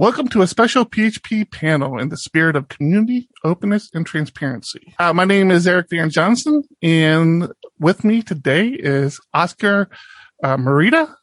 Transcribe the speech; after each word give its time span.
Welcome 0.00 0.28
to 0.28 0.42
a 0.42 0.46
special 0.46 0.84
PHP 0.86 1.50
panel 1.50 1.98
in 1.98 2.08
the 2.08 2.16
spirit 2.16 2.54
of 2.54 2.68
community, 2.68 3.28
openness, 3.42 3.90
and 3.92 4.06
transparency. 4.06 4.94
Uh, 4.96 5.12
my 5.12 5.24
name 5.24 5.50
is 5.50 5.66
Eric 5.66 5.88
Van 5.90 6.08
Johnson, 6.08 6.62
and 6.80 7.48
with 7.80 8.04
me 8.04 8.22
today 8.22 8.68
is 8.68 9.18
Oscar 9.34 9.88
uh, 10.44 10.56
Merida. 10.56 11.16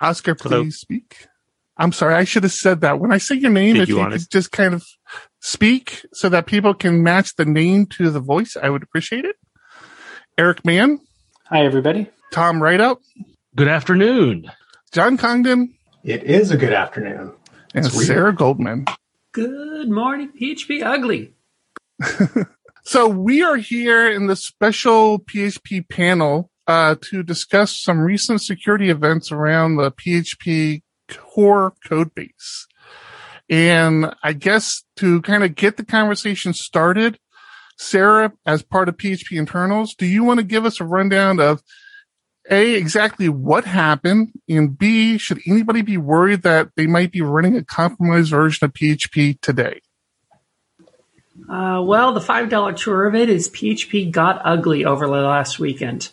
Oscar, 0.00 0.34
please 0.34 0.48
Hello. 0.50 0.70
speak. 0.70 1.26
I'm 1.76 1.92
sorry, 1.92 2.14
I 2.14 2.24
should 2.24 2.44
have 2.44 2.52
said 2.52 2.80
that. 2.80 2.98
When 2.98 3.12
I 3.12 3.18
say 3.18 3.34
your 3.34 3.50
name, 3.50 3.74
Did 3.74 3.82
if 3.82 3.88
you 3.90 3.98
you, 3.98 4.06
could 4.08 4.20
to- 4.20 4.28
just 4.30 4.50
kind 4.50 4.72
of 4.72 4.82
speak 5.42 6.06
so 6.14 6.30
that 6.30 6.46
people 6.46 6.72
can 6.72 7.02
match 7.02 7.36
the 7.36 7.44
name 7.44 7.84
to 7.98 8.08
the 8.08 8.20
voice, 8.20 8.56
I 8.60 8.70
would 8.70 8.82
appreciate 8.82 9.26
it. 9.26 9.36
Eric 10.38 10.64
Mann, 10.64 10.98
Hi, 11.50 11.66
everybody. 11.66 12.08
Tom 12.32 12.62
Rideout, 12.62 13.00
Good 13.54 13.68
afternoon. 13.68 14.50
John 14.92 15.18
Congdon, 15.18 15.74
It 16.08 16.24
is 16.24 16.50
a 16.50 16.56
good 16.56 16.72
afternoon. 16.72 17.34
and 17.74 17.84
It's 17.84 17.94
weird. 17.94 18.06
Sara 18.06 18.34
Golemon. 18.34 18.88
Good 19.32 19.90
morning, 19.90 20.32
PHP 20.40 20.82
Ugly. 20.82 21.34
So 22.84 23.06
we 23.06 23.42
are 23.42 23.58
here 23.58 24.10
in 24.10 24.28
the 24.28 24.34
special 24.34 25.18
PHP 25.18 25.90
panel 25.90 26.50
uh, 26.66 26.94
to 27.02 27.22
discuss 27.22 27.78
some 27.78 27.98
recent 28.00 28.40
security 28.40 28.88
events 28.88 29.30
around 29.30 29.76
the 29.76 29.92
PHP 29.92 30.80
core 31.10 31.74
code 31.86 32.14
base. 32.14 32.66
And 33.50 34.14
I 34.22 34.32
guess 34.32 34.84
to 34.96 35.20
kind 35.20 35.44
of 35.44 35.54
get 35.54 35.76
the 35.76 35.84
conversation 35.84 36.54
started, 36.54 37.18
Sarah, 37.76 38.32
as 38.46 38.62
part 38.62 38.88
of 38.88 38.96
PHP 38.96 39.36
internals, 39.38 39.94
do 39.94 40.06
you 40.06 40.24
want 40.24 40.38
to 40.38 40.44
give 40.44 40.64
us 40.64 40.80
a 40.80 40.84
rundown 40.84 41.40
of 41.40 41.62
A, 42.50 42.74
exactly 42.74 43.28
what 43.28 43.64
happened, 43.64 44.32
and 44.48 44.78
B, 44.78 45.18
should 45.18 45.40
anybody 45.46 45.82
be 45.82 45.98
worried 45.98 46.42
that 46.42 46.70
they 46.76 46.86
might 46.86 47.12
be 47.12 47.20
running 47.20 47.56
a 47.56 47.64
compromised 47.64 48.30
version 48.30 48.64
of 48.64 48.72
PHP 48.72 49.40
today? 49.40 49.80
Uh, 51.48 51.82
well, 51.82 52.12
the 52.12 52.20
$5 52.20 52.76
tour 52.76 53.06
of 53.06 53.14
it 53.14 53.28
is 53.28 53.48
PHP 53.48 54.10
got 54.10 54.40
ugly 54.44 54.84
over 54.84 55.06
the 55.06 55.12
last 55.12 55.58
weekend. 55.58 56.10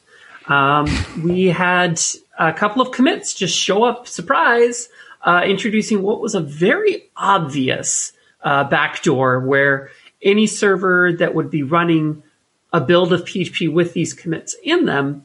Um, 0.47 0.87
we 1.23 1.47
had 1.47 1.99
a 2.37 2.53
couple 2.53 2.81
of 2.81 2.91
commits 2.91 3.33
just 3.33 3.57
show 3.57 3.83
up, 3.83 4.07
surprise, 4.07 4.89
uh, 5.23 5.41
introducing 5.45 6.01
what 6.01 6.21
was 6.21 6.35
a 6.35 6.39
very 6.39 7.09
obvious 7.15 8.13
uh, 8.43 8.63
backdoor 8.65 9.39
where 9.39 9.89
any 10.21 10.47
server 10.47 11.13
that 11.13 11.33
would 11.33 11.49
be 11.49 11.63
running 11.63 12.23
a 12.71 12.79
build 12.79 13.11
of 13.11 13.25
PHP 13.25 13.71
with 13.71 13.93
these 13.93 14.13
commits 14.13 14.55
in 14.63 14.85
them, 14.85 15.23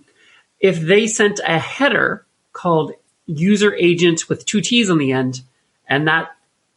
if 0.61 0.81
they 0.81 1.07
sent 1.07 1.41
a 1.47 1.59
header 1.59 2.27
called 2.53 2.93
user 3.27 3.75
agent 3.75 4.29
with 4.29 4.45
two 4.45 4.61
T's 4.61 4.91
on 4.91 4.99
the 4.99 5.13
end, 5.13 5.43
and 5.89 6.07
that 6.07 6.31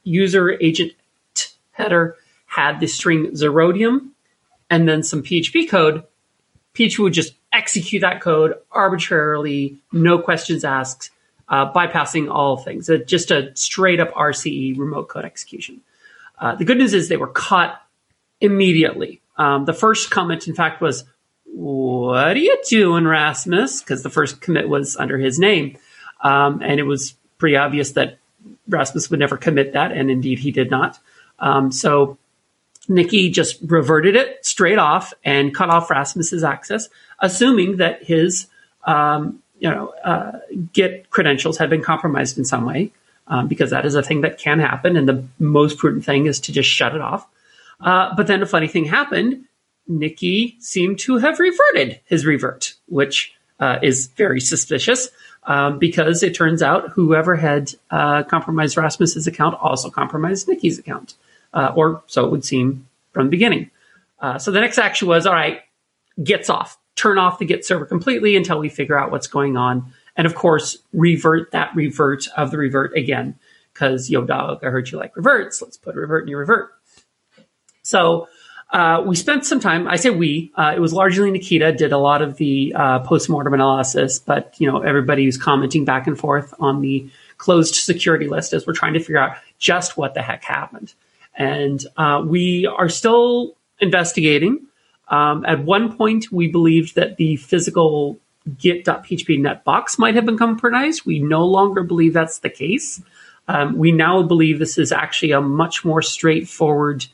user 0.04 0.52
agent 0.62 0.94
header 1.72 2.16
had 2.46 2.80
the 2.80 2.88
string 2.88 3.32
Zerodium 3.32 4.10
and 4.70 4.88
then 4.88 5.04
some 5.04 5.24
PHP 5.24 5.70
code, 5.70 6.04
PHP 6.74 7.00
would 7.00 7.14
just 7.14 7.36
execute 7.52 8.02
that 8.02 8.22
code 8.22 8.56
arbitrarily, 8.72 9.78
no 9.92 10.18
questions 10.18 10.64
asked, 10.64 11.12
uh, 11.50 11.72
bypassing 11.72 12.32
all 12.32 12.58
things. 12.58 12.90
Uh, 12.90 12.98
just 13.06 13.32
a 13.32 13.56
straight 13.56 14.00
up 14.00 14.12
RCE 14.14 14.78
remote 14.78 15.10
code 15.10 15.26
execution. 15.26 15.82
Uh, 16.40 16.56
the 16.56 16.66
good 16.66 16.78
news 16.78 16.94
is 16.94 17.10
they 17.10 17.18
were 17.18 17.28
caught 17.28 17.82
immediately. 18.42 19.22
Um, 19.38 19.66
the 19.66 19.74
first 19.74 20.10
comment, 20.10 20.48
in 20.48 20.56
fact, 20.56 20.82
was, 20.82 21.04
What 21.56 22.36
are 22.36 22.40
you 22.40 22.58
doing, 22.68 23.06
Rasmus? 23.06 23.82
Because 23.82 24.02
the 24.02 24.10
first 24.10 24.42
commit 24.42 24.68
was 24.68 24.98
under 24.98 25.20
his 25.20 25.38
name. 25.38 25.78
Um, 26.22 26.62
and 26.64 26.80
it 26.80 26.84
was 26.84 27.14
pretty 27.38 27.58
obvious 27.58 27.92
that 27.92 28.18
Rasmus 28.68 29.12
would 29.12 29.20
never 29.20 29.38
commit 29.38 29.74
that, 29.74 29.92
and 29.92 30.10
indeed 30.10 30.40
he 30.40 30.52
did 30.52 30.72
not. 30.72 30.98
Um, 31.40 31.72
so 31.72 32.18
Nikki 32.88 33.30
just 33.30 33.60
reverted 33.62 34.16
it 34.16 34.44
straight 34.46 34.80
off 34.80 35.14
and 35.24 35.54
cut 35.54 35.70
off 35.70 35.90
Rasmus's 35.90 36.44
access, 36.44 36.90
assuming 37.20 37.78
that 37.78 38.04
his 38.04 38.48
um, 38.86 39.42
you 39.60 39.70
know 39.70 39.94
uh, 40.04 40.40
Git 40.74 41.10
credentials 41.10 41.58
had 41.58 41.70
been 41.70 41.84
compromised 41.84 42.38
in 42.38 42.46
some 42.46 42.66
way, 42.66 42.92
um, 43.28 43.48
because 43.48 43.70
that 43.70 43.86
is 43.86 43.96
a 43.96 44.04
thing 44.04 44.22
that 44.22 44.38
can 44.38 44.60
happen, 44.60 44.98
and 44.98 45.08
the 45.08 45.24
most 45.40 45.78
prudent 45.78 46.04
thing 46.04 46.26
is 46.26 46.40
to 46.42 46.52
just 46.52 46.70
shut 46.70 46.96
it 46.96 47.02
off. 47.02 47.28
Uh, 47.80 48.16
but 48.16 48.28
then 48.28 48.42
a 48.42 48.46
funny 48.46 48.68
thing 48.68 48.86
happened. 48.86 49.46
Nikki 49.88 50.58
seemed 50.60 51.00
to 51.00 51.18
have 51.18 51.40
reverted 51.40 52.00
his 52.06 52.26
revert, 52.26 52.74
which 52.88 53.34
uh, 53.60 53.80
is 53.82 54.08
very 54.08 54.40
suspicious 54.40 55.10
um, 55.44 55.80
because 55.80 56.24
it 56.24 56.36
turns 56.36 56.62
out 56.62 56.92
whoever 56.92 57.36
had 57.36 57.74
uh, 57.92 58.24
compromised 58.24 58.78
Rasmus's 58.78 59.28
account 59.28 59.58
also 59.62 59.90
compromised 59.90 60.48
Nikki's 60.48 60.80
account, 60.80 61.16
uh, 61.54 61.74
or 61.76 62.04
so 62.08 62.26
it 62.26 62.32
would 62.32 62.46
seem 62.46 62.88
from 63.12 63.28
the 63.28 63.32
beginning. 63.32 63.70
Uh, 64.20 64.38
so 64.40 64.52
the 64.52 64.62
next 64.62 64.78
action 64.78 65.08
was 65.08 65.26
all 65.26 65.34
right, 65.34 65.62
gets 66.24 66.50
off, 66.50 66.78
turn 66.96 67.18
off 67.18 67.40
the 67.40 67.46
Git 67.46 67.66
server 67.66 67.86
completely 67.86 68.38
until 68.38 68.60
we 68.60 68.70
figure 68.70 68.98
out 68.98 69.12
what's 69.12 69.28
going 69.28 69.58
on, 69.58 69.94
and 70.16 70.26
of 70.26 70.36
course 70.36 70.78
revert 70.94 71.52
that 71.52 71.76
revert 71.76 72.28
of 72.38 72.52
the 72.52 72.58
revert 72.58 72.96
again 72.96 73.38
because 73.74 74.10
yo 74.10 74.24
dog, 74.24 74.64
I 74.64 74.70
heard 74.70 74.90
you 74.92 74.98
like 74.98 75.16
reverts. 75.16 75.62
Let's 75.62 75.78
put 75.78 75.96
revert 75.96 76.24
in 76.24 76.30
your 76.30 76.40
revert. 76.40 76.74
So 77.82 78.28
uh, 78.74 79.04
we 79.06 79.16
spent 79.16 79.46
some 79.46 79.60
time. 79.60 79.88
I 79.88 79.98
say 79.98 80.10
we. 80.10 80.52
Uh, 80.56 80.74
it 80.76 80.80
was 80.80 80.94
largely 80.94 81.30
Nikita 81.30 81.72
did 81.74 81.92
a 81.92 81.98
lot 82.00 82.24
of 82.24 82.38
the 82.38 82.74
uh, 82.76 83.00
postmortem 83.00 83.54
analysis, 83.54 84.18
but 84.18 84.56
you 84.58 84.70
know 84.70 84.82
everybody 84.82 85.28
was 85.28 85.38
commenting 85.38 85.86
back 85.86 86.08
and 86.08 86.18
forth 86.18 86.54
on 86.60 86.82
the 86.82 87.08
closed 87.38 87.76
security 87.76 88.28
list 88.28 88.52
as 88.52 88.66
we're 88.66 88.74
trying 88.74 88.94
to 88.94 89.00
figure 89.00 89.20
out 89.20 89.38
just 89.60 89.96
what 89.96 90.16
the 90.16 90.24
heck 90.24 90.44
happened. 90.44 90.94
And 91.36 91.86
uh, 91.98 92.24
we 92.26 92.66
are 92.66 92.90
still 92.90 93.56
investigating. 93.80 94.66
Um, 95.08 95.46
at 95.46 95.64
one 95.64 95.96
point, 95.96 96.32
we 96.32 96.48
believed 96.48 96.96
that 96.96 97.18
the 97.18 97.36
physical 97.36 98.20
git.php.net 98.58 99.64
box 99.64 100.00
might 100.00 100.16
have 100.16 100.26
been 100.26 100.38
compromised. 100.38 101.06
We 101.06 101.20
no 101.20 101.46
longer 101.46 101.84
believe 101.84 102.14
that's 102.14 102.40
the 102.40 102.50
case. 102.50 103.02
Um, 103.48 103.78
we 103.78 103.92
now 103.92 104.24
believe 104.24 104.58
this 104.58 104.80
is 104.80 104.92
actually 104.92 105.32
a 105.32 105.42
much 105.42 105.86
more 105.86 106.02
straightforward 106.02 107.06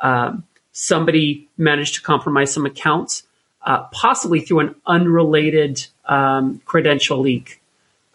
um, 0.00 0.44
somebody 0.72 1.48
managed 1.56 1.94
to 1.94 2.02
compromise 2.02 2.52
some 2.52 2.66
accounts, 2.66 3.24
uh, 3.62 3.84
possibly 3.92 4.40
through 4.40 4.60
an 4.60 4.74
unrelated 4.86 5.86
um, 6.06 6.60
credential 6.64 7.18
leak 7.18 7.60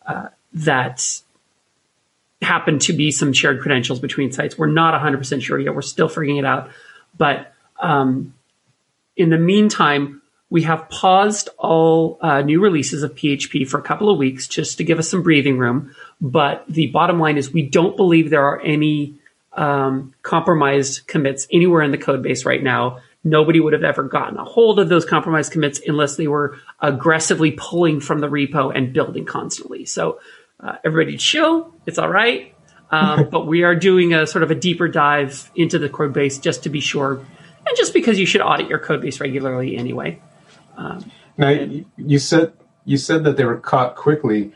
uh, 0.06 0.28
that 0.54 1.22
happened 2.42 2.82
to 2.82 2.94
be 2.94 3.12
some 3.12 3.34
shared 3.34 3.62
credentials 3.62 4.00
between 4.00 4.32
sites. 4.32 4.58
We're 4.58 4.68
not 4.68 5.00
100% 5.00 5.42
sure 5.42 5.60
yet. 5.60 5.74
We're 5.74 5.82
still 5.82 6.10
figuring 6.10 6.38
it 6.38 6.46
out. 6.46 6.70
But 7.18 7.54
um, 7.80 8.34
in 9.16 9.30
the 9.30 9.38
meantime, 9.38 10.22
we 10.50 10.64
have 10.64 10.88
paused 10.90 11.50
all 11.58 12.18
uh, 12.22 12.42
new 12.42 12.62
releases 12.62 13.04
of 13.04 13.16
PHP 13.16 13.68
for 13.68 13.80
a 13.80 13.84
couple 13.84 14.10
of 14.10 14.18
weeks 14.18 14.48
just 14.48 14.78
to 14.78 14.84
give 14.84 15.00
us 15.00 15.10
some 15.10 15.24
breathing 15.24 15.58
room. 15.58 15.94
But 16.22 16.64
the 16.70 16.88
bottom 16.88 17.20
line 17.20 17.38
is 17.38 17.52
we 17.52 17.64
don't 17.64 17.98
believe 17.98 18.30
there 18.30 18.46
are 18.46 18.62
any 18.62 19.16
um, 19.58 20.14
compromised 20.22 21.08
commits 21.08 21.48
anywhere 21.52 21.82
in 21.82 21.92
the 21.92 21.98
code 21.98 22.24
base 22.24 22.46
right 22.46 22.62
now. 22.62 23.00
Nobody 23.24 23.60
would 23.60 23.74
have 23.74 23.84
ever 23.84 24.04
gotten 24.04 24.38
a 24.38 24.46
hold 24.46 24.80
of 24.80 24.88
those 24.88 25.04
compromised 25.04 25.52
commits 25.52 25.82
unless 25.86 26.16
they 26.16 26.28
were 26.28 26.58
aggressively 26.80 27.52
pulling 27.52 28.00
from 28.00 28.20
the 28.20 28.28
repo 28.28 28.72
and 28.74 28.94
building 28.94 29.26
constantly. 29.26 29.86
So 29.86 30.20
uh, 30.60 30.78
everybody 30.86 31.18
chill. 31.18 31.74
It's 31.86 31.98
all 31.98 32.10
right. 32.10 32.54
Um, 32.90 33.30
but 33.30 33.48
we 33.48 33.64
are 33.64 33.76
doing 33.76 34.14
a 34.14 34.26
sort 34.26 34.44
of 34.44 34.52
a 34.52 34.56
deeper 34.56 34.88
dive 34.88 35.52
into 35.56 35.78
the 35.78 35.90
code 35.90 36.14
base 36.14 36.38
just 36.38 36.64
to 36.64 36.70
be 36.70 36.80
sure. 36.80 37.16
And 37.16 37.76
just 37.76 37.94
because 37.94 38.18
you 38.18 38.26
should 38.26 38.42
audit 38.42 38.70
your 38.70 38.80
code 38.80 39.02
base 39.02 39.20
regularly 39.20 39.76
anyway. 39.76 40.22
Now, 41.38 41.50
you, 41.50 41.86
you 41.98 42.20
said 42.20 42.54
you 42.86 42.96
said 42.98 43.26
that 43.26 43.36
they 43.36 43.44
were 43.44 43.58
caught 43.58 43.96
quickly. 43.96 44.54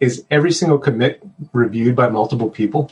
Is 0.00 0.24
every 0.30 0.52
single 0.52 0.78
commit 0.78 1.22
reviewed 1.52 1.96
by 1.96 2.08
multiple 2.08 2.48
people? 2.48 2.90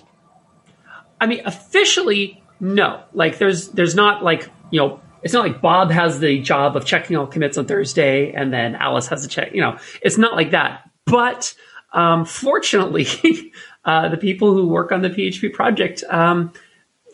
I 1.24 1.26
mean, 1.26 1.40
officially, 1.46 2.42
no. 2.60 3.02
Like, 3.14 3.38
there's 3.38 3.68
there's 3.68 3.94
not 3.94 4.22
like 4.22 4.50
you 4.70 4.78
know, 4.78 5.00
it's 5.22 5.32
not 5.32 5.46
like 5.46 5.62
Bob 5.62 5.90
has 5.90 6.20
the 6.20 6.38
job 6.42 6.76
of 6.76 6.84
checking 6.84 7.16
all 7.16 7.26
commits 7.26 7.56
on 7.56 7.64
Thursday, 7.64 8.32
and 8.32 8.52
then 8.52 8.74
Alice 8.74 9.06
has 9.08 9.22
to 9.22 9.28
check. 9.28 9.54
You 9.54 9.62
know, 9.62 9.78
it's 10.02 10.18
not 10.18 10.36
like 10.36 10.50
that. 10.50 10.90
But 11.06 11.54
um, 11.94 12.26
fortunately, 12.26 13.06
uh, 13.86 14.10
the 14.10 14.18
people 14.18 14.52
who 14.52 14.68
work 14.68 14.92
on 14.92 15.00
the 15.00 15.08
PHP 15.08 15.54
project 15.54 16.04
um, 16.10 16.52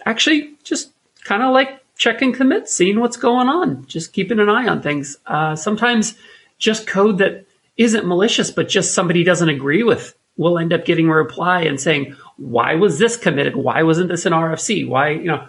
actually 0.04 0.54
just 0.64 0.90
kind 1.22 1.44
of 1.44 1.52
like 1.52 1.80
checking 1.96 2.32
commits, 2.32 2.74
seeing 2.74 2.98
what's 2.98 3.16
going 3.16 3.46
on, 3.46 3.86
just 3.86 4.12
keeping 4.12 4.40
an 4.40 4.48
eye 4.48 4.66
on 4.66 4.82
things. 4.82 5.18
Uh, 5.24 5.54
sometimes 5.54 6.16
just 6.58 6.88
code 6.88 7.18
that 7.18 7.46
isn't 7.76 8.08
malicious, 8.08 8.50
but 8.50 8.68
just 8.68 8.92
somebody 8.92 9.22
doesn't 9.22 9.48
agree 9.48 9.84
with 9.84 10.16
will 10.40 10.58
end 10.58 10.72
up 10.72 10.86
getting 10.86 11.06
a 11.06 11.14
reply 11.14 11.60
and 11.60 11.78
saying, 11.78 12.16
why 12.38 12.74
was 12.74 12.98
this 12.98 13.18
committed? 13.18 13.54
Why 13.54 13.82
wasn't 13.82 14.08
this 14.08 14.24
an 14.24 14.32
RFC? 14.32 14.88
Why, 14.88 15.10
you 15.10 15.24
know, 15.24 15.46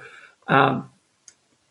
um, 0.49 0.89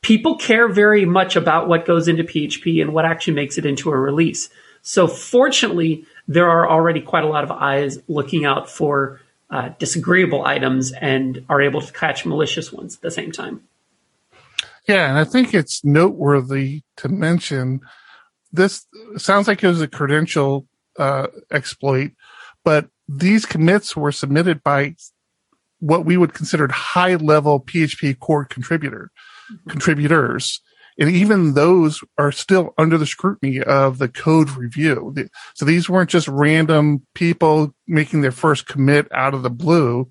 people 0.01 0.37
care 0.37 0.69
very 0.69 1.05
much 1.05 1.37
about 1.37 1.69
what 1.69 1.85
goes 1.85 2.09
into 2.09 2.25
PHP 2.25 2.81
and 2.81 2.95
what 2.95 3.05
actually 3.05 3.35
makes 3.35 3.59
it 3.59 3.67
into 3.67 3.91
a 3.91 3.97
release. 3.97 4.49
So 4.81 5.07
fortunately, 5.07 6.07
there 6.27 6.49
are 6.49 6.67
already 6.67 7.03
quite 7.03 7.25
a 7.25 7.29
lot 7.29 7.45
of 7.45 7.51
eyes 7.51 7.99
looking 8.09 8.47
out 8.47 8.71
for 8.71 9.21
uh, 9.51 9.69
disagreeable 9.79 10.47
items 10.47 10.91
and 10.93 11.45
are 11.51 11.61
able 11.61 11.83
to 11.83 11.93
catch 11.93 12.25
malicious 12.25 12.73
ones 12.73 12.95
at 12.95 13.03
the 13.03 13.11
same 13.11 13.33
time. 13.33 13.61
Yeah, 14.89 15.11
and 15.11 15.19
I 15.19 15.25
think 15.25 15.53
it's 15.53 15.85
noteworthy 15.85 16.85
to 16.97 17.11
mention 17.11 17.81
this 18.51 18.87
sounds 19.19 19.47
like 19.47 19.63
it 19.63 19.69
was 19.69 19.83
a 19.83 19.89
credential 19.89 20.67
uh, 20.99 21.27
exploit, 21.51 22.13
but 22.65 22.89
these 23.09 23.47
commits 23.47 23.97
were 23.97 24.13
submitted 24.13 24.63
by 24.63 24.95
what 25.81 26.05
we 26.05 26.17
would 26.17 26.35
consider 26.35 26.69
high 26.69 27.17
level 27.17 27.61
PHP 27.61 28.19
core 28.19 28.45
contributor 28.45 29.11
mm-hmm. 29.51 29.71
contributors. 29.71 30.61
And 30.99 31.11
even 31.11 31.55
those 31.55 32.01
are 32.19 32.31
still 32.31 32.75
under 32.77 32.99
the 32.99 33.07
scrutiny 33.07 33.63
of 33.63 33.99
the 33.99 34.09
code 34.09 34.51
review. 34.51 35.15
So 35.55 35.65
these 35.65 35.89
weren't 35.89 36.11
just 36.11 36.29
random 36.29 37.07
people 37.15 37.75
making 37.87 38.21
their 38.21 38.33
first 38.33 38.67
commit 38.67 39.09
out 39.13 39.33
of 39.33 39.43
the 39.43 39.51
blue. 39.51 40.11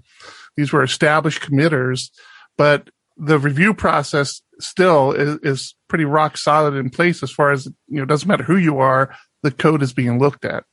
These 0.57 0.73
were 0.73 0.81
established 0.81 1.41
committers, 1.41 2.11
but 2.57 2.89
the 3.17 3.37
review 3.37 3.73
process 3.73 4.41
still 4.59 5.11
is, 5.11 5.37
is 5.43 5.75
pretty 5.89 6.05
rock 6.05 6.37
solid 6.37 6.73
in 6.73 6.89
place 6.89 7.21
as 7.21 7.31
far 7.31 7.51
as, 7.51 7.67
you 7.87 7.97
know, 7.97 8.03
it 8.03 8.09
doesn't 8.09 8.27
matter 8.27 8.43
who 8.43 8.57
you 8.57 8.79
are, 8.79 9.13
the 9.43 9.51
code 9.51 9.83
is 9.83 9.93
being 9.93 10.17
looked 10.17 10.43
at. 10.43 10.63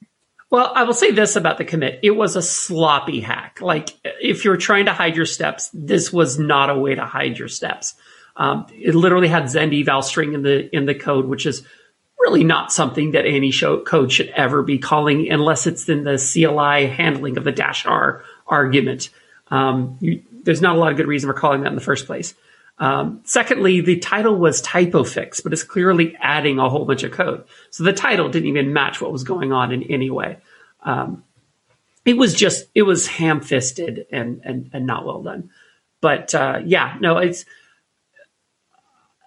Well, 0.50 0.72
I 0.74 0.84
will 0.84 0.94
say 0.94 1.10
this 1.10 1.34
about 1.34 1.58
the 1.58 1.64
commit. 1.64 2.00
It 2.02 2.12
was 2.12 2.36
a 2.36 2.42
sloppy 2.42 3.20
hack. 3.20 3.60
Like, 3.60 3.90
if 4.04 4.44
you're 4.44 4.56
trying 4.56 4.86
to 4.86 4.92
hide 4.92 5.16
your 5.16 5.26
steps, 5.26 5.70
this 5.74 6.12
was 6.12 6.38
not 6.38 6.70
a 6.70 6.78
way 6.78 6.94
to 6.94 7.04
hide 7.04 7.38
your 7.38 7.48
steps. 7.48 7.94
Um, 8.36 8.66
it 8.70 8.94
literally 8.94 9.28
had 9.28 9.50
Zend 9.50 9.74
eval 9.74 10.02
string 10.02 10.34
in 10.34 10.42
the, 10.42 10.74
in 10.74 10.86
the 10.86 10.94
code, 10.94 11.26
which 11.26 11.46
is 11.46 11.66
really 12.20 12.44
not 12.44 12.72
something 12.72 13.12
that 13.12 13.26
any 13.26 13.50
show, 13.50 13.80
code 13.80 14.12
should 14.12 14.28
ever 14.28 14.62
be 14.62 14.78
calling 14.78 15.30
unless 15.30 15.66
it's 15.66 15.88
in 15.88 16.04
the 16.04 16.16
CLI 16.16 16.86
handling 16.86 17.38
of 17.38 17.44
the 17.44 17.52
dash 17.52 17.84
R 17.86 18.22
argument. 18.46 19.10
Um, 19.48 19.96
you, 20.00 20.22
there's 20.42 20.62
not 20.62 20.76
a 20.76 20.78
lot 20.78 20.92
of 20.92 20.96
good 20.96 21.08
reason 21.08 21.28
for 21.28 21.34
calling 21.34 21.62
that 21.62 21.68
in 21.68 21.74
the 21.74 21.80
first 21.80 22.06
place. 22.06 22.34
Um, 22.78 23.22
secondly, 23.24 23.80
the 23.80 23.96
title 23.98 24.36
was 24.36 24.60
typo 24.60 25.02
fix, 25.02 25.40
but 25.40 25.52
it's 25.52 25.62
clearly 25.62 26.14
adding 26.20 26.58
a 26.58 26.68
whole 26.68 26.84
bunch 26.84 27.02
of 27.04 27.12
code. 27.12 27.44
So 27.70 27.84
the 27.84 27.92
title 27.92 28.28
didn't 28.28 28.48
even 28.48 28.72
match 28.72 29.00
what 29.00 29.12
was 29.12 29.24
going 29.24 29.52
on 29.52 29.72
in 29.72 29.82
any 29.84 30.10
way. 30.10 30.38
Um, 30.82 31.24
it 32.04 32.16
was 32.16 32.34
just, 32.34 32.66
it 32.74 32.82
was 32.82 33.06
ham 33.06 33.40
fisted 33.40 34.06
and, 34.12 34.40
and, 34.44 34.70
and 34.72 34.86
not 34.86 35.06
well 35.06 35.22
done. 35.22 35.50
But, 36.00 36.34
uh, 36.34 36.60
yeah, 36.64 36.96
no, 37.00 37.16
it's, 37.18 37.46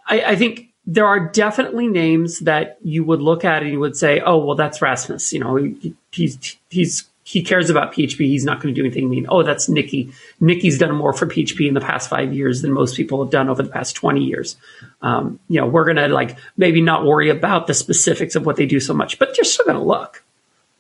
I, 0.08 0.22
I 0.22 0.36
think 0.36 0.70
there 0.86 1.08
are 1.08 1.30
definitely 1.30 1.88
names 1.88 2.40
that 2.40 2.78
you 2.82 3.04
would 3.04 3.22
look 3.22 3.44
at 3.44 3.64
and 3.64 3.72
you 3.72 3.80
would 3.80 3.98
say, 3.98 4.22
oh, 4.22 4.38
well, 4.38 4.56
that's 4.56 4.82
Rasmus. 4.82 5.34
You 5.34 5.40
know, 5.40 5.56
he, 5.56 5.96
he's, 6.12 6.58
he's 6.70 7.10
he 7.30 7.44
cares 7.44 7.70
about 7.70 7.94
PHP. 7.94 8.26
He's 8.26 8.44
not 8.44 8.60
going 8.60 8.74
to 8.74 8.82
do 8.82 8.84
anything 8.84 9.08
mean. 9.08 9.28
Oh, 9.30 9.44
that's 9.44 9.70
Nikki. 9.70 10.12
Nikki's 10.40 10.80
done 10.80 10.96
more 10.96 11.14
for 11.14 11.28
PHP 11.28 11.68
in 11.68 11.76
the 11.76 11.80
past 11.80 12.10
five 12.10 12.34
years 12.34 12.64
than 12.64 12.72
most 12.74 12.98
people 12.98 13.24
have 13.24 13.32
done 13.32 13.50
over 13.50 13.62
the 13.62 13.70
past 13.70 13.96
20 13.96 14.24
years. 14.24 14.58
Um, 15.04 15.40
you 15.48 15.62
know, 15.62 15.68
we're 15.68 15.84
going 15.84 15.98
to 15.98 16.08
like 16.08 16.40
maybe 16.58 16.82
not 16.82 17.06
worry 17.06 17.30
about 17.30 17.68
the 17.68 17.76
specifics 17.76 18.36
of 18.36 18.48
what 18.48 18.56
they 18.56 18.66
do 18.66 18.80
so 18.80 18.96
much, 18.96 19.20
but 19.20 19.38
you're 19.38 19.46
still 19.46 19.64
going 19.64 19.78
to 19.78 19.84
look. 19.84 20.24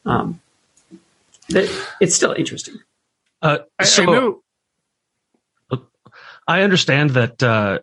Um, 0.07 0.41
it's 1.49 2.15
still 2.15 2.31
interesting. 2.31 2.79
Uh, 3.43 3.59
so 3.83 4.41
I, 5.71 5.77
I, 6.47 6.61
understand 6.63 7.11
that 7.11 7.43
uh, 7.43 7.79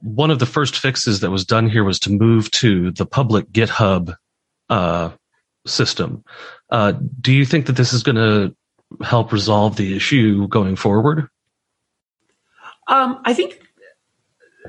one 0.00 0.30
of 0.30 0.38
the 0.38 0.46
first 0.46 0.78
fixes 0.78 1.20
that 1.20 1.30
was 1.30 1.44
done 1.44 1.68
here 1.68 1.84
was 1.84 2.00
to 2.00 2.10
move 2.10 2.50
to 2.52 2.90
the 2.90 3.04
public 3.04 3.50
GitHub 3.50 4.16
uh, 4.70 5.10
system. 5.68 6.24
Uh, 6.70 6.92
do 7.20 7.32
you 7.32 7.44
think 7.44 7.66
that 7.66 7.76
this 7.76 7.92
is 7.92 8.02
going 8.02 8.16
to 8.16 8.54
help 9.04 9.32
resolve 9.32 9.76
the 9.76 9.96
issue 9.96 10.48
going 10.48 10.76
forward? 10.76 11.28
Um, 12.88 13.20
I 13.24 13.34
think 13.34 13.60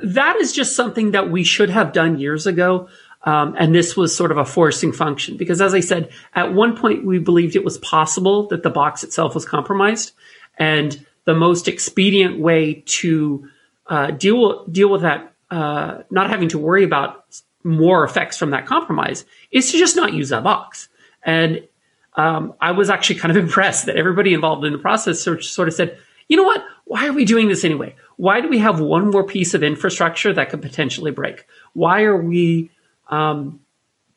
that 0.04 0.36
is 0.38 0.52
just 0.52 0.76
something 0.76 1.12
that 1.12 1.30
we 1.30 1.44
should 1.44 1.70
have 1.70 1.94
done 1.94 2.20
years 2.20 2.46
ago. 2.48 2.90
Um, 3.24 3.56
and 3.58 3.76
this 3.76 3.98
was 3.98 4.16
sort 4.16 4.32
of 4.32 4.38
a 4.38 4.46
forcing 4.46 4.94
function 4.94 5.36
because, 5.36 5.62
as 5.62 5.74
I 5.74 5.82
said, 5.82 6.10
at 6.34 6.54
one 6.54 6.78
point 6.78 7.06
we 7.06 7.20
believed 7.20 7.56
it 7.56 7.66
was 7.66 7.78
possible 7.78 8.48
that 8.48 8.64
the 8.64 8.70
box 8.70 9.04
itself 9.04 9.36
was 9.36 9.46
compromised, 9.46 10.14
and 10.58 11.06
the 11.26 11.36
most 11.36 11.68
expedient 11.68 12.40
way 12.40 12.84
to 12.86 13.50
uh, 13.88 14.12
deal 14.12 14.66
deal 14.68 14.90
with 14.90 15.02
that, 15.02 15.34
uh, 15.52 16.04
not 16.10 16.30
having 16.30 16.48
to 16.50 16.58
worry 16.58 16.86
about 16.86 17.26
more 17.64 18.04
effects 18.04 18.38
from 18.38 18.52
that 18.52 18.66
compromise, 18.66 19.26
is 19.52 19.72
to 19.72 19.78
just 19.78 19.96
not 19.96 20.14
use 20.14 20.30
that 20.30 20.44
box. 20.44 20.90
And 21.24 21.68
um, 22.16 22.54
I 22.60 22.72
was 22.72 22.90
actually 22.90 23.20
kind 23.20 23.36
of 23.36 23.44
impressed 23.44 23.86
that 23.86 23.98
everybody 23.98 24.34
involved 24.34 24.66
in 24.66 24.74
the 24.74 24.80
process 24.80 25.22
sort, 25.22 25.68
of 25.68 25.74
said, 25.74 25.98
you 26.28 26.38
know 26.38 26.44
what? 26.44 26.64
Why 26.86 27.08
are 27.08 27.14
we 27.14 27.26
doing 27.26 27.48
this 27.48 27.64
anyway? 27.64 27.96
Why 28.18 28.42
do 28.42 28.48
we 28.48 28.60
have 28.60 28.80
one 28.80 29.10
more 29.10 29.24
piece 29.24 29.54
of 29.54 29.64
infrastructure 29.64 30.34
that 30.34 30.50
could 30.50 30.62
potentially 30.62 31.12
break? 31.12 31.46
Why 31.74 32.04
are 32.04 32.18
we 32.18 32.70
um, 33.10 33.60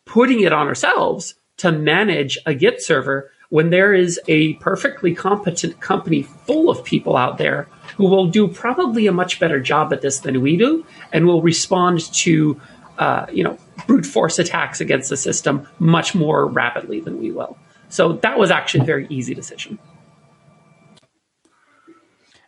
putting 0.04 0.40
it 0.40 0.52
on 0.52 0.66
ourselves 0.66 1.34
to 1.58 1.72
manage 1.72 2.38
a 2.46 2.54
Git 2.54 2.82
server 2.82 3.30
when 3.50 3.68
there 3.70 3.92
is 3.92 4.18
a 4.28 4.54
perfectly 4.54 5.14
competent 5.14 5.78
company 5.80 6.22
full 6.22 6.70
of 6.70 6.82
people 6.84 7.16
out 7.16 7.36
there 7.36 7.68
who 7.96 8.08
will 8.08 8.26
do 8.26 8.48
probably 8.48 9.06
a 9.06 9.12
much 9.12 9.38
better 9.38 9.60
job 9.60 9.92
at 9.92 10.00
this 10.00 10.20
than 10.20 10.40
we 10.40 10.56
do 10.56 10.86
and 11.12 11.26
will 11.26 11.42
respond 11.42 12.00
to 12.14 12.58
uh, 12.98 13.26
you 13.32 13.44
know 13.44 13.58
brute 13.86 14.06
force 14.06 14.38
attacks 14.38 14.80
against 14.80 15.10
the 15.10 15.16
system 15.16 15.66
much 15.78 16.14
more 16.14 16.46
rapidly 16.46 17.00
than 17.00 17.18
we 17.18 17.30
will. 17.30 17.56
So 17.88 18.14
that 18.14 18.38
was 18.38 18.50
actually 18.50 18.80
a 18.80 18.84
very 18.84 19.06
easy 19.08 19.34
decision. 19.34 19.78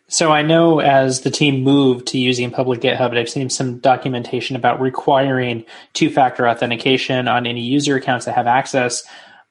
So 0.06 0.30
I 0.30 0.42
know 0.42 0.80
as 0.80 1.22
the 1.22 1.30
team 1.30 1.62
moved 1.62 2.06
to 2.08 2.18
using 2.18 2.50
public 2.50 2.80
GitHub, 2.80 3.18
I've 3.18 3.28
seen 3.28 3.50
some 3.50 3.78
documentation 3.78 4.54
about 4.54 4.80
requiring 4.80 5.64
two-factor 5.92 6.48
authentication 6.48 7.26
on 7.26 7.46
any 7.46 7.62
user 7.62 7.96
accounts 7.96 8.26
that 8.26 8.34
have 8.34 8.46
access. 8.46 9.02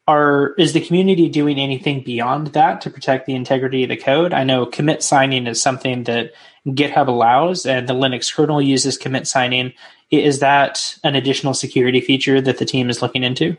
Are 0.05 0.53
is 0.57 0.73
the 0.73 0.81
community 0.81 1.29
doing 1.29 1.59
anything 1.59 2.03
beyond 2.03 2.47
that 2.47 2.81
to 2.81 2.89
protect 2.89 3.25
the 3.25 3.35
integrity 3.35 3.83
of 3.83 3.89
the 3.89 3.97
code? 3.97 4.33
I 4.33 4.43
know 4.43 4.65
commit 4.65 5.01
signing 5.01 5.47
is 5.47 5.61
something 5.61 6.03
that 6.03 6.33
GitHub 6.67 7.07
allows, 7.07 7.65
and 7.65 7.87
the 7.87 7.93
Linux 7.93 8.33
kernel 8.33 8.61
uses 8.61 8.97
commit 8.97 9.27
signing. 9.27 9.73
Is 10.11 10.39
that 10.39 10.97
an 11.03 11.15
additional 11.15 11.53
security 11.53 12.01
feature 12.01 12.41
that 12.41 12.57
the 12.57 12.65
team 12.65 12.89
is 12.89 13.01
looking 13.01 13.23
into? 13.23 13.57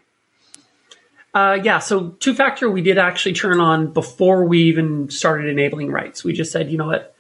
Uh, 1.35 1.59
yeah, 1.63 1.81
so 1.81 2.11
two 2.21 2.35
factor 2.35 2.71
we 2.71 2.81
did 2.81 2.97
actually 2.97 3.33
turn 3.33 3.59
on 3.59 3.93
before 3.93 4.45
we 4.45 4.63
even 4.65 5.11
started 5.11 5.49
enabling 5.49 5.91
rights. 5.91 6.23
We 6.23 6.33
just 6.33 6.53
said, 6.53 6.71
you 6.71 6.79
know 6.79 6.87
what, 6.87 7.14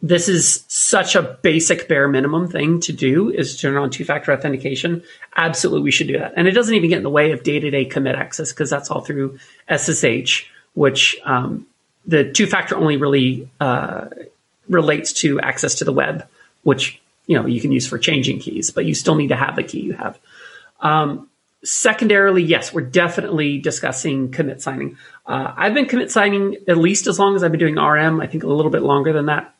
this 0.00 0.28
is 0.28 0.64
such 0.68 1.16
a 1.16 1.22
basic 1.42 1.88
bare 1.88 2.06
minimum 2.06 2.48
thing 2.48 2.80
to 2.80 2.92
do 2.92 3.30
is 3.30 3.60
turn 3.60 3.76
on 3.76 3.90
two 3.90 4.04
factor 4.04 4.32
authentication. 4.32 5.02
Absolutely, 5.36 5.82
we 5.82 5.90
should 5.90 6.06
do 6.06 6.18
that. 6.18 6.34
And 6.36 6.46
it 6.46 6.52
doesn't 6.52 6.74
even 6.74 6.88
get 6.88 6.98
in 6.98 7.02
the 7.02 7.10
way 7.10 7.32
of 7.32 7.42
day 7.42 7.58
to 7.58 7.70
day 7.70 7.84
commit 7.84 8.14
access 8.14 8.52
because 8.52 8.70
that's 8.70 8.90
all 8.90 9.00
through 9.00 9.38
SSH, 9.74 10.44
which 10.74 11.16
um, 11.24 11.66
the 12.06 12.30
two 12.30 12.46
factor 12.46 12.76
only 12.76 12.96
really 12.96 13.48
uh, 13.60 14.06
relates 14.68 15.12
to 15.14 15.40
access 15.40 15.76
to 15.76 15.84
the 15.84 15.92
web, 15.92 16.26
which 16.62 17.00
you 17.26 17.36
know 17.36 17.46
you 17.46 17.60
can 17.60 17.72
use 17.72 17.86
for 17.86 17.98
changing 17.98 18.38
keys, 18.38 18.70
but 18.70 18.84
you 18.84 18.94
still 18.94 19.16
need 19.16 19.28
to 19.28 19.36
have 19.36 19.56
the 19.56 19.64
key 19.64 19.80
you 19.80 19.94
have. 19.94 20.18
Um, 20.80 21.28
secondarily, 21.64 22.42
yes, 22.42 22.72
we're 22.72 22.82
definitely 22.82 23.58
discussing 23.58 24.30
commit 24.30 24.62
signing. 24.62 24.96
Uh, 25.26 25.52
I've 25.56 25.74
been 25.74 25.86
commit 25.86 26.10
signing 26.10 26.56
at 26.68 26.78
least 26.78 27.08
as 27.08 27.18
long 27.18 27.34
as 27.34 27.42
I've 27.42 27.50
been 27.50 27.60
doing 27.60 27.76
RM. 27.76 28.20
I 28.20 28.26
think 28.28 28.44
a 28.44 28.46
little 28.46 28.70
bit 28.70 28.82
longer 28.82 29.12
than 29.12 29.26
that, 29.26 29.54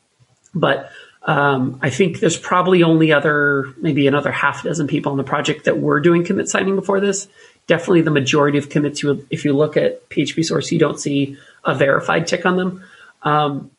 but 0.53 0.91
um, 1.23 1.79
I 1.81 1.89
think 1.89 2.19
there's 2.19 2.37
probably 2.37 2.83
only 2.83 3.11
other 3.11 3.65
maybe 3.77 4.07
another 4.07 4.31
half 4.31 4.63
dozen 4.63 4.87
people 4.87 5.11
on 5.11 5.17
the 5.17 5.23
project 5.23 5.65
that 5.65 5.79
were 5.79 5.99
doing 5.99 6.23
commit 6.23 6.49
signing 6.49 6.75
before 6.75 6.99
this. 6.99 7.27
Definitely 7.67 8.01
the 8.01 8.11
majority 8.11 8.57
of 8.57 8.69
commits, 8.69 9.03
you, 9.03 9.27
if 9.29 9.45
you 9.45 9.53
look 9.53 9.77
at 9.77 10.09
PHP 10.09 10.43
source, 10.43 10.71
you 10.71 10.79
don't 10.79 10.99
see 10.99 11.37
a 11.63 11.75
verified 11.75 12.25
tick 12.25 12.45
on 12.45 12.57
them. 12.57 12.83
Um, 13.21 13.71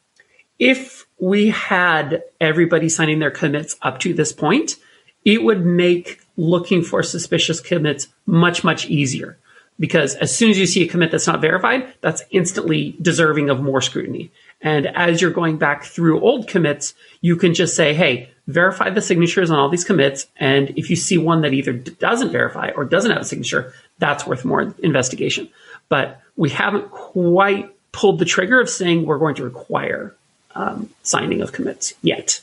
if 0.58 1.06
we 1.18 1.48
had 1.48 2.22
everybody 2.40 2.88
signing 2.88 3.18
their 3.18 3.30
commits 3.30 3.76
up 3.82 3.98
to 4.00 4.12
this 4.12 4.32
point, 4.32 4.76
it 5.24 5.42
would 5.42 5.64
make 5.64 6.20
looking 6.36 6.82
for 6.82 7.02
suspicious 7.02 7.60
commits 7.60 8.08
much, 8.26 8.62
much 8.62 8.86
easier. 8.86 9.38
Because 9.80 10.14
as 10.16 10.32
soon 10.36 10.50
as 10.50 10.58
you 10.58 10.66
see 10.66 10.84
a 10.84 10.88
commit 10.88 11.10
that's 11.10 11.26
not 11.26 11.40
verified, 11.40 11.92
that's 12.02 12.22
instantly 12.30 12.94
deserving 13.00 13.50
of 13.50 13.60
more 13.60 13.80
scrutiny. 13.80 14.30
And 14.60 14.86
as 14.86 15.22
you're 15.22 15.30
going 15.30 15.56
back 15.56 15.84
through 15.84 16.20
old 16.20 16.46
commits, 16.46 16.94
you 17.22 17.34
can 17.34 17.54
just 17.54 17.74
say, 17.74 17.94
hey, 17.94 18.28
verify 18.46 18.90
the 18.90 19.00
signatures 19.00 19.50
on 19.50 19.58
all 19.58 19.70
these 19.70 19.84
commits. 19.84 20.26
And 20.36 20.70
if 20.78 20.90
you 20.90 20.96
see 20.96 21.16
one 21.16 21.40
that 21.40 21.54
either 21.54 21.72
doesn't 21.72 22.30
verify 22.30 22.70
or 22.76 22.84
doesn't 22.84 23.10
have 23.10 23.22
a 23.22 23.24
signature, 23.24 23.72
that's 23.98 24.26
worth 24.26 24.44
more 24.44 24.74
investigation. 24.82 25.48
But 25.88 26.20
we 26.36 26.50
haven't 26.50 26.90
quite 26.90 27.74
pulled 27.92 28.18
the 28.18 28.24
trigger 28.24 28.60
of 28.60 28.68
saying 28.68 29.06
we're 29.06 29.18
going 29.18 29.34
to 29.36 29.44
require 29.44 30.14
um, 30.54 30.90
signing 31.02 31.40
of 31.40 31.52
commits 31.52 31.94
yet. 32.02 32.42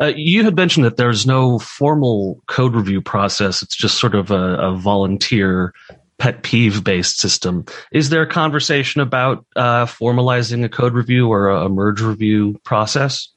Uh, 0.00 0.12
you 0.16 0.44
had 0.44 0.56
mentioned 0.56 0.84
that 0.84 0.96
there's 0.96 1.26
no 1.26 1.58
formal 1.58 2.40
code 2.46 2.74
review 2.74 3.02
process. 3.02 3.62
It's 3.62 3.76
just 3.76 3.98
sort 3.98 4.14
of 4.14 4.30
a, 4.30 4.56
a 4.56 4.74
volunteer 4.74 5.74
pet 6.18 6.42
peeve 6.42 6.84
based 6.84 7.18
system. 7.18 7.64
Is 7.92 8.10
there 8.10 8.22
a 8.22 8.26
conversation 8.26 9.00
about 9.00 9.44
uh, 9.56 9.86
formalizing 9.86 10.64
a 10.64 10.68
code 10.68 10.94
review 10.94 11.28
or 11.28 11.48
a 11.48 11.68
merge 11.68 12.00
review 12.00 12.58
process? 12.64 13.28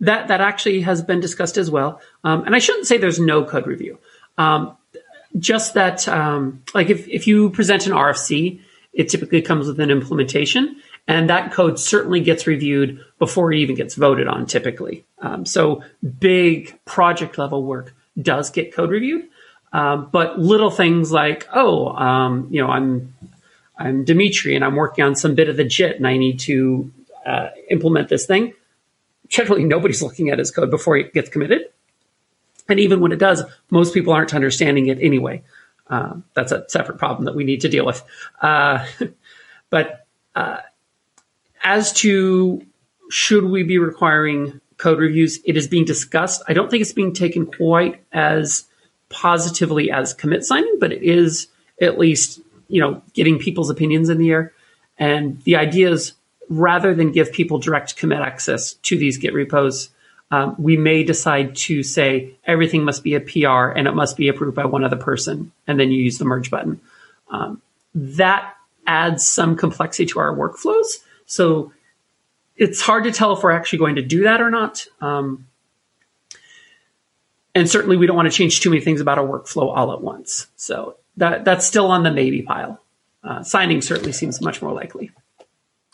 That 0.00 0.28
that 0.28 0.40
actually 0.40 0.80
has 0.82 1.02
been 1.02 1.20
discussed 1.20 1.56
as 1.56 1.70
well. 1.70 2.00
Um, 2.24 2.44
and 2.44 2.54
I 2.54 2.58
shouldn't 2.58 2.86
say 2.86 2.98
there's 2.98 3.20
no 3.20 3.44
code 3.44 3.66
review. 3.66 3.98
Um, 4.36 4.76
just 5.38 5.74
that, 5.74 6.08
um, 6.08 6.62
like 6.74 6.88
if, 6.88 7.06
if 7.08 7.26
you 7.26 7.50
present 7.50 7.86
an 7.86 7.92
RFC, 7.92 8.60
it 8.92 9.08
typically 9.08 9.42
comes 9.42 9.66
with 9.66 9.78
an 9.80 9.90
implementation, 9.90 10.76
and 11.06 11.28
that 11.28 11.52
code 11.52 11.78
certainly 11.78 12.20
gets 12.20 12.46
reviewed 12.46 13.04
before 13.18 13.52
it 13.52 13.58
even 13.58 13.76
gets 13.76 13.94
voted 13.94 14.28
on. 14.28 14.46
Typically, 14.46 15.04
um, 15.20 15.44
so 15.46 15.82
big 16.18 16.78
project 16.84 17.38
level 17.38 17.64
work 17.64 17.94
does 18.20 18.50
get 18.50 18.72
code 18.72 18.90
reviewed. 18.90 19.28
Um, 19.72 20.08
but 20.10 20.38
little 20.38 20.70
things 20.70 21.12
like, 21.12 21.46
oh, 21.52 21.88
um, 21.88 22.48
you 22.50 22.62
know, 22.62 22.68
I'm 22.68 23.14
I'm 23.76 24.04
Dmitry 24.04 24.56
and 24.56 24.64
I'm 24.64 24.74
working 24.74 25.04
on 25.04 25.14
some 25.14 25.34
bit 25.34 25.48
of 25.48 25.56
the 25.56 25.64
JIT 25.64 25.96
and 25.96 26.06
I 26.06 26.16
need 26.16 26.40
to 26.40 26.90
uh, 27.24 27.50
implement 27.70 28.08
this 28.08 28.26
thing. 28.26 28.54
Generally, 29.28 29.64
nobody's 29.64 30.02
looking 30.02 30.30
at 30.30 30.38
his 30.38 30.50
code 30.50 30.70
before 30.70 30.96
it 30.96 31.12
gets 31.12 31.28
committed. 31.28 31.70
And 32.68 32.80
even 32.80 33.00
when 33.00 33.12
it 33.12 33.18
does, 33.18 33.42
most 33.70 33.94
people 33.94 34.12
aren't 34.12 34.34
understanding 34.34 34.88
it 34.88 34.98
anyway. 35.00 35.42
Uh, 35.88 36.16
that's 36.34 36.52
a 36.52 36.68
separate 36.68 36.98
problem 36.98 37.24
that 37.24 37.34
we 37.34 37.44
need 37.44 37.62
to 37.62 37.68
deal 37.68 37.86
with. 37.86 38.02
Uh, 38.42 38.86
but 39.70 40.06
uh, 40.34 40.58
as 41.62 41.92
to 41.94 42.64
should 43.10 43.44
we 43.44 43.62
be 43.62 43.78
requiring 43.78 44.60
code 44.78 44.98
reviews, 44.98 45.40
it 45.44 45.56
is 45.56 45.68
being 45.68 45.84
discussed. 45.84 46.42
I 46.48 46.54
don't 46.54 46.70
think 46.70 46.80
it's 46.80 46.92
being 46.92 47.12
taken 47.12 47.46
quite 47.46 48.02
as 48.12 48.64
positively 49.10 49.90
as 49.90 50.14
commit 50.14 50.44
signing, 50.44 50.76
but 50.80 50.92
it 50.92 51.02
is 51.02 51.48
at 51.80 51.98
least, 51.98 52.40
you 52.68 52.80
know, 52.80 53.02
getting 53.12 53.38
people's 53.38 53.70
opinions 53.70 54.08
in 54.08 54.18
the 54.18 54.30
air. 54.30 54.52
And 54.98 55.40
the 55.42 55.56
idea 55.56 55.90
is 55.90 56.14
rather 56.48 56.94
than 56.94 57.12
give 57.12 57.32
people 57.32 57.58
direct 57.58 57.96
commit 57.96 58.20
access 58.20 58.74
to 58.74 58.96
these 58.96 59.18
Git 59.18 59.34
repos, 59.34 59.90
um, 60.30 60.54
we 60.58 60.76
may 60.76 61.04
decide 61.04 61.56
to 61.56 61.82
say 61.82 62.34
everything 62.44 62.84
must 62.84 63.02
be 63.02 63.14
a 63.14 63.20
PR 63.20 63.70
and 63.76 63.86
it 63.86 63.94
must 63.94 64.16
be 64.16 64.28
approved 64.28 64.56
by 64.56 64.64
one 64.64 64.84
other 64.84 64.96
person, 64.96 65.52
and 65.66 65.80
then 65.80 65.90
you 65.90 66.02
use 66.02 66.18
the 66.18 66.24
merge 66.24 66.50
button. 66.50 66.80
Um, 67.30 67.62
that 67.94 68.54
adds 68.86 69.26
some 69.26 69.56
complexity 69.56 70.06
to 70.06 70.18
our 70.18 70.34
workflows. 70.34 70.98
So 71.26 71.72
it's 72.58 72.80
hard 72.80 73.04
to 73.04 73.12
tell 73.12 73.32
if 73.32 73.42
we're 73.42 73.52
actually 73.52 73.78
going 73.78 73.96
to 73.96 74.02
do 74.02 74.24
that 74.24 74.40
or 74.40 74.50
not. 74.50 74.84
Um, 75.00 75.46
and 77.54 77.70
certainly 77.70 77.96
we 77.96 78.06
don't 78.06 78.16
want 78.16 78.30
to 78.30 78.36
change 78.36 78.60
too 78.60 78.70
many 78.70 78.82
things 78.82 79.00
about 79.00 79.18
our 79.18 79.26
workflow 79.26 79.74
all 79.74 79.92
at 79.92 80.02
once. 80.02 80.48
So 80.56 80.96
that 81.16 81.44
that's 81.44 81.64
still 81.64 81.86
on 81.86 82.02
the 82.02 82.10
maybe 82.10 82.42
pile. 82.42 82.80
Uh, 83.24 83.42
signing 83.42 83.80
certainly 83.80 84.12
seems 84.12 84.40
much 84.40 84.60
more 84.60 84.72
likely. 84.72 85.10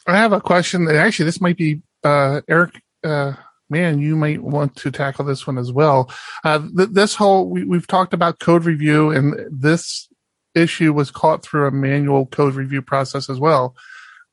I 0.07 0.17
have 0.17 0.33
a 0.33 0.41
question. 0.41 0.89
Actually, 0.89 1.27
this 1.27 1.41
might 1.41 1.57
be 1.57 1.81
uh, 2.03 2.41
Eric. 2.49 2.83
Uh, 3.03 3.35
man, 3.71 3.99
you 3.99 4.17
might 4.17 4.43
want 4.43 4.77
to 4.77 4.91
tackle 4.91 5.25
this 5.25 5.47
one 5.47 5.59
as 5.59 5.73
well. 5.73 6.11
Uh, 6.45 6.67
th- 6.77 6.91
this 6.91 7.15
whole 7.15 7.49
we, 7.49 7.65
we've 7.65 7.87
talked 7.87 8.13
about 8.13 8.41
code 8.41 8.65
review, 8.65 9.11
and 9.11 9.35
this 9.51 10.09
issue 10.55 10.93
was 10.93 11.11
caught 11.11 11.43
through 11.43 11.67
a 11.67 11.71
manual 11.71 12.27
code 12.27 12.55
review 12.55 12.83
process 12.83 13.31
as 13.31 13.41
well. 13.41 13.75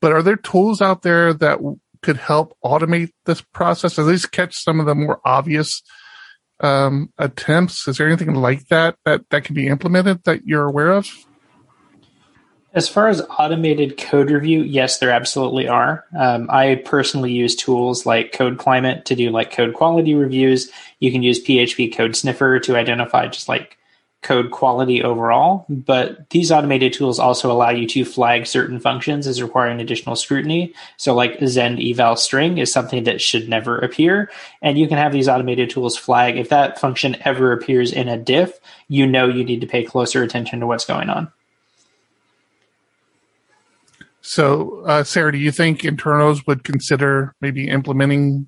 But 0.01 0.11
are 0.11 0.23
there 0.23 0.35
tools 0.35 0.81
out 0.81 1.03
there 1.03 1.33
that 1.33 1.59
could 2.01 2.17
help 2.17 2.55
automate 2.63 3.11
this 3.25 3.41
process, 3.41 3.99
at 3.99 4.05
least 4.05 4.31
catch 4.31 4.55
some 4.55 4.79
of 4.79 4.85
the 4.85 4.95
more 4.95 5.19
obvious 5.25 5.81
um, 6.59 7.11
attempts? 7.17 7.87
Is 7.87 7.97
there 7.97 8.07
anything 8.07 8.35
like 8.35 8.67
that 8.67 8.95
that 9.05 9.21
that 9.29 9.43
can 9.43 9.55
be 9.55 9.67
implemented 9.67 10.23
that 10.23 10.45
you're 10.45 10.65
aware 10.65 10.91
of? 10.91 11.07
As 12.73 12.87
far 12.87 13.09
as 13.09 13.21
automated 13.37 13.97
code 13.97 14.31
review, 14.31 14.61
yes, 14.61 14.99
there 14.99 15.11
absolutely 15.11 15.67
are. 15.67 16.05
Um, 16.17 16.49
I 16.49 16.75
personally 16.85 17.33
use 17.33 17.53
tools 17.53 18.05
like 18.05 18.31
Code 18.31 18.57
Climate 18.57 19.03
to 19.05 19.15
do 19.15 19.29
like 19.29 19.51
code 19.51 19.73
quality 19.73 20.15
reviews. 20.15 20.71
You 20.99 21.11
can 21.11 21.21
use 21.21 21.43
PHP 21.43 21.93
Code 21.93 22.15
Sniffer 22.15 22.61
to 22.61 22.77
identify 22.77 23.27
just 23.27 23.49
like 23.49 23.77
code 24.21 24.51
quality 24.51 25.03
overall, 25.03 25.65
but 25.67 26.29
these 26.29 26.51
automated 26.51 26.93
tools 26.93 27.17
also 27.17 27.51
allow 27.51 27.71
you 27.71 27.87
to 27.87 28.05
flag 28.05 28.45
certain 28.45 28.79
functions 28.79 29.25
as 29.25 29.41
requiring 29.41 29.79
additional 29.79 30.15
scrutiny. 30.15 30.73
So 30.97 31.15
like 31.15 31.39
Zend 31.45 31.79
eval 31.81 32.15
string 32.15 32.59
is 32.59 32.71
something 32.71 33.03
that 33.05 33.19
should 33.19 33.49
never 33.49 33.79
appear. 33.79 34.29
And 34.61 34.77
you 34.77 34.87
can 34.87 34.97
have 34.97 35.11
these 35.11 35.27
automated 35.27 35.71
tools 35.71 35.97
flag 35.97 36.37
if 36.37 36.49
that 36.49 36.79
function 36.79 37.17
ever 37.21 37.51
appears 37.51 37.91
in 37.91 38.07
a 38.07 38.17
diff, 38.17 38.59
you 38.87 39.07
know 39.07 39.27
you 39.27 39.43
need 39.43 39.61
to 39.61 39.67
pay 39.67 39.83
closer 39.83 40.21
attention 40.21 40.59
to 40.59 40.67
what's 40.67 40.85
going 40.85 41.09
on. 41.09 41.31
So, 44.21 44.83
uh, 44.85 45.03
Sara, 45.03 45.31
do 45.31 45.39
you 45.39 45.51
think 45.51 45.83
internals 45.83 46.45
would 46.45 46.63
consider 46.63 47.33
maybe 47.41 47.67
implementing 47.67 48.47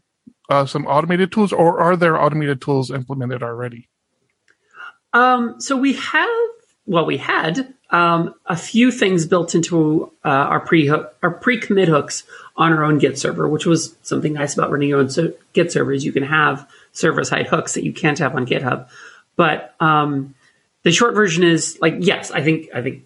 uh, 0.49 0.67
some 0.67 0.85
automated 0.85 1.31
tools, 1.31 1.51
or 1.51 1.79
are 1.79 1.95
there 1.95 2.21
automated 2.21 2.61
tools 2.61 2.91
implemented 2.91 3.41
already? 3.41 3.89
Um, 5.13 5.61
so 5.61 5.77
we 5.77 5.93
have, 5.93 6.29
well, 6.85 7.05
we 7.05 7.17
had 7.17 7.73
um, 7.91 8.33
a 8.47 8.57
few 8.57 8.91
things 8.91 9.25
built 9.27 9.53
into 9.53 10.11
uh, 10.25 10.29
our 10.29 10.59
pre 10.59 10.89
our 10.89 11.31
pre 11.31 11.59
commit 11.59 11.87
hooks 11.87 12.23
on 12.57 12.73
our 12.73 12.83
own 12.83 12.97
Git 12.97 13.19
server, 13.19 13.47
which 13.47 13.65
was 13.65 13.95
something 14.01 14.33
nice 14.33 14.55
about 14.55 14.71
running 14.71 14.89
your 14.89 14.99
own 14.99 15.09
so- 15.09 15.33
Git 15.53 15.71
servers. 15.71 16.03
You 16.03 16.11
can 16.11 16.23
have 16.23 16.67
server 16.91 17.23
side 17.23 17.47
hooks 17.47 17.75
that 17.75 17.83
you 17.83 17.93
can't 17.93 18.17
have 18.19 18.35
on 18.35 18.47
GitHub. 18.47 18.89
But 19.35 19.75
um, 19.79 20.33
the 20.81 20.91
short 20.91 21.13
version 21.13 21.43
is 21.43 21.77
like, 21.81 21.95
yes, 21.99 22.31
I 22.31 22.41
think 22.41 22.69
I 22.73 22.81
think 22.81 23.05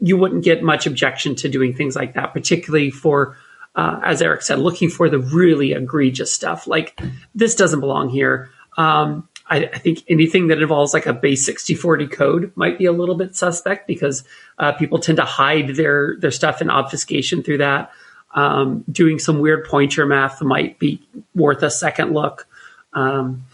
you 0.00 0.18
wouldn't 0.18 0.44
get 0.44 0.62
much 0.62 0.86
objection 0.86 1.34
to 1.36 1.48
doing 1.48 1.74
things 1.74 1.96
like 1.96 2.14
that, 2.14 2.32
particularly 2.32 2.90
for. 2.90 3.36
Uh, 3.74 4.00
as 4.02 4.22
Eric 4.22 4.40
said, 4.40 4.58
looking 4.58 4.88
for 4.88 5.10
the 5.10 5.18
really 5.18 5.72
egregious 5.72 6.32
stuff, 6.32 6.66
like 6.66 6.98
this 7.34 7.54
doesn't 7.54 7.80
belong 7.80 8.08
here. 8.08 8.48
Um, 8.78 9.28
I, 9.48 9.64
I, 9.66 9.78
think 9.78 10.02
anything 10.08 10.48
that 10.48 10.60
involves 10.60 10.92
like 10.92 11.06
a 11.06 11.12
base 11.12 11.46
64 11.46 11.98
encode 11.98 12.52
might 12.56 12.78
be 12.78 12.84
a 12.86 12.92
little 12.92 13.14
bit 13.14 13.36
suspect 13.36 13.86
because 13.86 14.24
uh, 14.58 14.72
people 14.72 14.98
tend 14.98 15.16
to 15.16 15.24
hide 15.24 15.76
their 15.76 16.16
their 16.18 16.30
stuff 16.30 16.60
in 16.60 16.70
obfuscation 16.70 17.42
through 17.42 17.58
that. 17.58 17.90
Um, 18.34 18.84
doing 18.90 19.18
some 19.18 19.40
weird 19.40 19.64
pointer 19.64 20.04
math 20.04 20.42
might 20.42 20.78
be 20.78 21.00
worth 21.34 21.62
a 21.62 21.70
second 21.70 22.12
look. 22.12 22.46
Um, 22.92 23.44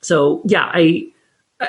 so 0.00 0.42
yeah, 0.44 0.70
I 0.72 1.08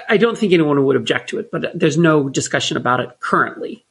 I 0.10 0.18
don't 0.18 0.38
think 0.38 0.54
anyone 0.54 0.84
would 0.84 0.96
object 0.96 1.30
to 1.30 1.40
it, 1.40 1.52
but 1.52 1.78
there's 1.78 1.98
no 1.98 2.30
discussion 2.30 2.78
about 2.78 3.00
it 3.00 3.20
currently. 3.20 3.86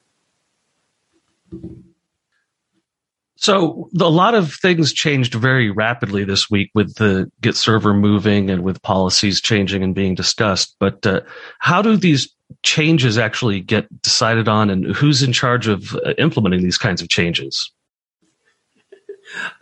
So 3.42 3.90
a 4.00 4.08
lot 4.08 4.36
of 4.36 4.54
things 4.54 4.92
changed 4.92 5.34
very 5.34 5.68
rapidly 5.68 6.22
this 6.22 6.48
week 6.48 6.70
with 6.76 6.94
the 6.94 7.28
Git 7.40 7.56
server 7.56 7.92
moving 7.92 8.50
and 8.50 8.62
with 8.62 8.80
policies 8.82 9.40
changing 9.40 9.82
and 9.82 9.96
being 9.96 10.14
discussed. 10.14 10.76
But 10.78 11.04
uh, 11.04 11.22
how 11.58 11.82
do 11.82 11.96
these 11.96 12.32
changes 12.62 13.18
actually 13.18 13.58
get 13.58 14.00
decided 14.00 14.46
on, 14.46 14.70
and 14.70 14.94
who's 14.94 15.24
in 15.24 15.32
charge 15.32 15.66
of 15.66 15.92
uh, 15.96 16.12
implementing 16.18 16.62
these 16.62 16.78
kinds 16.78 17.02
of 17.02 17.08
changes? 17.08 17.72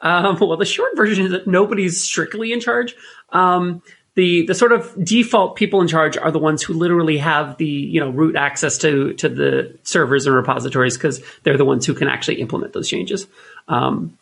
Um, 0.02 0.37
well, 0.38 0.58
the 0.58 0.66
short 0.66 0.94
version 0.94 1.25
is 1.25 1.32
that 1.32 1.46
nobody's 1.46 2.04
strictly 2.04 2.52
in 2.52 2.60
charge. 2.60 2.94
Um, 3.30 3.80
the 4.14 4.44
the 4.46 4.54
sort 4.54 4.72
of 4.72 4.94
default 5.02 5.56
people 5.56 5.80
in 5.80 5.88
charge 5.88 6.18
are 6.18 6.30
the 6.30 6.38
ones 6.38 6.62
who 6.62 6.75
literally 6.75 7.16
have 7.16 7.56
the 7.56 7.64
you 7.64 8.00
know 8.00 8.10
root 8.10 8.37
access 8.37 8.76
to 8.78 9.14
to 9.14 9.28
the 9.30 9.78
servers 9.84 10.26
and 10.26 10.34
repositories 10.34 10.99
because 10.99 11.22
they're 11.44 11.56
the 11.56 11.64
ones 11.64 11.87
who 11.87 11.94
can 11.94 12.08
actually 12.08 12.40
implement 12.42 12.75
those 12.75 12.88
changes. 12.88 13.26
Um, 13.68 14.18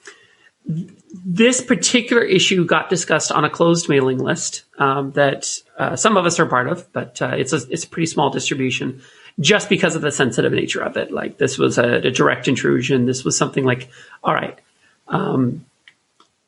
this 1.24 1.60
particular 1.62 2.22
issue 2.22 2.64
got 2.64 2.90
discussed 2.90 3.32
on 3.32 3.44
a 3.44 3.50
closed 3.50 3.88
mailing 3.88 4.18
list 4.18 4.64
um, 4.78 5.12
that 5.12 5.58
uh, 5.78 5.96
some 5.96 6.16
of 6.16 6.26
us 6.26 6.38
are 6.38 6.46
part 6.46 6.68
of, 6.68 6.92
but 6.92 7.20
uh, 7.22 7.34
it's 7.36 7.52
a 7.52 7.60
it's 7.70 7.84
a 7.84 7.88
pretty 7.88 8.06
small 8.06 8.30
distribution. 8.30 9.02
Just 9.40 9.68
because 9.68 9.94
of 9.94 10.02
the 10.02 10.10
sensitive 10.10 10.52
nature 10.52 10.80
of 10.80 10.96
it, 10.96 11.12
like 11.12 11.38
this 11.38 11.58
was 11.58 11.78
a, 11.78 12.06
a 12.06 12.10
direct 12.10 12.48
intrusion. 12.48 13.06
This 13.06 13.24
was 13.24 13.38
something 13.38 13.64
like, 13.64 13.88
all 14.22 14.34
right, 14.34 14.58
um, 15.06 15.64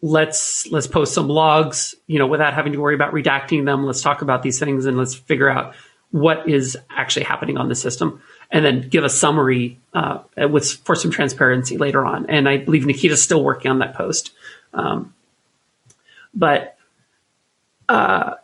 let's 0.03 0.67
let's 0.71 0.87
post 0.87 1.15
some 1.15 1.29
logs, 1.29 1.95
you 2.07 2.19
know, 2.19 2.27
without 2.27 2.55
having 2.55 2.73
to 2.73 2.81
worry 2.81 2.95
about 2.95 3.13
redacting 3.13 3.65
them. 3.65 3.87
Let's 3.87 4.03
talk 4.03 4.23
about 4.23 4.43
these 4.43 4.59
things 4.59 4.87
and 4.87 4.97
let's 4.97 5.15
figure 5.15 5.49
out 5.49 5.75
what 6.11 6.49
is 6.49 6.77
actually 6.91 7.25
happening 7.25 7.57
on 7.57 7.69
the 7.69 7.75
system, 7.75 8.21
and 8.51 8.65
then 8.65 8.89
give 8.89 9.05
a 9.05 9.09
summary 9.09 9.79
uh, 9.95 10.21
with 10.37 10.73
for 10.85 10.95
some 10.95 11.11
transparency 11.11 11.79
later 11.79 12.05
on. 12.05 12.27
And 12.29 12.49
I 12.49 12.57
believe 12.59 12.87
Nikita's 12.87 13.23
still 13.23 13.43
working 13.43 13.71
on 13.71 13.79
that 13.79 13.95
post, 13.95 14.33
um, 14.75 15.15
but 16.35 16.77
uh, 17.89 18.35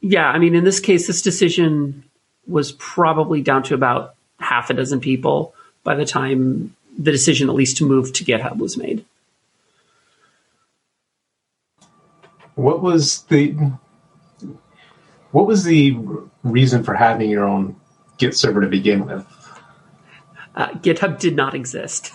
yeah, 0.00 0.28
I 0.28 0.38
mean, 0.38 0.54
in 0.54 0.64
this 0.64 0.80
case, 0.80 1.06
this 1.06 1.22
decision 1.22 2.04
was 2.46 2.72
probably 2.72 3.40
down 3.40 3.62
to 3.64 3.74
about 3.74 4.14
half 4.38 4.70
a 4.70 4.74
dozen 4.74 5.00
people 5.00 5.54
by 5.82 5.94
the 5.94 6.04
time 6.04 6.74
the 6.98 7.10
decision, 7.10 7.48
at 7.48 7.54
least 7.54 7.78
to 7.78 7.86
move 7.86 8.12
to 8.12 8.24
GitHub, 8.24 8.58
was 8.58 8.76
made. 8.76 9.04
What 12.54 12.82
was 12.82 13.22
the 13.22 13.56
what 15.32 15.46
was 15.46 15.64
the 15.64 15.96
reason 16.44 16.84
for 16.84 16.94
having 16.94 17.30
your 17.30 17.44
own 17.44 17.74
Git 18.18 18.36
server 18.36 18.60
to 18.60 18.68
begin 18.68 19.06
with? 19.06 19.26
Uh, 20.54 20.68
GitHub 20.68 21.18
did 21.18 21.34
not 21.34 21.54
exist. 21.54 22.12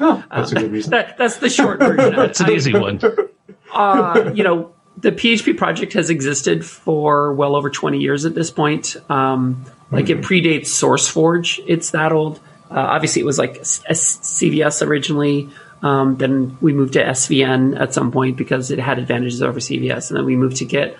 Oh, 0.00 0.22
that's 0.30 0.52
a 0.52 0.56
good 0.56 0.72
reason. 0.72 0.90
That, 0.92 1.16
that's 1.16 1.36
the 1.36 1.48
short 1.48 1.78
version. 1.78 2.16
That's 2.16 2.40
an 2.40 2.50
easy 2.50 2.72
one. 2.72 3.00
uh, 3.72 4.32
you 4.34 4.42
know, 4.42 4.74
the 4.96 5.12
PHP 5.12 5.56
project 5.56 5.92
has 5.92 6.10
existed 6.10 6.64
for 6.64 7.32
well 7.32 7.54
over 7.54 7.70
20 7.70 7.98
years 7.98 8.24
at 8.24 8.34
this 8.34 8.50
point. 8.50 8.96
Um, 9.08 9.64
like 9.90 10.10
it 10.10 10.22
predates 10.22 10.66
SourceForge. 10.66 11.62
It's 11.66 11.90
that 11.90 12.12
old. 12.12 12.40
Uh, 12.70 12.80
obviously, 12.80 13.20
it 13.20 13.26
was 13.26 13.38
like 13.38 13.60
CVS 13.60 14.86
originally. 14.86 15.50
Um, 15.82 16.16
then 16.16 16.56
we 16.60 16.72
moved 16.72 16.94
to 16.94 17.04
SVN 17.04 17.78
at 17.78 17.92
some 17.92 18.12
point 18.12 18.36
because 18.36 18.70
it 18.70 18.78
had 18.78 18.98
advantages 18.98 19.42
over 19.42 19.60
CVS, 19.60 20.10
and 20.10 20.16
then 20.16 20.24
we 20.24 20.36
moved 20.36 20.56
to 20.58 20.64
Git. 20.64 20.96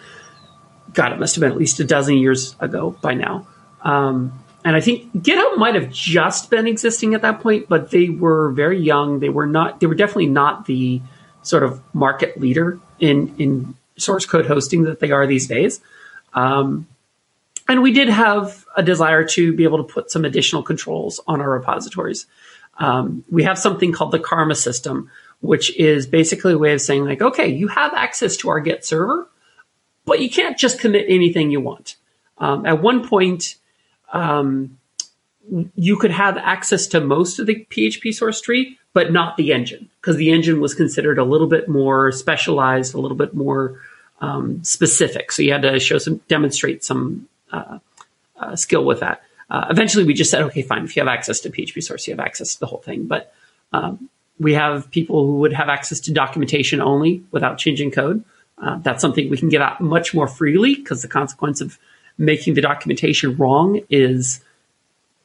God, 0.93 1.13
it 1.13 1.19
must 1.19 1.37
have 1.37 1.41
been 1.41 1.53
at 1.53 1.57
least 1.57 1.81
a 1.81 1.85
dozen 1.85 2.17
years 2.17 2.57
ago 2.61 2.97
by 3.01 3.15
now. 3.15 3.47
Um, 3.83 4.39
and 4.65 4.77
I 4.77 4.81
think 4.81 5.13
GitHub 5.13 5.57
might 5.59 5.75
have 5.75 5.91
just 5.91 6.51
been 6.51 6.67
existing 6.67 7.15
at 7.15 7.23
that 7.23 7.41
point, 7.41 7.69
but 7.69 7.91
they 7.91 8.09
were 8.09 8.53
very 8.53 8.81
young. 8.81 9.19
They 9.19 9.29
were 9.29 9.47
not. 9.47 9.81
They 9.81 9.87
were 9.87 9.95
definitely 9.95 10.29
not 10.29 10.67
the 10.67 11.03
sort 11.43 11.65
of 11.65 11.83
market 11.93 12.41
leader 12.41 12.79
in 13.01 13.35
in 13.39 13.75
source 13.97 14.25
code 14.25 14.47
hosting 14.47 14.85
that 14.85 15.01
they 15.01 15.11
are 15.11 15.27
these 15.27 15.47
days. 15.47 15.81
Um, 16.35 16.87
and 17.69 17.83
we 17.83 17.93
did 17.93 18.09
have 18.09 18.65
a 18.77 18.83
desire 18.83 19.25
to 19.25 19.53
be 19.53 19.65
able 19.65 19.79
to 19.85 19.93
put 19.93 20.11
some 20.11 20.25
additional 20.25 20.63
controls 20.63 21.21
on 21.27 21.41
our 21.41 21.51
repositories. 21.51 22.27
Um, 22.79 23.25
we 23.31 23.45
have 23.45 23.59
something 23.59 23.93
called 23.93 24.13
the 24.13 24.19
Karma 24.19 24.55
system, 24.55 25.11
which 25.41 25.77
is 25.77 26.07
basically 26.07 26.53
a 26.53 26.59
way 26.59 26.73
of 26.73 26.81
saying 26.81 27.05
like, 27.05 27.21
okay, 27.21 27.49
you 27.49 27.69
have 27.69 27.95
access 27.95 28.37
to 28.39 28.49
our 28.49 28.61
Git 28.61 28.85
server, 28.85 29.29
but 30.05 30.21
you 30.21 30.31
can't 30.31 30.59
just 30.59 30.81
commit 30.81 31.07
anything 31.09 31.51
you 31.51 31.61
want. 31.61 31.97
Um, 32.39 32.67
at 32.67 32.83
one 32.83 33.07
point, 33.07 33.57
um, 34.13 34.79
you 35.75 35.97
could 35.97 36.11
have 36.11 36.37
access 36.39 36.87
to 36.89 37.01
most 37.01 37.39
of 37.39 37.47
the 37.47 37.67
PHP 37.71 38.15
source 38.15 38.41
tree, 38.41 38.79
but 38.93 39.13
not 39.13 39.37
the 39.37 39.53
engine, 39.53 39.91
because 40.01 40.17
the 40.17 40.31
engine 40.31 40.61
was 40.61 40.75
considered 40.75 41.19
a 41.19 41.25
little 41.25 41.49
bit 41.49 41.69
more 41.69 42.13
specialized, 42.13 42.95
a 42.95 43.01
little 43.01 43.17
bit 43.17 43.35
more 43.35 43.81
um, 44.21 44.63
specific. 44.63 45.33
So 45.33 45.43
you 45.43 45.53
had 45.53 45.63
to 45.63 45.81
show 45.81 45.99
some, 45.99 46.19
demonstrate 46.29 46.85
some 46.85 47.29
uh, 47.51 47.79
uh, 48.37 48.57
skill 48.57 48.85
with 48.85 49.01
that. 49.01 49.23
Uh, 49.51 49.67
eventually, 49.69 50.05
we 50.05 50.15
just 50.15 50.31
said, 50.31 50.43
okay, 50.43 50.63
fine. 50.63 50.85
If 50.85 50.97
you 50.97 51.01
have 51.01 51.09
access 51.09 51.41
to 51.41 51.51
PHP 51.51 51.83
source, 51.83 52.07
you 52.07 52.13
have 52.13 52.21
access 52.21 52.55
to 52.55 52.61
the 52.61 52.67
whole 52.67 52.81
thing. 52.81 53.07
But 53.07 53.35
um, 53.73 54.09
we 54.39 54.55
have 54.55 54.91
people 54.91 55.27
who 55.27 55.39
would 55.39 55.53
have 55.53 55.69
access 55.69 56.01
to 56.01 56.13
documentation 56.13 56.81
only 56.81 57.23
without 57.33 57.59
changing 57.59 57.91
code. 57.91 58.25
Uh, 58.59 58.79
that's 58.79 59.01
something 59.01 59.29
we 59.29 59.37
can 59.37 59.49
give 59.49 59.61
out 59.61 59.81
much 59.81 60.15
more 60.15 60.29
freely 60.29 60.75
because 60.75 61.03
the 61.03 61.09
consequence 61.09 61.61
of 61.61 61.79
making 62.19 62.55
the 62.55 62.61
documentation 62.61 63.37
wrong 63.37 63.81
is, 63.91 64.41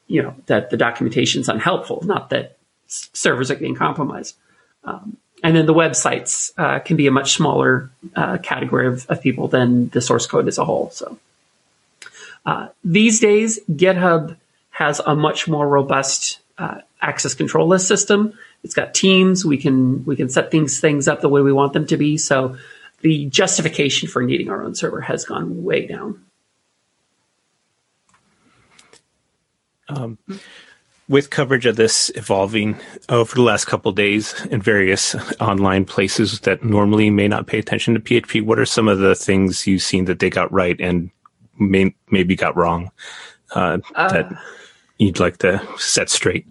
you 0.06 0.22
know, 0.22 0.34
that 0.46 0.70
the 0.70 0.76
documentation 0.76 1.40
is 1.40 1.48
unhelpful, 1.48 2.02
not 2.04 2.30
that 2.30 2.56
servers 2.86 3.50
are 3.50 3.54
getting 3.54 3.74
compromised. 3.74 4.36
Um, 4.84 5.16
and 5.42 5.54
then 5.54 5.66
the 5.66 5.74
websites 5.74 6.52
uh, 6.58 6.80
can 6.80 6.96
be 6.96 7.06
a 7.06 7.10
much 7.10 7.34
smaller 7.34 7.90
uh, 8.16 8.38
category 8.38 8.88
of, 8.88 9.06
of, 9.08 9.20
people 9.20 9.46
than 9.48 9.88
the 9.90 10.00
source 10.00 10.26
code 10.26 10.48
as 10.48 10.58
a 10.58 10.64
whole. 10.64 10.90
So 10.90 11.18
uh, 12.44 12.68
these 12.82 13.20
days, 13.20 13.60
GitHub 13.70 14.36
has 14.70 15.00
a 15.00 15.14
much 15.14 15.46
more 15.46 15.68
robust 15.68 16.40
uh, 16.56 16.80
access 17.00 17.34
control 17.34 17.68
list 17.68 17.86
system. 17.86 18.32
It's 18.64 18.74
got 18.74 18.94
teams. 18.94 19.44
We 19.44 19.58
can 19.58 20.04
we 20.04 20.16
can 20.16 20.28
set 20.28 20.50
things 20.50 20.80
things 20.80 21.06
up 21.06 21.20
the 21.20 21.28
way 21.28 21.40
we 21.40 21.52
want 21.52 21.72
them 21.72 21.86
to 21.86 21.96
be. 21.96 22.18
So 22.18 22.56
the 23.00 23.26
justification 23.26 24.08
for 24.08 24.22
needing 24.22 24.50
our 24.50 24.62
own 24.62 24.74
server 24.74 25.00
has 25.00 25.24
gone 25.24 25.62
way 25.62 25.86
down. 25.86 26.24
Um, 29.88 30.18
with 31.08 31.30
coverage 31.30 31.66
of 31.66 31.76
this 31.76 32.10
evolving 32.14 32.78
over 33.08 33.34
the 33.34 33.42
last 33.42 33.64
couple 33.64 33.90
days 33.92 34.44
in 34.46 34.60
various 34.60 35.14
online 35.40 35.84
places 35.84 36.40
that 36.40 36.62
normally 36.62 37.10
may 37.10 37.28
not 37.28 37.46
pay 37.46 37.58
attention 37.58 37.94
to 37.94 38.00
PHP, 38.00 38.44
what 38.44 38.58
are 38.58 38.66
some 38.66 38.88
of 38.88 38.98
the 38.98 39.14
things 39.14 39.66
you've 39.66 39.82
seen 39.82 40.04
that 40.04 40.18
they 40.18 40.30
got 40.30 40.52
right 40.52 40.78
and 40.80 41.10
may, 41.58 41.94
maybe 42.10 42.36
got 42.36 42.56
wrong 42.56 42.90
uh, 43.54 43.78
uh, 43.94 44.12
that 44.12 44.30
you'd 44.98 45.18
like 45.18 45.38
to 45.38 45.66
set 45.78 46.10
straight? 46.10 46.46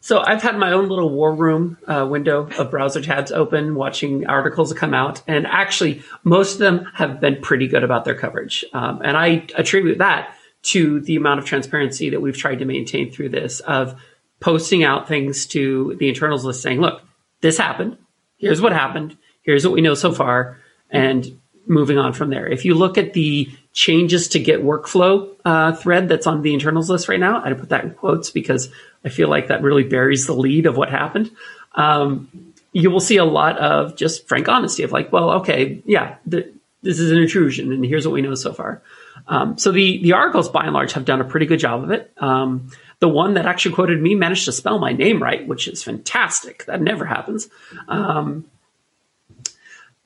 So 0.00 0.22
I've 0.22 0.42
had 0.42 0.58
my 0.58 0.72
own 0.72 0.90
little 0.90 1.08
war 1.08 1.34
room 1.34 1.78
uh, 1.86 2.06
window 2.06 2.46
of 2.58 2.70
browser 2.70 3.00
tabs 3.00 3.32
open, 3.32 3.74
watching 3.74 4.26
articles 4.26 4.70
come 4.74 4.92
out, 4.92 5.22
and 5.26 5.46
actually 5.46 6.02
most 6.24 6.54
of 6.54 6.58
them 6.58 6.86
have 6.92 7.22
been 7.22 7.40
pretty 7.40 7.66
good 7.68 7.82
about 7.82 8.04
their 8.04 8.14
coverage, 8.14 8.66
um, 8.74 9.00
and 9.02 9.16
I 9.16 9.46
attribute 9.56 9.96
that 9.98 10.36
to 10.64 11.00
the 11.00 11.16
amount 11.16 11.38
of 11.38 11.46
transparency 11.46 12.10
that 12.10 12.20
we've 12.20 12.36
tried 12.36 12.58
to 12.58 12.64
maintain 12.64 13.10
through 13.10 13.28
this 13.28 13.60
of 13.60 14.00
posting 14.40 14.82
out 14.82 15.08
things 15.08 15.46
to 15.46 15.96
the 15.98 16.08
internals 16.08 16.44
list 16.44 16.62
saying, 16.62 16.80
look, 16.80 17.02
this 17.40 17.58
happened. 17.58 17.96
Here's 18.38 18.60
what 18.60 18.72
happened. 18.72 19.16
Here's 19.42 19.64
what 19.66 19.74
we 19.74 19.80
know 19.80 19.94
so 19.94 20.12
far. 20.12 20.58
And 20.90 21.38
moving 21.66 21.98
on 21.98 22.12
from 22.12 22.30
there. 22.30 22.46
If 22.46 22.64
you 22.64 22.74
look 22.74 22.98
at 22.98 23.14
the 23.14 23.50
changes 23.72 24.28
to 24.28 24.38
Git 24.38 24.62
workflow 24.62 25.34
uh, 25.44 25.72
thread 25.72 26.08
that's 26.08 26.26
on 26.26 26.42
the 26.42 26.52
internals 26.52 26.90
list 26.90 27.08
right 27.08 27.20
now, 27.20 27.42
I 27.42 27.52
put 27.54 27.70
that 27.70 27.84
in 27.84 27.90
quotes 27.92 28.30
because 28.30 28.70
I 29.04 29.08
feel 29.08 29.28
like 29.28 29.48
that 29.48 29.62
really 29.62 29.84
buries 29.84 30.26
the 30.26 30.34
lead 30.34 30.66
of 30.66 30.76
what 30.76 30.90
happened. 30.90 31.30
Um, 31.74 32.52
you 32.72 32.90
will 32.90 33.00
see 33.00 33.16
a 33.16 33.24
lot 33.24 33.58
of 33.58 33.96
just 33.96 34.28
frank 34.28 34.48
honesty 34.48 34.82
of 34.82 34.92
like, 34.92 35.12
well, 35.12 35.30
okay, 35.30 35.82
yeah, 35.86 36.16
the, 36.26 36.52
this 36.82 36.98
is 36.98 37.10
an 37.10 37.18
intrusion, 37.18 37.72
and 37.72 37.84
here's 37.84 38.06
what 38.06 38.12
we 38.12 38.22
know 38.22 38.34
so 38.34 38.52
far. 38.52 38.82
Um, 39.26 39.58
so 39.58 39.72
the 39.72 40.02
the 40.02 40.12
articles, 40.12 40.48
by 40.48 40.64
and 40.64 40.74
large, 40.74 40.92
have 40.92 41.04
done 41.04 41.20
a 41.20 41.24
pretty 41.24 41.46
good 41.46 41.58
job 41.58 41.84
of 41.84 41.90
it. 41.90 42.12
Um, 42.18 42.70
the 42.98 43.08
one 43.08 43.34
that 43.34 43.46
actually 43.46 43.74
quoted 43.74 44.00
me 44.00 44.14
managed 44.14 44.44
to 44.46 44.52
spell 44.52 44.78
my 44.78 44.92
name 44.92 45.22
right, 45.22 45.46
which 45.46 45.68
is 45.68 45.82
fantastic. 45.82 46.64
That 46.66 46.80
never 46.80 47.04
happens. 47.04 47.48
Um, 47.88 48.46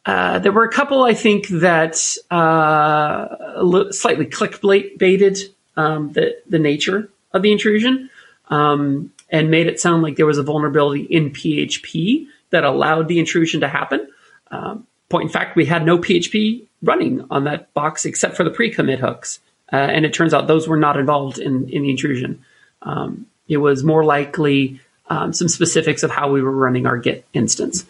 uh, 0.05 0.39
there 0.39 0.53
were 0.53 0.65
a 0.65 0.73
couple, 0.73 1.05
I 1.05 1.15
think, 1.15 1.49
that 1.49 1.95
uh, 2.31 3.91
slightly 3.93 4.27
clickbaited 4.27 5.53
um, 5.77 6.13
the 6.13 6.41
the 6.49 6.59
nature 6.59 7.09
of 7.33 7.43
the 7.43 7.53
intrusion 7.53 8.11
um, 8.49 9.13
and 9.31 9.51
made 9.51 9.67
it 9.67 9.79
sound 9.79 10.03
like 10.03 10.17
there 10.17 10.27
was 10.27 10.39
a 10.39 10.43
vulnerability 10.43 11.03
in 11.03 11.31
PHP 11.31 12.27
that 12.51 12.65
allowed 12.65 13.09
the 13.09 13.19
intrusion 13.19 13.61
to 13.61 13.69
happen. 13.69 14.09
Um, 14.51 14.88
point 15.09 15.25
in 15.25 15.33
fact, 15.33 15.57
we 15.57 15.67
had 15.67 15.85
no 15.85 15.99
PHP 15.99 16.67
running 16.83 17.27
on 17.31 17.45
that 17.45 17.73
box 17.75 18.05
except 18.05 18.37
for 18.37 18.45
the 18.45 18.51
pre-commit 18.51 19.01
hooks. 19.01 19.41
Uh, 19.73 19.77
and 19.77 20.07
it 20.07 20.15
turns 20.15 20.33
out 20.33 20.47
those 20.47 20.67
were 20.67 20.79
not 20.79 20.97
involved 20.97 21.39
in, 21.39 21.69
in 21.69 21.83
the 21.83 21.91
intrusion. 21.91 22.43
Um, 22.83 23.27
it 23.49 23.59
was 23.59 23.85
more 23.85 24.05
likely 24.05 24.81
um, 25.09 25.33
some 25.33 25.49
specifics 25.49 26.03
of 26.03 26.11
how 26.11 26.31
we 26.31 26.43
were 26.43 26.53
running 26.53 26.87
our 26.87 26.99
Git 26.99 27.25
instance, 27.33 27.85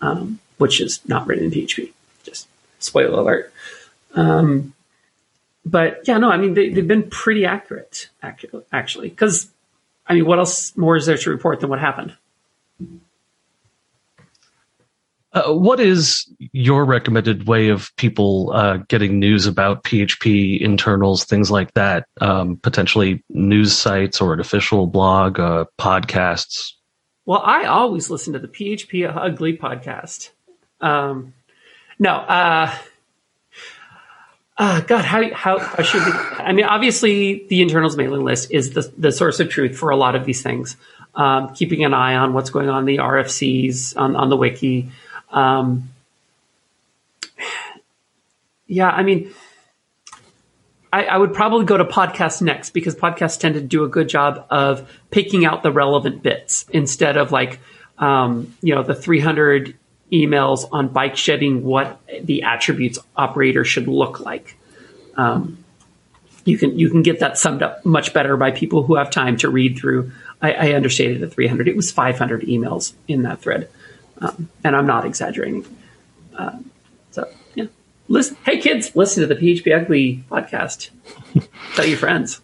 um, 0.00 0.38
which 0.58 0.80
is 0.80 1.00
not 1.08 1.26
written 1.26 1.44
in 1.44 1.50
PHP. 1.50 1.92
Just 2.24 2.48
spoiler 2.78 3.18
alert. 3.18 3.52
Um, 4.14 4.74
but 5.64 6.00
yeah, 6.06 6.18
no, 6.18 6.30
I 6.30 6.38
mean, 6.38 6.54
they, 6.54 6.70
have 6.70 6.88
been 6.88 7.10
pretty 7.10 7.44
accurate, 7.44 8.08
actually. 8.72 9.08
Because, 9.10 9.50
I 10.06 10.14
mean, 10.14 10.24
what 10.24 10.38
else 10.38 10.76
more 10.76 10.96
is 10.96 11.06
there 11.06 11.18
to 11.18 11.30
report 11.30 11.60
than 11.60 11.68
what 11.68 11.78
happened? 11.78 12.14
Uh, 15.38 15.52
what 15.52 15.78
is 15.78 16.28
your 16.52 16.84
recommended 16.84 17.46
way 17.46 17.68
of 17.68 17.94
people 17.96 18.50
uh, 18.52 18.78
getting 18.88 19.20
news 19.20 19.46
about 19.46 19.84
PHP 19.84 20.60
internals, 20.60 21.24
things 21.24 21.48
like 21.48 21.74
that? 21.74 22.06
Um, 22.20 22.56
potentially 22.56 23.22
news 23.28 23.72
sites 23.72 24.20
or 24.20 24.32
an 24.32 24.40
official 24.40 24.88
blog, 24.88 25.38
uh, 25.38 25.66
podcasts. 25.78 26.72
Well, 27.24 27.42
I 27.44 27.66
always 27.66 28.10
listen 28.10 28.32
to 28.32 28.40
the 28.40 28.48
PHP 28.48 29.14
Ugly 29.14 29.58
podcast. 29.58 30.30
Um, 30.80 31.34
no, 32.00 32.14
uh, 32.14 32.74
uh, 34.56 34.80
God, 34.80 35.04
how, 35.04 35.32
how, 35.34 35.58
how 35.60 35.82
should 35.84 36.04
we? 36.04 36.12
I 36.12 36.52
mean, 36.52 36.64
obviously, 36.64 37.46
the 37.46 37.62
internals 37.62 37.96
mailing 37.96 38.24
list 38.24 38.50
is 38.50 38.72
the, 38.72 38.92
the 38.98 39.12
source 39.12 39.38
of 39.38 39.50
truth 39.50 39.76
for 39.76 39.90
a 39.90 39.96
lot 39.96 40.16
of 40.16 40.24
these 40.24 40.42
things. 40.42 40.76
Um, 41.14 41.54
keeping 41.54 41.84
an 41.84 41.94
eye 41.94 42.16
on 42.16 42.32
what's 42.32 42.50
going 42.50 42.68
on 42.68 42.80
in 42.80 42.84
the 42.86 42.96
RFCs, 42.96 43.96
on, 43.96 44.16
on 44.16 44.30
the 44.30 44.36
wiki. 44.36 44.90
Um, 45.30 45.90
yeah, 48.66 48.88
I 48.88 49.02
mean, 49.02 49.32
I, 50.92 51.04
I, 51.04 51.16
would 51.18 51.34
probably 51.34 51.66
go 51.66 51.76
to 51.76 51.84
podcasts 51.84 52.40
next 52.40 52.70
because 52.70 52.94
podcasts 52.94 53.38
tend 53.38 53.54
to 53.54 53.60
do 53.60 53.84
a 53.84 53.88
good 53.88 54.08
job 54.08 54.46
of 54.50 54.90
picking 55.10 55.44
out 55.44 55.62
the 55.62 55.70
relevant 55.70 56.22
bits 56.22 56.64
instead 56.70 57.16
of 57.16 57.30
like, 57.30 57.60
um, 57.98 58.54
you 58.62 58.74
know, 58.74 58.82
the 58.82 58.94
300 58.94 59.76
emails 60.12 60.66
on 60.72 60.88
bike 60.88 61.16
shedding 61.16 61.62
what 61.62 62.00
the 62.22 62.42
attributes 62.42 62.98
operator 63.16 63.64
should 63.64 63.88
look 63.88 64.20
like. 64.20 64.56
Um, 65.16 65.64
you 66.44 66.56
can 66.56 66.78
you 66.78 66.88
can 66.88 67.02
get 67.02 67.20
that 67.20 67.36
summed 67.36 67.62
up 67.62 67.84
much 67.84 68.14
better 68.14 68.36
by 68.36 68.50
people 68.50 68.82
who 68.82 68.94
have 68.94 69.10
time 69.10 69.36
to 69.38 69.50
read 69.50 69.76
through. 69.76 70.12
I, 70.40 70.52
I 70.52 70.74
understated 70.74 71.20
the 71.20 71.28
300. 71.28 71.68
It 71.68 71.76
was 71.76 71.90
500 71.90 72.42
emails 72.42 72.94
in 73.06 73.22
that 73.22 73.40
thread. 73.40 73.68
Um, 74.20 74.48
and 74.64 74.74
I'm 74.76 74.86
not 74.86 75.04
exaggerating. 75.04 75.64
Uh, 76.36 76.58
so, 77.10 77.28
yeah. 77.54 77.66
Listen, 78.08 78.36
hey 78.44 78.58
kids, 78.58 78.94
listen 78.94 79.26
to 79.26 79.32
the 79.32 79.36
PHP 79.36 79.82
Ugly 79.82 80.24
podcast. 80.30 80.90
Tell 81.74 81.86
your 81.86 81.98
friends. 81.98 82.40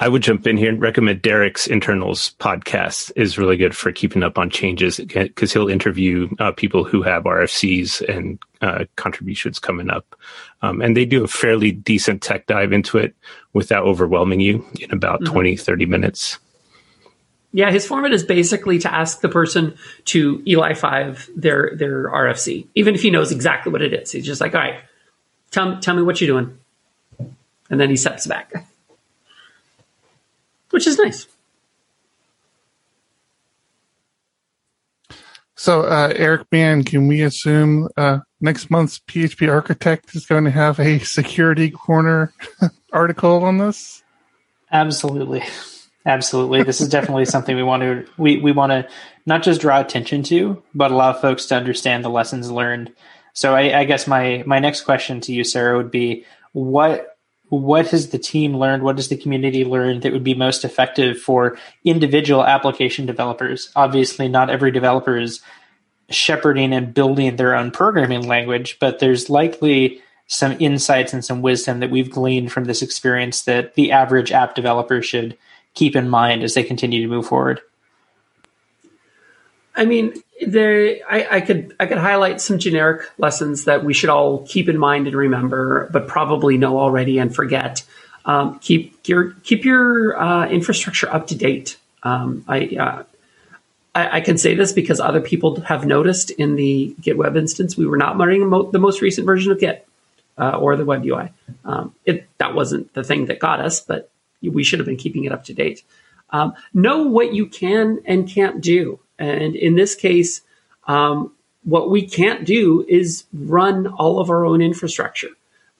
I 0.00 0.08
would 0.08 0.22
jump 0.22 0.46
in 0.46 0.56
here 0.56 0.68
and 0.68 0.82
recommend 0.82 1.22
Derick's 1.22 1.68
internals 1.68 2.34
podcast 2.40 3.12
is 3.14 3.38
really 3.38 3.56
good 3.56 3.76
for 3.76 3.92
keeping 3.92 4.24
up 4.24 4.38
on 4.38 4.50
changes 4.50 4.98
because 4.98 5.52
he'll 5.52 5.68
interview 5.68 6.28
uh, 6.40 6.50
people 6.52 6.82
who 6.82 7.00
have 7.02 7.24
RFCs 7.24 8.06
and 8.08 8.38
uh, 8.60 8.84
contributions 8.96 9.60
coming 9.60 9.88
up. 9.88 10.16
Um, 10.62 10.82
and 10.82 10.96
they 10.96 11.04
do 11.04 11.22
a 11.22 11.28
fairly 11.28 11.70
decent 11.70 12.22
tech 12.22 12.46
dive 12.46 12.72
into 12.72 12.98
it 12.98 13.14
without 13.52 13.84
overwhelming 13.84 14.40
you 14.40 14.66
in 14.80 14.90
about 14.90 15.20
mm-hmm. 15.20 15.32
20, 15.32 15.56
30 15.56 15.86
minutes. 15.86 16.38
Yeah, 17.56 17.70
his 17.70 17.86
format 17.86 18.12
is 18.12 18.24
basically 18.24 18.80
to 18.80 18.92
ask 18.92 19.20
the 19.20 19.28
person 19.28 19.76
to 20.06 20.40
ELI5 20.40 21.30
their 21.36 21.70
their 21.76 22.10
RFC, 22.10 22.66
even 22.74 22.96
if 22.96 23.02
he 23.02 23.10
knows 23.10 23.30
exactly 23.30 23.70
what 23.70 23.80
it 23.80 23.94
is. 23.94 24.10
He's 24.10 24.26
just 24.26 24.40
like, 24.40 24.56
all 24.56 24.60
right, 24.60 24.80
tell 25.52 25.78
tell 25.78 25.94
me 25.94 26.02
what 26.02 26.20
you're 26.20 26.26
doing, 26.26 26.58
and 27.70 27.80
then 27.80 27.90
he 27.90 27.96
steps 27.96 28.26
back, 28.26 28.52
which 30.70 30.88
is 30.88 30.98
nice. 30.98 31.28
So, 35.54 35.82
uh, 35.82 36.12
Eric 36.16 36.48
Mann, 36.50 36.82
can 36.82 37.06
we 37.06 37.22
assume 37.22 37.88
uh, 37.96 38.18
next 38.40 38.68
month's 38.68 38.98
PHP 38.98 39.48
Architect 39.48 40.16
is 40.16 40.26
going 40.26 40.42
to 40.42 40.50
have 40.50 40.80
a 40.80 40.98
security 40.98 41.70
corner 41.70 42.34
article 42.92 43.44
on 43.44 43.58
this? 43.58 44.02
Absolutely. 44.72 45.44
Absolutely. 46.06 46.62
This 46.62 46.80
is 46.80 46.88
definitely 46.88 47.24
something 47.24 47.56
we 47.56 47.62
want 47.62 47.82
to 47.82 48.06
we, 48.18 48.38
we 48.38 48.52
want 48.52 48.70
to 48.70 48.88
not 49.26 49.42
just 49.42 49.60
draw 49.60 49.80
attention 49.80 50.22
to, 50.24 50.62
but 50.74 50.90
allow 50.90 51.12
folks 51.12 51.46
to 51.46 51.56
understand 51.56 52.04
the 52.04 52.10
lessons 52.10 52.50
learned. 52.50 52.92
So 53.32 53.54
I, 53.54 53.80
I 53.80 53.84
guess 53.84 54.06
my 54.06 54.44
my 54.46 54.58
next 54.58 54.82
question 54.82 55.20
to 55.22 55.32
you, 55.32 55.44
Sara, 55.44 55.76
would 55.76 55.90
be 55.90 56.24
what 56.52 57.16
what 57.48 57.88
has 57.88 58.08
the 58.08 58.18
team 58.18 58.56
learned? 58.56 58.82
What 58.82 58.96
has 58.96 59.08
the 59.08 59.16
community 59.16 59.64
learned 59.64 60.02
that 60.02 60.12
would 60.12 60.24
be 60.24 60.34
most 60.34 60.64
effective 60.64 61.20
for 61.20 61.58
individual 61.84 62.44
application 62.44 63.06
developers? 63.06 63.70
Obviously, 63.76 64.28
not 64.28 64.50
every 64.50 64.70
developer 64.70 65.16
is 65.18 65.40
shepherding 66.10 66.72
and 66.72 66.94
building 66.94 67.36
their 67.36 67.54
own 67.54 67.70
programming 67.70 68.26
language, 68.26 68.78
but 68.78 68.98
there's 68.98 69.30
likely 69.30 70.02
some 70.26 70.56
insights 70.58 71.12
and 71.12 71.24
some 71.24 71.42
wisdom 71.42 71.80
that 71.80 71.90
we've 71.90 72.10
gleaned 72.10 72.50
from 72.50 72.64
this 72.64 72.82
experience 72.82 73.42
that 73.42 73.74
the 73.74 73.92
average 73.92 74.32
app 74.32 74.54
developer 74.54 75.02
should 75.02 75.36
keep 75.74 75.96
in 75.96 76.08
mind 76.08 76.42
as 76.42 76.54
they 76.54 76.62
continue 76.62 77.02
to 77.02 77.08
move 77.08 77.26
forward? 77.26 77.60
I 79.76 79.84
mean, 79.84 80.14
there 80.46 80.98
I, 81.08 81.36
I, 81.36 81.40
could 81.40 81.74
I 81.80 81.86
could 81.86 81.98
highlight 81.98 82.40
some 82.40 82.58
generic 82.58 83.02
lessons 83.18 83.64
that 83.64 83.84
we 83.84 83.92
should 83.92 84.10
all 84.10 84.46
keep 84.46 84.68
in 84.68 84.78
mind 84.78 85.06
and 85.06 85.16
remember, 85.16 85.88
but 85.92 86.06
probably 86.06 86.56
know 86.58 86.78
already 86.78 87.18
and 87.18 87.34
forget. 87.34 87.82
Um, 88.24 88.58
keep 88.60 89.06
your 89.06 89.32
keep 89.42 89.64
your 89.64 90.18
uh, 90.18 90.48
infrastructure 90.48 91.12
up 91.12 91.26
to 91.28 91.34
date. 91.34 91.76
Um, 92.02 92.44
I, 92.48 92.66
uh, 92.76 93.02
I, 93.94 94.18
I 94.18 94.20
can 94.20 94.38
say 94.38 94.54
this 94.54 94.72
because 94.72 95.00
other 95.00 95.20
people 95.20 95.60
have 95.60 95.86
noticed 95.86 96.30
in 96.30 96.56
the 96.56 96.94
Git 97.00 97.16
web 97.16 97.36
instance 97.36 97.76
we 97.76 97.86
were 97.86 97.96
not 97.96 98.16
running 98.16 98.48
the 98.70 98.78
most 98.78 99.02
recent 99.02 99.26
version 99.26 99.52
of 99.52 99.60
Git 99.60 99.86
uh, 100.38 100.56
or 100.58 100.76
the 100.76 100.84
web 100.84 101.04
UI. 101.04 101.30
Um, 101.64 101.94
it 102.04 102.26
that 102.38 102.54
wasn't 102.54 102.92
the 102.94 103.04
thing 103.04 103.26
that 103.26 103.38
got 103.38 103.60
us, 103.60 103.80
but 103.80 104.10
we 104.42 104.64
should 104.64 104.78
have 104.78 104.86
been 104.86 104.96
keeping 104.96 105.24
it 105.24 105.32
up 105.32 105.44
to 105.44 105.54
date. 105.54 105.82
Um, 106.30 106.54
know 106.72 107.02
what 107.02 107.34
you 107.34 107.46
can 107.46 108.00
and 108.04 108.28
can't 108.28 108.60
do. 108.60 108.98
And 109.18 109.54
in 109.54 109.76
this 109.76 109.94
case, 109.94 110.40
um, 110.86 111.32
what 111.62 111.90
we 111.90 112.06
can't 112.06 112.44
do 112.44 112.84
is 112.88 113.24
run 113.32 113.86
all 113.86 114.20
of 114.20 114.30
our 114.30 114.44
own 114.44 114.60
infrastructure. 114.60 115.30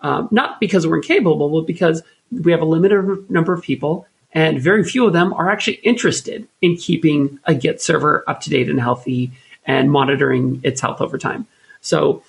Um, 0.00 0.28
not 0.30 0.60
because 0.60 0.86
we're 0.86 0.96
incapable, 0.96 1.48
but 1.48 1.66
because 1.66 2.02
we 2.30 2.52
have 2.52 2.60
a 2.60 2.66
limited 2.66 3.30
number 3.30 3.52
of 3.52 3.62
people, 3.62 4.06
and 4.32 4.60
very 4.60 4.84
few 4.84 5.06
of 5.06 5.12
them 5.12 5.32
are 5.32 5.50
actually 5.50 5.74
interested 5.76 6.46
in 6.60 6.76
keeping 6.76 7.38
a 7.44 7.54
Git 7.54 7.80
server 7.80 8.24
up 8.26 8.40
to 8.42 8.50
date 8.50 8.68
and 8.68 8.80
healthy 8.80 9.30
and 9.66 9.90
monitoring 9.90 10.60
its 10.64 10.80
health 10.80 11.00
over 11.00 11.16
time. 11.16 11.46
So, 11.80 12.22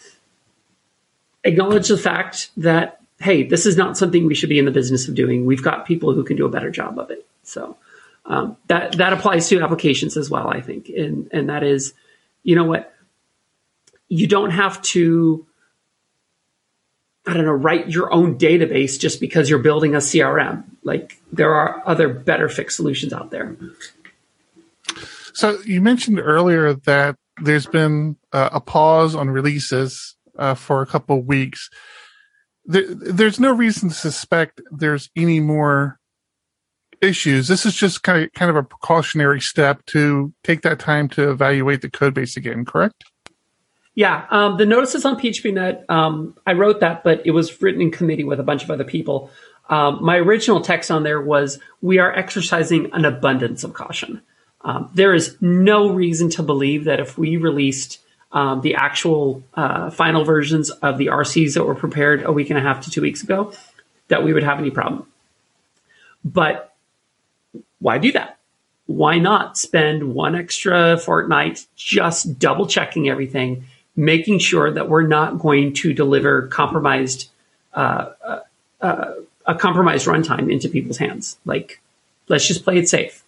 acknowledge 1.44 1.88
the 1.88 1.98
fact 1.98 2.50
that 2.58 3.02
hey, 3.20 3.44
this 3.44 3.66
is 3.66 3.78
not 3.78 3.98
something 3.98 4.26
we 4.26 4.36
should 4.36 4.50
be 4.50 4.60
in 4.60 4.66
the 4.66 4.72
business 4.72 5.08
of 5.08 5.16
doing. 5.16 5.46
We've 5.46 5.64
got 5.64 5.86
people 5.86 6.14
who 6.14 6.24
can 6.24 6.36
do 6.36 6.46
a 6.46 6.50
better 6.50 6.70
job 6.70 7.00
of 7.00 7.10
it. 7.12 7.26
So 7.44 7.78
um, 8.26 8.58
that 8.68 8.94
that 8.94 9.14
applies 9.14 9.48
to 9.50 9.62
applications 9.62 10.18
as 10.18 10.30
well, 10.30 10.48
I 10.48 10.62
think, 10.62 10.90
and 10.90 11.30
and 11.32 11.50
that 11.50 11.64
is, 11.64 11.94
you 12.44 12.56
know 12.56 12.64
what, 12.64 12.94
you 14.08 14.28
don't 14.28 14.52
have 14.52 14.82
to. 14.84 15.46
I 17.28 17.34
don't 17.34 17.46
know, 17.46 17.54
write 17.54 17.90
your 17.90 18.14
own 18.14 18.38
database 18.38 19.00
just 19.00 19.20
because 19.20 19.50
you're 19.50 19.58
building 19.58 19.96
a 19.96 19.98
CRM. 19.98 20.64
Like 20.84 21.20
there 21.32 21.56
are 21.56 21.82
other 21.84 22.08
better 22.08 22.50
fix 22.50 22.76
solutions 22.76 23.14
out 23.14 23.32
there. 23.32 23.58
So 25.34 25.60
you 25.66 25.82
mentioned 25.82 26.20
earlier 26.20 26.76
that 26.76 27.16
there's 27.42 27.66
been 27.66 28.16
uh, 28.32 28.50
a 28.52 28.62
pause 28.62 29.16
on 29.16 29.32
releases 29.32 30.16
uh, 30.38 30.54
for 30.54 30.84
a 30.84 30.86
couple 30.86 31.18
of 31.18 31.26
weeks 31.26 31.72
there, 32.66 32.86
there's 32.88 33.40
no 33.40 33.54
reason 33.54 33.90
to 33.90 33.96
suspect 33.96 34.62
there's 34.72 35.10
any 35.16 35.40
more 35.40 36.00
issues. 37.02 37.48
This 37.48 37.66
is 37.66 37.76
just 37.76 38.04
kind 38.04 38.24
of 38.24 38.34
kind 38.34 38.50
of 38.50 38.56
a 38.56 38.64
precautionary 38.64 39.42
step 39.42 39.86
to 39.88 40.34
take 40.44 40.62
that 40.62 40.80
time 40.80 41.10
to 41.10 41.30
evaluate 41.30 41.82
the 41.82 41.90
code 41.90 42.14
base 42.14 42.38
again, 42.38 42.66
correct? 42.66 43.04
Yeah, 43.94 44.26
um, 44.30 44.58
the 44.58 44.66
notices 44.66 45.06
on 45.06 45.18
PHP.net, 45.18 45.86
um, 45.88 46.36
I 46.46 46.52
wrote 46.52 46.82
that, 46.82 47.04
but 47.04 47.26
it 47.26 47.32
was 47.32 47.62
written 47.62 47.82
in 47.82 47.92
committee 47.92 48.26
with 48.26 48.42
a 48.42 48.44
bunch 48.44 48.64
of 48.64 48.70
other 48.70 48.84
people. 48.84 49.32
Um, 49.70 50.04
my 50.04 50.18
original 50.18 50.60
text 50.60 50.92
on 50.92 51.04
there 51.04 51.22
was, 51.22 51.60
"We 51.82 51.98
are 52.00 52.12
exercising 52.14 52.92
an 52.94 53.06
abundance 53.06 53.64
of 53.64 53.74
caution." 53.74 54.22
Um, 54.62 54.90
there 54.94 55.14
is 55.14 55.38
no 55.42 55.90
reason 55.90 56.30
to 56.32 56.44
believe 56.44 56.86
that 56.86 57.00
if 57.00 57.18
we 57.18 57.38
released 57.38 58.00
um, 58.36 58.60
the 58.60 58.76
actual 58.76 59.42
uh, 59.54 59.90
final 59.90 60.26
versions 60.26 60.70
of 60.70 60.98
the 60.98 61.08
RCs 61.08 61.54
that 61.54 61.64
were 61.64 61.74
prepared 61.74 62.24
a 62.24 62.34
week 62.34 62.50
and 62.50 62.60
a 62.60 62.62
half 62.62 62.84
to 62.84 62.92
two 62.92 63.02
weeks 63.02 63.24
ago, 63.24 63.54
that 64.10 64.24
we 64.24 64.34
would 64.34 64.44
have 64.44 64.60
any 64.60 64.70
problem. 64.70 65.08
But 66.24 66.76
why 67.80 67.98
do 67.98 68.12
that? 68.12 68.38
Why 68.88 69.20
not 69.20 69.58
spend 69.58 70.14
one 70.14 70.36
extra 70.36 70.98
fortnight 70.98 71.66
just 71.78 72.38
double 72.38 72.68
checking 72.68 73.10
everything, 73.10 73.66
making 73.96 74.40
sure 74.40 74.70
that 74.70 74.90
we're 74.90 75.08
not 75.08 75.40
going 75.40 75.74
to 75.76 75.94
deliver 75.94 76.48
compromised 76.48 77.30
uh, 77.74 78.12
uh, 78.24 78.40
uh 78.82 79.14
a 79.48 79.56
compromised 79.56 80.08
runtime 80.08 80.52
into 80.52 80.68
people's 80.68 80.98
hands? 80.98 81.38
Like, 81.46 81.80
let's 82.28 82.48
just 82.48 82.64
play 82.64 82.78
it 82.78 82.90
safe. 82.90 83.24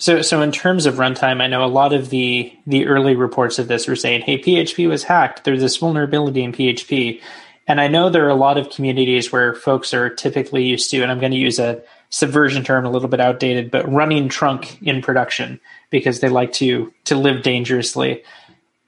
So, 0.00 0.22
so 0.22 0.40
in 0.40 0.50
terms 0.50 0.86
of 0.86 0.94
runtime, 0.94 1.42
I 1.42 1.46
know 1.46 1.62
a 1.62 1.66
lot 1.66 1.92
of 1.92 2.08
the 2.08 2.50
the 2.66 2.86
early 2.86 3.14
reports 3.14 3.58
of 3.58 3.68
this 3.68 3.86
were 3.86 3.96
saying, 3.96 4.22
"Hey, 4.22 4.38
PHP 4.38 4.88
was 4.88 5.04
hacked. 5.04 5.44
There's 5.44 5.60
this 5.60 5.76
vulnerability 5.76 6.42
in 6.42 6.52
PHP," 6.52 7.20
and 7.68 7.82
I 7.82 7.86
know 7.86 8.08
there 8.08 8.24
are 8.24 8.30
a 8.30 8.34
lot 8.34 8.56
of 8.56 8.70
communities 8.70 9.30
where 9.30 9.54
folks 9.54 9.92
are 9.92 10.08
typically 10.08 10.64
used 10.64 10.90
to, 10.90 11.02
and 11.02 11.12
I'm 11.12 11.20
going 11.20 11.32
to 11.32 11.38
use 11.38 11.58
a 11.58 11.82
subversion 12.08 12.64
term, 12.64 12.86
a 12.86 12.90
little 12.90 13.10
bit 13.10 13.20
outdated, 13.20 13.70
but 13.70 13.92
running 13.92 14.30
trunk 14.30 14.78
in 14.82 15.02
production 15.02 15.60
because 15.90 16.20
they 16.20 16.30
like 16.30 16.54
to 16.54 16.94
to 17.04 17.14
live 17.14 17.42
dangerously. 17.42 18.22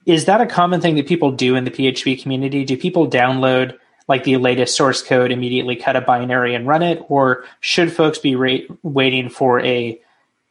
Is 0.07 0.25
that 0.25 0.41
a 0.41 0.47
common 0.47 0.81
thing 0.81 0.95
that 0.95 1.07
people 1.07 1.31
do 1.31 1.55
in 1.55 1.63
the 1.63 1.71
PHP 1.71 2.23
community? 2.23 2.65
Do 2.65 2.75
people 2.75 3.07
download 3.07 3.77
like 4.07 4.23
the 4.23 4.37
latest 4.37 4.75
source 4.75 5.03
code, 5.03 5.31
immediately 5.31 5.75
cut 5.75 5.95
a 5.95 6.01
binary 6.01 6.55
and 6.55 6.65
run 6.65 6.81
it, 6.81 7.05
or 7.07 7.45
should 7.59 7.93
folks 7.93 8.17
be 8.17 8.35
ra- 8.35 8.65
waiting 8.81 9.29
for 9.29 9.59
a 9.61 10.01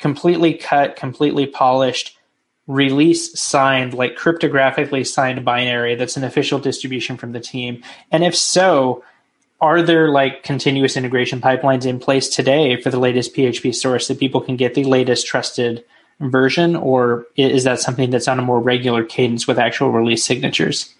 completely 0.02 0.54
cut, 0.54 0.96
completely 0.96 1.46
polished, 1.46 2.18
release 2.66 3.40
signed, 3.40 3.94
like 3.94 4.16
cryptographically 4.16 5.06
signed 5.06 5.44
binary 5.44 5.94
that's 5.94 6.16
an 6.16 6.24
official 6.24 6.58
distribution 6.58 7.16
from 7.16 7.32
the 7.32 7.40
team? 7.40 7.82
And 8.10 8.24
if 8.24 8.36
so, 8.36 9.04
are 9.60 9.80
there 9.80 10.08
like 10.08 10.42
continuous 10.42 10.96
integration 10.96 11.40
pipelines 11.40 11.86
in 11.86 12.00
place 12.00 12.28
today 12.28 12.80
for 12.80 12.90
the 12.90 12.98
latest 12.98 13.32
PHP 13.32 13.72
source 13.72 14.08
that 14.08 14.18
people 14.18 14.40
can 14.40 14.56
get 14.56 14.74
the 14.74 14.82
latest 14.82 15.24
trusted 15.24 15.84
version, 16.18 16.74
or 16.74 17.26
is 17.36 17.62
that 17.62 17.78
something 17.78 18.10
that's 18.10 18.26
on 18.26 18.40
a 18.40 18.42
more 18.42 18.60
regular 18.60 19.04
cadence 19.04 19.46
with 19.46 19.58
actual 19.58 19.90
release 19.90 20.24
signatures? 20.24 20.92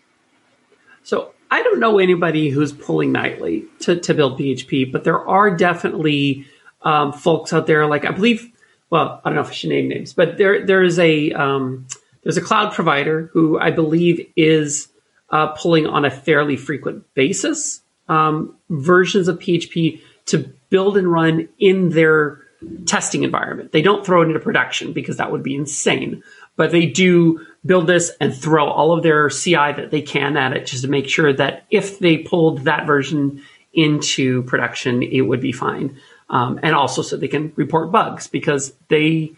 So 1.03 1.33
I 1.51 1.65
don't 1.65 1.81
know 1.81 1.99
anybody 1.99 2.51
who's 2.51 2.73
pulling 2.73 3.11
nightly 3.11 3.65
to, 3.81 3.99
to 3.99 4.15
build 4.15 4.39
PHP, 4.39 4.93
but 4.93 5.03
there 5.03 5.29
are 5.29 5.57
definitely 5.57 6.47
um, 6.83 7.13
folks 7.13 7.53
out 7.53 7.67
there. 7.67 7.87
Like 7.87 8.05
I 8.05 8.13
believe 8.13 8.49
well, 8.93 9.23
I 9.25 9.31
don't 9.31 9.37
know 9.37 9.41
if 9.41 9.49
I 9.49 9.53
should 9.53 9.71
name 9.71 9.89
names, 9.89 10.13
but 10.13 10.37
there 10.37 10.67
there 10.67 10.83
is 10.83 10.99
a 10.99 11.33
um, 11.33 11.87
there's 12.23 12.37
a 12.37 12.43
cloud 12.43 12.75
provider 12.75 13.31
who 13.33 13.59
I 13.59 13.71
believe 13.71 14.31
is 14.37 14.89
uh, 15.31 15.47
pulling 15.49 15.87
on 15.87 16.05
a 16.05 16.11
fairly 16.11 16.59
frequent 16.59 17.03
basis 17.15 17.81
um, 18.11 18.55
versions 18.69 19.29
of 19.29 19.39
PHP 19.39 20.03
to 20.27 20.53
build 20.69 20.99
and 20.99 21.11
run 21.11 21.49
in 21.59 21.89
their 21.89 22.43
testing 22.85 23.23
environment. 23.23 23.73
They 23.73 23.81
don't 23.81 24.05
throw 24.05 24.21
it 24.21 24.27
into 24.27 24.41
production 24.41 24.93
because 24.93 25.17
that 25.17 25.33
would 25.33 25.43
be 25.43 25.55
insane, 25.55 26.23
but 26.57 26.71
they 26.71 26.85
do 26.85 27.47
build 27.65 27.87
this 27.87 28.13
and 28.21 28.35
throw 28.35 28.69
all 28.69 28.93
of 28.93 29.03
their 29.03 29.31
CI 29.31 29.73
that 29.73 29.91
they 29.91 30.03
can 30.03 30.37
at 30.37 30.53
it 30.53 30.67
just 30.67 30.83
to 30.83 30.91
make 30.91 31.09
sure 31.09 31.33
that 31.33 31.65
if 31.71 31.99
they 31.99 32.19
pulled 32.19 32.65
that 32.65 32.87
version 32.87 33.41
into 33.73 34.43
production, 34.43 35.03
it 35.03 35.23
would 35.23 35.41
be 35.41 35.53
fine. 35.53 35.99
Um, 36.33 36.59
and 36.63 36.75
also 36.75 37.03
so 37.03 37.17
they 37.17 37.29
can 37.29 37.53
report 37.57 37.93
bugs 37.93 38.27
because 38.27 38.73
they 38.89 39.33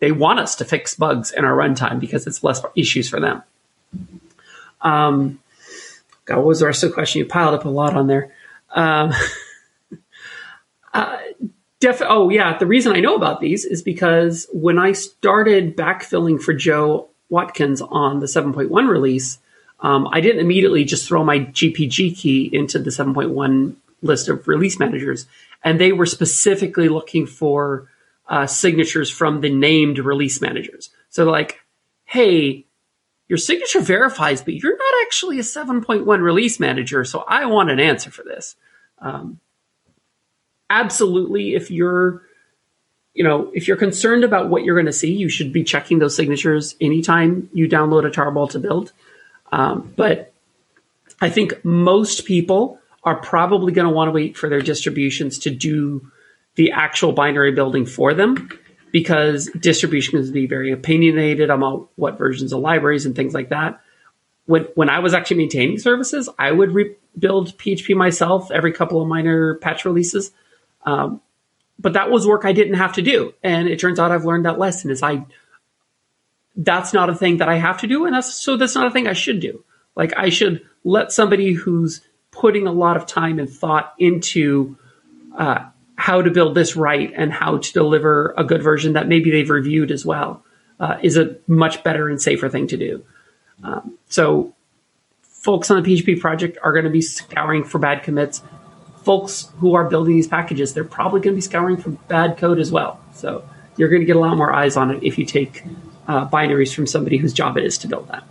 they 0.00 0.12
want 0.12 0.38
us 0.38 0.54
to 0.56 0.64
fix 0.64 0.94
bugs 0.94 1.30
in 1.30 1.44
our 1.44 1.56
runtime 1.56 1.98
because 1.98 2.26
it's 2.26 2.44
less 2.44 2.62
issues 2.76 3.08
for 3.08 3.20
them. 3.20 3.42
Um, 4.82 5.40
God, 6.26 6.38
what 6.38 6.46
was 6.46 6.60
the 6.60 6.66
rest 6.66 6.84
of 6.84 6.90
the 6.90 6.94
question? 6.94 7.18
You 7.20 7.26
piled 7.26 7.54
up 7.54 7.64
a 7.64 7.68
lot 7.68 7.96
on 7.96 8.06
there. 8.06 8.32
Um, 8.74 9.12
uh, 10.94 11.18
def- 11.80 12.02
oh 12.06 12.30
yeah, 12.30 12.56
the 12.56 12.66
reason 12.66 12.94
I 12.94 13.00
know 13.00 13.16
about 13.16 13.40
these 13.40 13.64
is 13.64 13.82
because 13.82 14.46
when 14.52 14.78
I 14.78 14.92
started 14.92 15.76
backfilling 15.76 16.40
for 16.40 16.54
Joe 16.54 17.08
Watkins 17.30 17.80
on 17.80 18.20
the 18.20 18.26
7.1 18.26 18.88
release, 18.88 19.38
um, 19.80 20.08
I 20.12 20.20
didn't 20.20 20.40
immediately 20.40 20.84
just 20.84 21.08
throw 21.08 21.24
my 21.24 21.40
GPG 21.40 22.16
key 22.16 22.50
into 22.52 22.78
the 22.78 22.90
7.1 22.90 23.74
list 24.02 24.28
of 24.28 24.46
release 24.46 24.78
managers, 24.78 25.26
and 25.62 25.80
they 25.80 25.92
were 25.92 26.06
specifically 26.06 26.88
looking 26.88 27.26
for 27.26 27.88
uh, 28.28 28.46
signatures 28.46 29.10
from 29.10 29.40
the 29.40 29.50
named 29.50 29.98
release 29.98 30.40
managers. 30.40 30.90
So 31.08 31.24
like, 31.24 31.60
hey, 32.04 32.66
your 33.28 33.36
signature 33.38 33.80
verifies, 33.80 34.42
but 34.42 34.54
you're 34.54 34.76
not 34.76 35.02
actually 35.02 35.38
a 35.38 35.42
7.1 35.42 36.04
release 36.20 36.58
manager. 36.58 37.04
So 37.04 37.24
I 37.28 37.46
want 37.46 37.70
an 37.70 37.78
answer 37.78 38.10
for 38.10 38.24
this. 38.24 38.56
Um, 38.98 39.38
absolutely, 40.68 41.54
if 41.54 41.70
you're, 41.70 42.22
you 43.14 43.22
know, 43.22 43.52
if 43.54 43.68
you're 43.68 43.76
concerned 43.76 44.24
about 44.24 44.48
what 44.48 44.64
you're 44.64 44.74
going 44.74 44.86
to 44.86 44.92
see, 44.92 45.12
you 45.12 45.28
should 45.28 45.52
be 45.52 45.62
checking 45.62 46.00
those 46.00 46.16
signatures 46.16 46.74
anytime 46.80 47.48
you 47.52 47.68
download 47.68 48.04
a 48.04 48.10
tarball 48.10 48.50
to 48.50 48.58
build. 48.58 48.92
Um, 49.52 49.92
but 49.94 50.32
I 51.20 51.30
think 51.30 51.64
most 51.64 52.24
people 52.24 52.79
are 53.02 53.16
probably 53.16 53.72
going 53.72 53.86
to 53.86 53.92
want 53.92 54.08
to 54.08 54.12
wait 54.12 54.36
for 54.36 54.48
their 54.48 54.60
distributions 54.60 55.38
to 55.40 55.50
do 55.50 56.10
the 56.56 56.72
actual 56.72 57.12
binary 57.12 57.52
building 57.52 57.86
for 57.86 58.12
them 58.12 58.50
because 58.92 59.48
distribution 59.58 60.22
can 60.22 60.32
be 60.32 60.46
very 60.46 60.72
opinionated 60.72 61.50
about 61.50 61.88
what 61.96 62.18
versions 62.18 62.52
of 62.52 62.60
libraries 62.60 63.06
and 63.06 63.14
things 63.14 63.34
like 63.34 63.50
that. 63.50 63.80
When 64.46 64.64
when 64.74 64.90
I 64.90 64.98
was 64.98 65.14
actually 65.14 65.38
maintaining 65.38 65.78
services, 65.78 66.28
I 66.38 66.50
would 66.50 66.72
rebuild 66.72 67.56
PHP 67.56 67.94
myself 67.94 68.50
every 68.50 68.72
couple 68.72 69.00
of 69.00 69.08
minor 69.08 69.54
patch 69.56 69.84
releases. 69.84 70.32
Um, 70.84 71.20
but 71.78 71.94
that 71.94 72.10
was 72.10 72.26
work 72.26 72.44
I 72.44 72.52
didn't 72.52 72.74
have 72.74 72.94
to 72.94 73.02
do, 73.02 73.32
and 73.42 73.68
it 73.68 73.78
turns 73.78 73.98
out 73.98 74.12
I've 74.12 74.24
learned 74.24 74.44
that 74.44 74.58
lesson. 74.58 74.90
Is 74.90 75.02
I 75.02 75.24
that's 76.56 76.92
not 76.92 77.08
a 77.08 77.14
thing 77.14 77.38
that 77.38 77.48
I 77.48 77.56
have 77.56 77.80
to 77.80 77.86
do, 77.86 78.06
and 78.06 78.14
that's 78.14 78.34
so 78.34 78.56
that's 78.56 78.74
not 78.74 78.86
a 78.86 78.90
thing 78.90 79.06
I 79.06 79.12
should 79.12 79.40
do. 79.40 79.64
Like 79.94 80.12
I 80.16 80.30
should 80.30 80.66
let 80.84 81.12
somebody 81.12 81.52
who's 81.52 82.00
putting 82.30 82.66
a 82.66 82.72
lot 82.72 82.96
of 82.96 83.06
time 83.06 83.38
and 83.38 83.48
thought 83.48 83.94
into 83.98 84.76
uh, 85.36 85.64
how 85.96 86.22
to 86.22 86.30
build 86.30 86.54
this 86.54 86.76
right 86.76 87.12
and 87.14 87.32
how 87.32 87.58
to 87.58 87.72
deliver 87.72 88.34
a 88.38 88.44
good 88.44 88.62
version 88.62 88.94
that 88.94 89.08
maybe 89.08 89.30
they've 89.30 89.50
reviewed 89.50 89.90
as 89.90 90.04
well 90.04 90.42
uh, 90.78 90.96
is 91.02 91.16
a 91.16 91.36
much 91.46 91.82
better 91.84 92.08
and 92.08 92.20
safer 92.20 92.48
thing 92.48 92.66
to 92.66 92.76
do. 92.76 93.04
Um, 93.62 93.98
so, 94.08 94.54
folks 95.22 95.70
on 95.70 95.82
the 95.82 95.88
PHP 95.88 96.20
project 96.20 96.58
are 96.62 96.72
going 96.72 96.84
to 96.84 96.90
be 96.90 97.02
scouring 97.02 97.64
for 97.64 97.78
bad 97.78 98.02
commits. 98.02 98.42
Folks 99.04 99.50
who 99.58 99.74
are 99.74 99.88
building 99.88 100.14
these 100.14 100.28
packages, 100.28 100.72
they're 100.72 100.84
probably 100.84 101.20
going 101.20 101.34
to 101.34 101.36
be 101.36 101.42
scouring 101.42 101.76
for 101.76 101.90
bad 101.90 102.38
code 102.38 102.58
as 102.58 102.72
well. 102.72 103.00
So, 103.14 103.46
you're 103.76 103.88
going 103.88 104.00
to 104.00 104.06
get 104.06 104.16
a 104.16 104.20
lot 104.20 104.36
more 104.36 104.52
eyes 104.52 104.76
on 104.76 104.90
it 104.90 105.02
if 105.02 105.18
you 105.18 105.24
take 105.24 105.64
uh, 106.08 106.28
binaries 106.28 106.74
from 106.74 106.86
somebody 106.86 107.18
whose 107.18 107.32
job 107.32 107.56
it 107.56 107.64
is 107.64 107.78
to 107.78 107.88
build 107.88 108.08
that. 108.08 108.24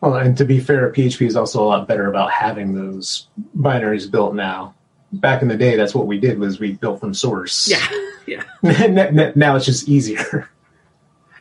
Well, 0.00 0.14
and 0.14 0.36
to 0.38 0.44
be 0.44 0.60
fair, 0.60 0.92
PHP 0.92 1.26
is 1.26 1.36
also 1.36 1.62
a 1.62 1.66
lot 1.66 1.88
better 1.88 2.08
about 2.08 2.30
having 2.30 2.74
those 2.74 3.26
binaries 3.56 4.10
built 4.10 4.34
now 4.34 4.74
back 5.12 5.42
in 5.42 5.48
the 5.48 5.56
day, 5.56 5.76
that's 5.76 5.94
what 5.94 6.06
we 6.06 6.18
did 6.18 6.38
was 6.38 6.60
we 6.60 6.72
built 6.72 7.00
from 7.00 7.14
source. 7.14 7.68
Yeah, 7.68 7.86
yeah. 8.62 9.32
now 9.34 9.56
it's 9.56 9.66
just 9.66 9.88
easier. 9.88 10.50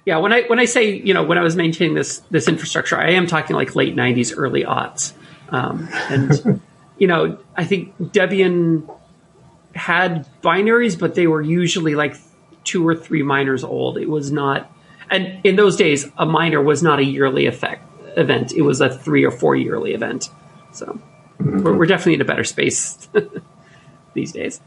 Yeah, 0.06 0.20
when 0.20 0.32
I 0.32 0.44
when 0.44 0.58
I 0.58 0.64
say 0.64 1.02
you 1.02 1.14
know 1.14 1.26
when 1.26 1.38
I 1.38 1.42
was 1.42 1.58
maintaining 1.58 1.94
this 1.94 2.20
this 2.32 2.48
infrastructure, 2.48 2.98
I 2.98 3.10
am 3.10 3.28
talking 3.28 3.58
like 3.58 3.76
late 3.76 3.94
'90s, 3.94 4.34
early 4.38 4.64
aughts, 4.64 5.12
um, 5.50 5.90
and 6.10 6.62
you 6.98 7.08
know 7.08 7.38
I 7.58 7.66
think 7.66 7.94
Debian 7.98 8.90
had 9.76 10.26
binaries, 10.42 10.98
but 10.98 11.16
they 11.16 11.28
were 11.28 11.42
usually 11.42 11.96
like 11.96 12.16
two 12.64 12.88
or 12.88 12.96
three 12.96 13.22
minors 13.22 13.66
old. 13.66 13.98
It 13.98 14.08
was 14.08 14.32
not, 14.32 14.72
and 15.12 15.42
in 15.46 15.58
those 15.58 15.76
days, 15.76 16.10
a 16.18 16.26
minor 16.26 16.62
was 16.62 16.82
not 16.82 17.00
a 17.00 17.04
yearly 17.04 17.46
effect 17.46 17.87
event. 18.18 18.52
It 18.54 18.64
was 18.64 18.82
a 18.82 18.90
three 18.90 19.24
or 19.24 19.32
four 19.32 19.56
yearly 19.56 19.94
event. 19.94 20.30
So 20.74 21.00
mm-hmm. 21.40 21.64
we're, 21.64 21.78
we're 21.78 21.86
definitely 21.86 22.16
in 22.16 22.22
a 22.22 22.26
better 22.26 22.44
space. 22.44 23.08
these 24.18 24.34
days. 24.34 24.60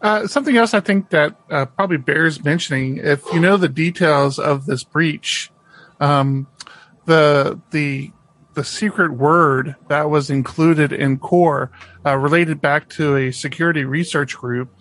Uh, 0.00 0.26
something 0.26 0.56
else 0.56 0.72
I 0.72 0.80
think 0.80 1.10
that 1.10 1.36
uh, 1.50 1.66
probably 1.66 1.96
bears 1.96 2.42
mentioning, 2.44 2.98
if 2.98 3.24
you 3.32 3.40
know 3.40 3.56
the 3.56 3.68
details 3.68 4.38
of 4.38 4.66
this 4.66 4.84
breach, 4.84 5.50
um, 6.00 6.46
the 7.06 7.60
the 7.70 8.12
the 8.54 8.64
secret 8.64 9.12
word 9.12 9.74
that 9.88 10.08
was 10.10 10.30
included 10.30 10.92
in 10.92 11.18
core 11.18 11.72
uh, 12.06 12.16
related 12.16 12.60
back 12.60 12.88
to 12.88 13.16
a 13.16 13.32
security 13.32 13.84
research 13.84 14.36
group 14.36 14.72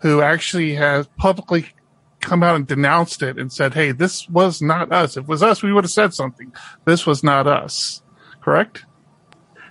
who 0.00 0.22
actually 0.22 0.74
has 0.74 1.06
publicly 1.18 1.66
come 2.20 2.42
out 2.42 2.56
and 2.56 2.66
denounced 2.66 3.22
it 3.22 3.38
and 3.38 3.52
said, 3.52 3.74
"Hey, 3.74 3.92
this 3.92 4.28
was 4.28 4.60
not 4.60 4.92
us. 4.92 5.16
If 5.16 5.24
it 5.24 5.28
was 5.28 5.42
us, 5.42 5.62
we 5.62 5.72
would 5.72 5.84
have 5.84 5.90
said 5.90 6.14
something. 6.14 6.52
This 6.84 7.06
was 7.06 7.22
not 7.22 7.46
us." 7.46 8.02
Correct? 8.40 8.84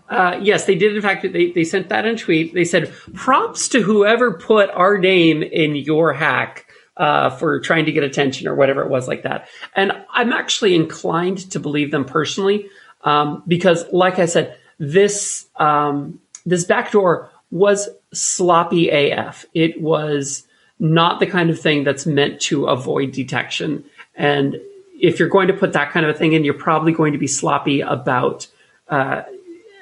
Uh, 0.10 0.40
yes, 0.42 0.66
they 0.66 0.76
did. 0.76 0.96
In 0.96 1.02
fact, 1.02 1.22
they, 1.34 1.52
they 1.52 1.64
sent 1.64 1.90
that 1.90 2.06
in 2.06 2.16
tweet. 2.16 2.54
They 2.54 2.64
said, 2.64 2.94
props 3.14 3.68
to 3.70 3.82
whoever 3.82 4.34
put 4.34 4.70
our 4.70 4.98
name 4.98 5.44
in 5.44 5.76
your 5.76 6.14
hack 6.14 6.66
uh, 6.96 7.30
for 7.30 7.60
trying 7.60 7.86
to 7.86 7.92
get 7.92 8.04
attention 8.04 8.48
or 8.48 8.56
whatever 8.56 8.82
it 8.82 8.90
was 8.90 9.08
like 9.08 9.24
that. 9.24 9.50
And 9.76 9.92
I'm 10.12 10.32
actually 10.32 10.76
inclined 10.76 11.52
to 11.52 11.60
believe 11.60 11.92
them 11.92 12.06
personally 12.06 12.68
um, 13.04 13.44
because, 13.48 13.86
like 13.92 14.20
I 14.20 14.26
said, 14.26 14.58
this 14.80 15.48
um, 15.58 16.20
this 16.46 16.64
backdoor 16.64 17.30
was 17.52 17.90
sloppy 18.14 18.90
AF. 18.90 19.46
It 19.54 19.82
was 19.82 20.48
not 20.80 21.20
the 21.20 21.28
kind 21.28 21.50
of 21.50 21.60
thing 21.60 21.84
that's 21.84 22.06
meant 22.06 22.40
to 22.42 22.66
avoid 22.68 23.12
detection. 23.12 23.84
And 24.16 24.58
if 25.00 25.20
you're 25.20 25.30
going 25.30 25.48
to 25.48 25.54
put 25.54 25.74
that 25.74 25.92
kind 25.92 26.06
of 26.06 26.16
a 26.16 26.18
thing 26.18 26.34
in, 26.34 26.44
you're 26.44 26.54
probably 26.54 26.92
going 26.92 27.14
to 27.14 27.20
be 27.20 27.28
sloppy 27.28 27.82
about 27.82 28.48
uh, 28.90 29.24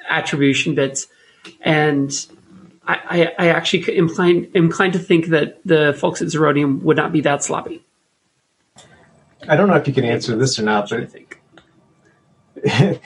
attribution 0.08 0.74
bits, 0.74 1.06
and 1.60 2.12
I, 2.86 3.32
I, 3.38 3.46
I 3.46 3.48
actually 3.48 3.96
inclined 3.96 4.48
inclined 4.54 4.92
to 4.94 4.98
think 4.98 5.26
that 5.26 5.60
the 5.64 5.94
folks 5.98 6.22
at 6.22 6.28
Zerodium 6.28 6.82
would 6.82 6.96
not 6.96 7.12
be 7.12 7.20
that 7.22 7.44
sloppy. 7.44 7.84
I 9.48 9.56
don't 9.56 9.68
know 9.68 9.76
if 9.76 9.86
you 9.86 9.94
can 9.94 10.04
answer 10.04 10.36
this 10.36 10.58
or 10.58 10.62
not, 10.62 10.90
but 10.90 11.00
I 11.00 11.06
think. 11.06 11.40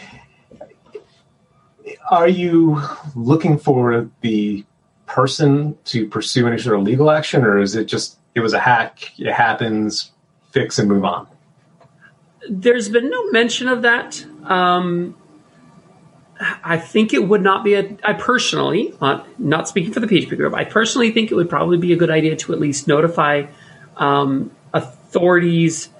are 2.10 2.28
you 2.28 2.80
looking 3.14 3.58
for 3.58 4.08
the 4.20 4.64
person 5.10 5.76
to 5.84 6.06
pursue 6.06 6.46
any 6.46 6.56
sort 6.58 6.76
of 6.76 6.82
legal 6.82 7.10
action, 7.10 7.44
or 7.44 7.58
is 7.58 7.74
it 7.74 7.86
just 7.86 8.16
it 8.34 8.40
was 8.40 8.52
a 8.52 8.60
hack, 8.60 9.12
it 9.18 9.32
happens, 9.32 10.12
fix 10.50 10.78
and 10.78 10.88
move 10.88 11.04
on? 11.04 11.26
There's 12.48 12.88
been 12.88 13.10
no 13.10 13.30
mention 13.30 13.68
of 13.68 13.82
that. 13.82 14.24
Um, 14.44 15.16
I 16.64 16.78
think 16.78 17.12
it 17.12 17.26
would 17.28 17.42
not 17.42 17.64
be 17.64 17.74
a. 17.74 17.96
I 18.04 18.14
personally, 18.14 18.94
not, 19.00 19.26
not 19.38 19.68
speaking 19.68 19.92
for 19.92 20.00
the 20.00 20.06
PHP 20.06 20.36
group, 20.36 20.54
I 20.54 20.64
personally 20.64 21.10
think 21.10 21.30
it 21.30 21.34
would 21.34 21.50
probably 21.50 21.76
be 21.76 21.92
a 21.92 21.96
good 21.96 22.10
idea 22.10 22.36
to 22.36 22.52
at 22.52 22.60
least 22.60 22.86
notify 22.86 23.46
um, 23.96 24.50
authorities 24.72 25.90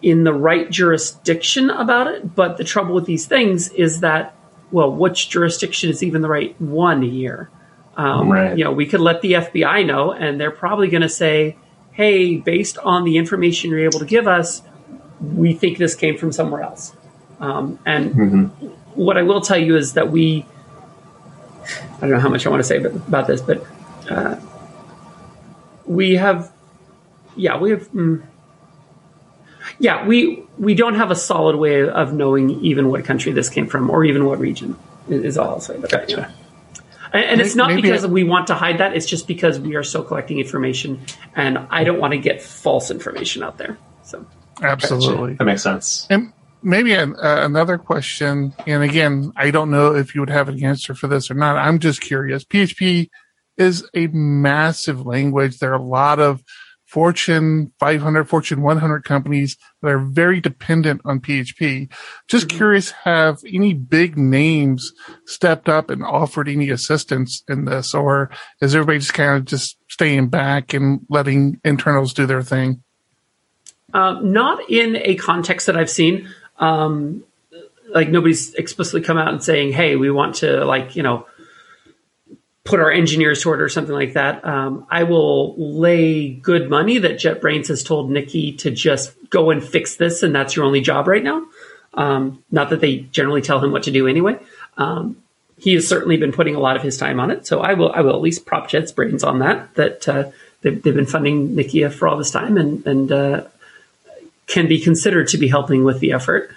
in 0.00 0.24
the 0.24 0.32
right 0.32 0.70
jurisdiction 0.70 1.70
about 1.70 2.06
it. 2.06 2.34
But 2.34 2.56
the 2.56 2.64
trouble 2.64 2.94
with 2.94 3.04
these 3.04 3.26
things 3.26 3.68
is 3.72 4.00
that, 4.00 4.34
well, 4.70 4.90
which 4.90 5.28
jurisdiction 5.28 5.90
is 5.90 6.02
even 6.02 6.22
the 6.22 6.28
right 6.28 6.58
one 6.60 7.02
here? 7.02 7.50
Um, 7.96 8.30
right. 8.30 8.56
You 8.56 8.64
know, 8.64 8.72
we 8.72 8.86
could 8.86 9.00
let 9.00 9.20
the 9.20 9.32
FBI 9.34 9.86
know, 9.86 10.12
and 10.12 10.40
they're 10.40 10.50
probably 10.50 10.88
going 10.88 11.02
to 11.02 11.08
say, 11.08 11.56
"Hey, 11.92 12.36
based 12.36 12.78
on 12.78 13.04
the 13.04 13.18
information 13.18 13.70
you're 13.70 13.84
able 13.84 13.98
to 13.98 14.06
give 14.06 14.26
us, 14.26 14.62
we 15.20 15.52
think 15.52 15.78
this 15.78 15.94
came 15.94 16.16
from 16.16 16.32
somewhere 16.32 16.62
else." 16.62 16.96
Um, 17.40 17.78
and 17.84 18.14
mm-hmm 18.14 18.68
what 18.94 19.16
I 19.16 19.22
will 19.22 19.40
tell 19.40 19.58
you 19.58 19.76
is 19.76 19.94
that 19.94 20.10
we, 20.10 20.46
I 21.96 22.00
don't 22.00 22.10
know 22.10 22.20
how 22.20 22.28
much 22.28 22.46
I 22.46 22.50
want 22.50 22.60
to 22.60 22.64
say 22.64 22.82
about 22.82 23.26
this, 23.26 23.40
but 23.40 23.64
uh, 24.10 24.38
we 25.86 26.16
have, 26.16 26.52
yeah, 27.36 27.58
we 27.58 27.70
have, 27.70 27.90
mm, 27.92 28.24
yeah, 29.78 30.06
we 30.06 30.42
we 30.58 30.74
don't 30.74 30.96
have 30.96 31.10
a 31.10 31.16
solid 31.16 31.56
way 31.56 31.88
of 31.88 32.12
knowing 32.12 32.50
even 32.62 32.88
what 32.88 33.04
country 33.04 33.32
this 33.32 33.48
came 33.48 33.66
from 33.66 33.90
or 33.90 34.04
even 34.04 34.26
what 34.26 34.38
region 34.38 34.76
is 35.08 35.38
all 35.38 35.50
I'll 35.50 35.60
say 35.60 35.78
gotcha. 35.78 36.16
that. 36.16 36.30
And, 37.12 37.24
and 37.24 37.40
it's 37.40 37.54
not 37.54 37.68
Maybe 37.68 37.82
because 37.82 38.06
we 38.06 38.24
want 38.24 38.46
to 38.48 38.54
hide 38.54 38.78
that; 38.78 38.96
it's 38.96 39.06
just 39.06 39.26
because 39.26 39.58
we 39.58 39.76
are 39.76 39.82
still 39.82 40.04
collecting 40.04 40.38
information, 40.38 41.00
and 41.34 41.58
I 41.70 41.84
don't 41.84 41.98
want 41.98 42.12
to 42.12 42.18
get 42.18 42.42
false 42.42 42.90
information 42.90 43.42
out 43.42 43.58
there. 43.58 43.78
So 44.02 44.26
absolutely, 44.62 45.34
that 45.34 45.44
makes 45.44 45.62
sense. 45.62 46.06
And 46.08 46.32
maybe 46.62 46.94
an, 46.94 47.14
uh, 47.16 47.40
another 47.42 47.78
question, 47.78 48.54
and 48.66 48.82
again, 48.82 49.32
I 49.36 49.50
don't 49.50 49.70
know 49.70 49.94
if 49.94 50.14
you 50.14 50.22
would 50.22 50.30
have 50.30 50.48
an 50.48 50.64
answer 50.64 50.94
for 50.94 51.06
this 51.06 51.30
or 51.30 51.34
not. 51.34 51.56
I'm 51.56 51.78
just 51.78 52.00
curious. 52.00 52.44
PHP 52.44 53.10
is 53.58 53.88
a 53.94 54.06
massive 54.08 55.04
language. 55.04 55.58
There 55.58 55.72
are 55.72 55.78
a 55.78 55.82
lot 55.82 56.18
of 56.18 56.42
Fortune 56.92 57.72
500, 57.80 58.28
Fortune 58.28 58.60
100 58.60 59.02
companies 59.02 59.56
that 59.80 59.88
are 59.88 59.98
very 59.98 60.42
dependent 60.42 61.00
on 61.06 61.20
PHP. 61.20 61.90
Just 62.28 62.48
mm-hmm. 62.48 62.56
curious, 62.58 62.90
have 62.90 63.38
any 63.50 63.72
big 63.72 64.18
names 64.18 64.92
stepped 65.24 65.70
up 65.70 65.88
and 65.88 66.04
offered 66.04 66.50
any 66.50 66.68
assistance 66.68 67.44
in 67.48 67.64
this, 67.64 67.94
or 67.94 68.28
is 68.60 68.74
everybody 68.74 68.98
just 68.98 69.14
kind 69.14 69.38
of 69.38 69.46
just 69.46 69.78
staying 69.88 70.28
back 70.28 70.74
and 70.74 71.00
letting 71.08 71.58
internals 71.64 72.12
do 72.12 72.26
their 72.26 72.42
thing? 72.42 72.82
Uh, 73.94 74.20
not 74.20 74.60
in 74.68 74.96
a 74.96 75.14
context 75.14 75.68
that 75.68 75.78
I've 75.78 75.88
seen. 75.88 76.28
Um, 76.58 77.24
like 77.94 78.10
nobody's 78.10 78.52
explicitly 78.52 79.00
come 79.00 79.16
out 79.16 79.28
and 79.28 79.42
saying, 79.42 79.72
"Hey, 79.72 79.96
we 79.96 80.10
want 80.10 80.34
to 80.36 80.66
like 80.66 80.94
you 80.94 81.02
know 81.02 81.26
put 82.64 82.80
our 82.80 82.90
engineers 82.90 83.42
to 83.42 83.48
order 83.48 83.64
or 83.64 83.68
something 83.68 83.94
like 83.94 84.12
that, 84.12 84.44
um, 84.44 84.86
I 84.90 85.02
will 85.02 85.54
lay 85.56 86.30
good 86.30 86.70
money 86.70 86.98
that 86.98 87.12
JetBrains 87.12 87.68
has 87.68 87.82
told 87.82 88.10
Nikita 88.10 88.64
to 88.64 88.70
just 88.70 89.12
go 89.30 89.50
and 89.50 89.62
fix 89.62 89.96
this, 89.96 90.22
and 90.22 90.34
that's 90.34 90.54
your 90.54 90.64
only 90.64 90.80
job 90.80 91.08
right 91.08 91.24
now. 91.24 91.44
Um, 91.94 92.42
not 92.50 92.70
that 92.70 92.80
they 92.80 92.98
generally 92.98 93.42
tell 93.42 93.62
him 93.62 93.72
what 93.72 93.82
to 93.84 93.90
do 93.90 94.06
anyway. 94.06 94.38
Um, 94.76 95.16
he 95.58 95.74
has 95.74 95.86
certainly 95.86 96.16
been 96.16 96.32
putting 96.32 96.54
a 96.54 96.60
lot 96.60 96.76
of 96.76 96.82
his 96.82 96.96
time 96.96 97.20
on 97.20 97.30
it, 97.30 97.46
so 97.46 97.60
I 97.60 97.74
will 97.74 97.92
I 97.92 98.00
will 98.00 98.14
at 98.14 98.20
least 98.20 98.46
prop 98.46 98.68
JetBrains 98.68 99.24
on 99.24 99.40
that. 99.40 99.74
That 99.74 100.08
uh, 100.08 100.30
they've, 100.62 100.82
they've, 100.82 100.94
been 100.94 101.06
funding 101.06 101.54
Nikita 101.54 101.90
for 101.90 102.08
all 102.08 102.16
this 102.16 102.30
time 102.30 102.56
and 102.56 102.84
and 102.86 103.12
uh, 103.12 103.44
can 104.46 104.66
be 104.66 104.80
considered 104.80 105.28
to 105.28 105.38
be 105.38 105.48
helping 105.48 105.84
with 105.84 106.00
the 106.00 106.12
effort. 106.12 106.50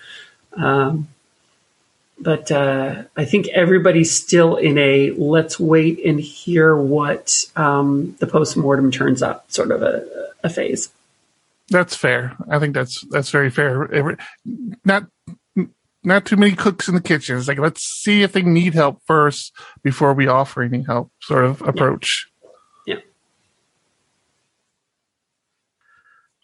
Um, 0.54 1.08
but 2.20 2.52
uh, 2.52 3.04
I 3.16 3.26
think 3.26 3.48
everybody's 3.50 4.16
still 4.16 4.56
in 4.56 4.78
a 4.78 5.12
let's 5.12 5.60
wait 5.60 6.04
and 6.06 6.20
hear 6.20 6.76
what 6.76 7.44
um, 7.56 8.16
the 8.20 8.28
postmortem 8.28 8.92
turns 8.92 9.22
up 9.22 9.52
sort 9.52 9.72
of 9.72 9.82
a, 9.82 10.32
a, 10.44 10.50
phase. 10.50 10.90
That's 11.70 11.96
fair. 11.96 12.36
I 12.50 12.60
think 12.60 12.74
that's 12.74 13.04
that's 13.10 13.32
very 13.32 13.50
fair. 13.50 14.18
Not 14.86 15.08
not 16.04 16.26
too 16.26 16.38
many 16.38 16.56
cooks 16.56 16.88
in 16.88 16.96
the 16.96 17.02
kitchen. 17.02 17.38
It's 17.38 17.48
like 17.48 17.60
let's 17.60 17.84
see 17.84 18.24
if 18.24 18.32
they 18.32 18.44
need 18.44 18.76
help 18.76 19.02
first 19.06 19.54
before 19.84 20.14
we 20.14 20.28
offer 20.28 20.62
any 20.62 20.84
help. 20.84 21.12
Sort 21.22 21.44
of 21.44 21.62
approach. 21.64 22.28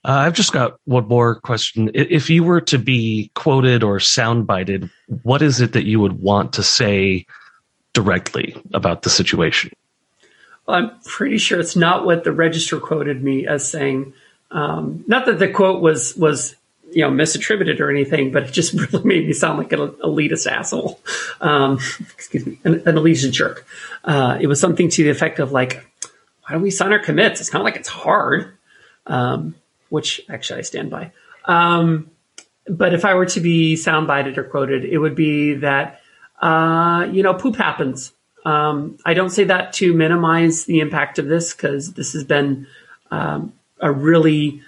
Uh, 0.04 0.26
I've 0.26 0.34
just 0.34 0.52
got 0.52 0.80
one 0.86 1.08
more 1.08 1.36
question. 1.36 1.92
If 1.94 2.30
you 2.30 2.44
were 2.44 2.62
to 2.62 2.80
be 2.80 3.30
quoted 3.36 3.84
or 3.84 3.98
soundbited, 4.00 4.90
what 5.22 5.42
is 5.42 5.62
it 5.62 5.74
that 5.74 5.86
you 5.86 6.00
would 6.00 6.20
want 6.20 6.54
to 6.54 6.64
say 6.64 7.28
directly 7.94 8.60
about 8.74 9.04
the 9.04 9.12
situation? 9.12 9.72
Well, 10.66 10.78
I'm 10.78 11.00
pretty 11.06 11.38
sure 11.38 11.60
it's 11.60 11.76
not 11.76 12.06
what 12.06 12.24
the 12.24 12.32
register 12.32 12.80
quoted 12.80 13.24
me 13.24 13.46
as 13.46 13.68
saying. 13.68 14.14
Um, 14.50 15.04
not 15.08 15.26
that 15.28 15.40
the 15.40 15.50
quote 15.50 15.82
was 15.82 16.16
was 16.16 16.56
you 16.92 17.04
know 17.04 17.12
misattributed 17.12 17.80
or 17.80 17.90
anything, 17.90 18.32
but 18.32 18.44
it 18.44 18.52
just 18.52 18.74
really 18.94 19.04
made 19.04 19.28
me 19.28 19.34
sound 19.34 19.60
like 19.60 19.72
an 19.72 19.80
elitist 19.80 20.50
asshole. 20.50 21.00
Um, 21.42 21.80
excuse 22.00 22.46
me, 22.46 22.60
an, 22.64 22.76
an 22.88 22.96
elitist 22.96 23.32
jerk. 23.32 23.66
Uh, 24.04 24.38
it 24.42 24.48
was 24.48 24.60
something 24.60 24.90
to 24.90 25.04
the 25.04 25.10
effect 25.10 25.40
of 25.40 25.52
like, 25.52 25.86
"Why 26.42 26.54
don't 26.54 26.62
we 26.62 26.72
sign 26.72 26.92
our 26.92 27.00
commits? 27.00 27.40
It's 27.40 27.54
not 27.54 27.64
like 27.64 27.76
it's 27.76 27.90
hard." 27.90 28.58
Um, 29.08 29.56
which 29.92 30.22
actually 30.30 30.60
I 30.60 30.62
stand 30.62 30.90
by. 30.90 31.12
Um, 31.46 32.10
but 32.66 32.94
if 32.94 33.04
I 33.04 33.14
were 33.14 33.26
to 33.28 33.42
be 33.42 33.76
soundbited 33.76 34.38
or 34.38 34.46
quoted, 34.46 34.86
it 34.86 34.98
would 34.98 35.16
be 35.16 35.56
that, 35.56 36.02
uh, 36.42 37.10
you 37.12 37.24
know, 37.24 37.34
poop 37.34 37.58
happens. 37.58 38.14
Um, 38.46 38.98
I 39.06 39.14
don't 39.14 39.30
say 39.30 39.44
that 39.44 39.74
to 39.74 39.94
minimize 39.94 40.64
the 40.64 40.80
impact 40.80 41.20
of 41.20 41.28
this 41.28 41.54
because 41.54 41.94
this 41.94 42.14
has 42.14 42.24
been 42.24 42.68
um, 43.12 43.52
a 43.82 43.92
really, 43.92 44.62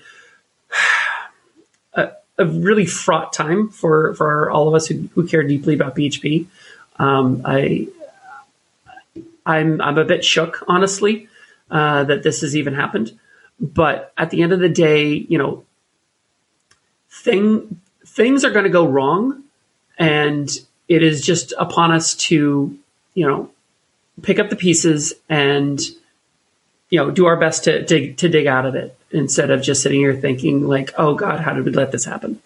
a, 1.94 2.12
a, 2.38 2.46
really 2.46 2.86
fraught 2.86 3.32
time 3.32 3.70
for, 3.70 4.14
for 4.16 4.52
all 4.52 4.68
of 4.68 4.76
us 4.76 4.88
who, 4.88 5.08
who 5.16 5.26
care 5.26 5.44
deeply 5.44 5.74
about 5.74 5.96
PHP. 5.96 6.48
Um, 6.98 7.44
I, 7.46 7.88
I'm, 9.46 9.80
I'm 9.80 9.98
a 9.98 10.06
bit 10.06 10.26
shook, 10.26 10.64
honestly, 10.68 11.30
uh, 11.72 12.04
that 12.04 12.24
this 12.24 12.42
has 12.42 12.58
even 12.58 12.74
happened. 12.74 13.18
But 13.60 14.14
at 14.18 14.30
the 14.30 14.42
end 14.42 14.52
of 14.52 14.60
the 14.60 14.70
day, 14.70 15.08
you 15.08 15.38
know, 15.38 15.66
thing 17.10 17.80
things 18.06 18.44
are 18.44 18.52
going 18.52 18.66
to 18.66 18.70
go 18.70 18.88
wrong, 18.88 19.44
and 19.98 20.50
it 20.88 21.04
is 21.04 21.26
just 21.26 21.54
upon 21.58 21.92
us 21.92 22.14
to, 22.16 22.78
you 23.14 23.28
know, 23.28 23.50
pick 24.22 24.40
up 24.40 24.50
the 24.50 24.56
pieces 24.56 25.14
and 25.30 25.80
you 26.90 27.00
know 27.00 27.10
do 27.10 27.26
our 27.26 27.38
best 27.38 27.64
to 27.64 27.86
to, 27.86 28.14
to 28.14 28.30
dig 28.30 28.48
out 28.48 28.66
of 28.66 28.76
it 28.76 28.96
instead 29.12 29.50
of 29.50 29.62
just 29.62 29.82
sitting 29.82 30.00
here 30.00 30.16
thinking 30.16 30.68
like, 30.68 30.92
oh 30.98 31.16
God, 31.16 31.40
how 31.40 31.54
did 31.54 31.66
we 31.66 31.72
let 31.72 31.92
this 31.92 32.06
happen? 32.06 32.42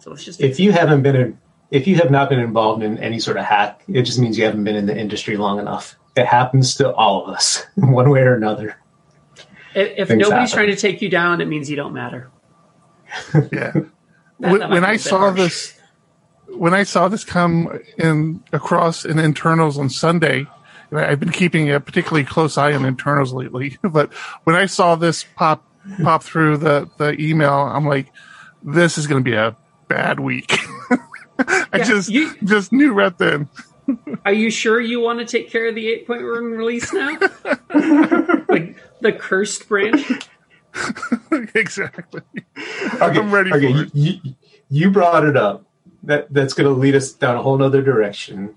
So 0.00 0.10
let's 0.10 0.24
just. 0.24 0.40
If 0.40 0.58
you 0.58 0.72
haven't 0.72 1.02
been 1.02 1.16
in, 1.16 1.38
if 1.70 1.86
you 1.86 1.96
have 1.96 2.10
not 2.10 2.28
been 2.28 2.40
involved 2.40 2.82
in 2.82 2.98
any 2.98 3.20
sort 3.20 3.36
of 3.36 3.44
hack, 3.44 3.82
it 3.88 4.02
just 4.02 4.18
means 4.18 4.36
you 4.36 4.44
haven't 4.44 4.64
been 4.64 4.76
in 4.76 4.86
the 4.86 4.96
industry 4.96 5.36
long 5.36 5.58
enough. 5.58 5.96
It 6.16 6.26
happens 6.26 6.74
to 6.76 6.92
all 6.92 7.24
of 7.24 7.34
us, 7.34 7.64
one 7.76 8.10
way 8.10 8.20
or 8.20 8.34
another. 8.34 8.76
If, 9.74 10.10
if 10.10 10.10
nobody's 10.10 10.30
happen. 10.30 10.48
trying 10.48 10.66
to 10.68 10.76
take 10.76 11.02
you 11.02 11.08
down, 11.08 11.40
it 11.40 11.46
means 11.46 11.70
you 11.70 11.76
don't 11.76 11.94
matter. 11.94 12.30
yeah. 13.52 13.72
when, 14.38 14.70
when 14.70 14.84
I 14.84 14.96
saw 14.96 15.18
harsh. 15.18 15.36
this, 15.36 15.80
when 16.48 16.74
I 16.74 16.82
saw 16.82 17.08
this 17.08 17.24
come 17.24 17.80
in 17.98 18.42
across 18.52 19.04
in 19.04 19.18
internals 19.18 19.78
on 19.78 19.88
Sunday, 19.88 20.46
I've 20.92 21.20
been 21.20 21.32
keeping 21.32 21.70
a 21.70 21.80
particularly 21.80 22.24
close 22.24 22.58
eye 22.58 22.72
on 22.72 22.84
internals 22.84 23.32
lately. 23.32 23.78
But 23.82 24.12
when 24.44 24.56
I 24.56 24.66
saw 24.66 24.94
this 24.94 25.24
pop 25.36 25.64
pop 26.02 26.22
through 26.22 26.58
the 26.58 26.88
the 26.98 27.18
email, 27.20 27.52
I'm 27.52 27.86
like, 27.86 28.12
this 28.62 28.98
is 28.98 29.06
going 29.06 29.22
to 29.24 29.30
be 29.30 29.36
a 29.36 29.56
bad 29.88 30.20
week. 30.20 30.58
I 31.38 31.66
yeah, 31.78 31.84
just 31.84 32.08
you, 32.10 32.34
just 32.44 32.72
knew 32.72 32.92
right 32.92 33.16
then. 33.16 33.48
Are 34.24 34.32
you 34.32 34.50
sure 34.50 34.80
you 34.80 35.00
want 35.00 35.18
to 35.20 35.24
take 35.24 35.50
care 35.50 35.68
of 35.68 35.74
the 35.74 35.86
8.1 36.08 36.56
release 36.56 36.92
now? 36.92 37.18
like 38.48 38.76
the 39.00 39.12
cursed 39.12 39.68
branch? 39.68 40.28
exactly. 41.54 42.22
Okay, 42.56 43.18
I'm 43.18 43.32
ready 43.32 43.52
okay, 43.52 43.72
for 43.72 43.82
it. 43.82 43.94
You, 43.94 44.34
you 44.68 44.90
brought 44.90 45.24
it 45.24 45.36
up. 45.36 45.66
That 46.04 46.32
that's 46.32 46.54
going 46.54 46.72
to 46.72 46.78
lead 46.78 46.96
us 46.96 47.12
down 47.12 47.36
a 47.36 47.42
whole 47.42 47.62
other 47.62 47.80
direction. 47.80 48.56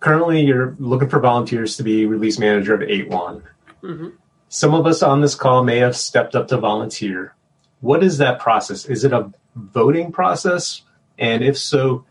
Currently, 0.00 0.42
you're 0.42 0.76
looking 0.78 1.08
for 1.08 1.18
volunteers 1.18 1.76
to 1.78 1.82
be 1.82 2.04
release 2.04 2.38
manager 2.38 2.74
of 2.74 2.80
8.1. 2.80 3.42
Mm-hmm. 3.82 4.08
Some 4.48 4.74
of 4.74 4.86
us 4.86 5.02
on 5.02 5.22
this 5.22 5.34
call 5.34 5.64
may 5.64 5.78
have 5.78 5.96
stepped 5.96 6.34
up 6.34 6.48
to 6.48 6.58
volunteer. 6.58 7.34
What 7.80 8.02
is 8.02 8.18
that 8.18 8.38
process? 8.38 8.84
Is 8.84 9.04
it 9.04 9.12
a 9.12 9.32
voting 9.54 10.12
process? 10.12 10.82
And 11.18 11.42
if 11.42 11.58
so, 11.58 12.04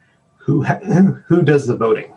who 0.47 0.63
who 0.63 1.41
does 1.43 1.67
the 1.67 1.75
voting? 1.75 2.11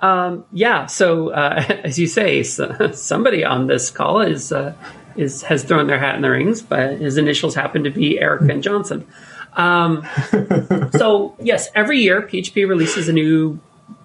Um, 0.00 0.44
yeah. 0.52 0.86
So 0.86 1.30
uh, 1.30 1.64
as 1.84 1.98
you 1.98 2.06
say, 2.06 2.42
so, 2.44 2.92
somebody 2.92 3.44
on 3.44 3.66
this 3.66 3.90
call 3.90 4.20
is 4.20 4.52
uh, 4.52 4.74
is 5.16 5.42
has 5.42 5.64
thrown 5.64 5.88
their 5.88 5.98
hat 5.98 6.14
in 6.14 6.22
the 6.22 6.30
rings, 6.30 6.62
but 6.62 6.98
his 6.98 7.18
initials 7.18 7.54
happen 7.54 7.82
to 7.84 7.90
be 7.90 8.18
Eric 8.20 8.42
Van 8.42 8.62
Johnson. 8.62 9.06
Um, 9.54 10.06
so 10.92 11.36
yes, 11.40 11.68
every 11.74 11.98
year 11.98 12.22
PHP 12.22 12.68
releases 12.68 13.08
a 13.08 13.12
new 13.12 13.58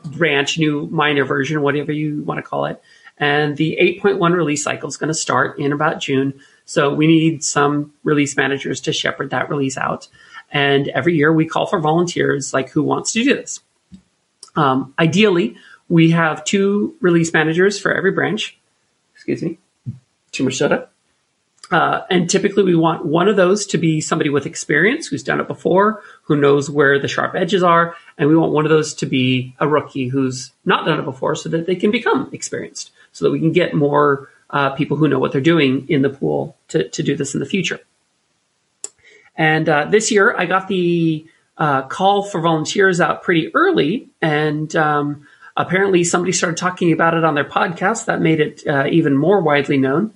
branch, 0.06 0.58
new 0.58 0.88
minor 0.88 1.24
version, 1.24 1.62
whatever 1.62 1.92
you 1.92 2.24
want 2.24 2.40
to 2.40 2.42
call 2.42 2.66
it, 2.66 2.82
and 3.18 3.56
the 3.56 3.78
8.1 4.04 4.34
release 4.34 4.64
cycle 4.64 4.90
is 4.90 4.98
going 4.98 5.10
to 5.10 5.14
start 5.14 5.60
in 5.60 5.72
about 5.72 6.00
June. 6.02 6.40
So 6.66 6.92
we 6.92 7.06
need 7.06 7.44
some 7.44 7.94
release 8.04 8.36
managers 8.36 8.82
to 8.82 8.94
shepherd 8.94 9.30
that 9.30 9.50
release 9.50 9.78
out. 9.78 10.08
And 10.52 10.90
every 10.90 11.16
year 11.16 11.32
we 11.32 11.46
call 11.46 11.66
for 11.66 11.80
volunteers, 11.80 12.54
like 12.54 12.70
who 12.70 12.84
wants 12.84 13.14
to 13.14 13.24
do 13.24 13.36
this. 13.36 13.62
Um, 14.56 14.94
ideally, 15.00 15.56
we 15.88 16.12
have 16.12 16.44
two 16.44 16.96
release 17.00 17.34
managers 17.34 17.80
for 17.80 17.94
every 17.94 18.12
branch. 18.12 18.58
Excuse 19.16 19.42
me, 19.42 19.60
too 20.32 20.44
much 20.44 20.58
soda. 20.58 20.90
Uh, 21.70 22.02
and 22.10 22.30
typically, 22.30 22.64
we 22.64 22.76
want 22.76 23.06
one 23.06 23.30
of 23.30 23.38
those 23.38 23.66
to 23.68 23.78
be 23.78 24.02
somebody 24.02 24.30
with 24.30 24.46
experience 24.46 25.08
who's 25.08 25.24
done 25.24 25.40
it 25.40 25.48
before, 25.48 26.04
who 26.24 26.36
knows 26.36 26.70
where 26.70 27.00
the 27.00 27.08
sharp 27.08 27.34
edges 27.34 27.64
are, 27.64 27.96
and 28.18 28.28
we 28.28 28.36
want 28.36 28.52
one 28.52 28.66
of 28.66 28.70
those 28.70 28.94
to 28.96 29.06
be 29.06 29.56
a 29.60 29.68
rookie 29.68 30.10
who's 30.10 30.52
not 30.66 30.86
done 30.86 31.00
it 31.00 31.06
before, 31.06 31.34
so 31.34 31.48
that 31.48 31.68
they 31.68 31.76
can 31.76 31.90
become 31.90 32.30
experienced, 32.34 32.92
so 33.14 33.24
that 33.24 33.32
we 33.32 33.40
can 33.40 33.54
get 33.54 33.74
more 33.74 34.30
uh, 34.50 34.72
people 34.72 34.98
who 34.98 35.08
know 35.08 35.20
what 35.20 35.32
they're 35.32 35.40
doing 35.40 35.88
in 35.88 36.02
the 36.02 36.10
pool 36.10 36.58
to, 36.68 36.90
to 36.90 37.04
do 37.04 37.16
this 37.16 37.34
in 37.34 37.40
the 37.40 37.46
future. 37.46 37.80
And 39.36 39.68
uh, 39.68 39.86
this 39.86 40.12
year, 40.12 40.36
I 40.38 40.46
got 40.46 40.68
the 40.68 41.26
uh, 41.58 41.84
call 41.84 42.24
for 42.24 42.42
volunteers 42.42 43.00
out 43.00 43.24
pretty 43.24 43.54
early, 43.54 44.10
and 44.22 44.76
um, 44.76 45.28
apparently 45.56 46.04
somebody 46.04 46.32
started 46.32 46.58
talking 46.58 46.92
about 46.92 47.14
it 47.14 47.24
on 47.24 47.36
their 47.36 47.46
podcast. 47.46 48.06
That 48.06 48.22
made 48.22 48.40
it 48.40 48.66
uh, 48.68 48.88
even 48.90 49.18
more 49.18 49.42
widely 49.42 49.78
known 49.78 50.14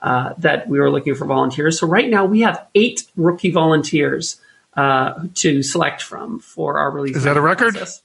uh, 0.00 0.34
that 0.38 0.68
we 0.68 0.78
were 0.78 0.90
looking 0.90 1.14
for 1.14 1.24
volunteers. 1.24 1.80
So 1.80 1.86
right 1.86 2.08
now, 2.08 2.24
we 2.24 2.40
have 2.42 2.66
eight 2.74 3.04
rookie 3.16 3.50
volunteers 3.50 4.40
uh, 4.74 5.24
to 5.34 5.62
select 5.62 6.02
from 6.02 6.40
for 6.40 6.78
our 6.78 6.90
release. 6.90 7.16
Is 7.16 7.24
that 7.24 7.36
a 7.36 7.40
record? 7.40 7.74
Process. 7.74 8.02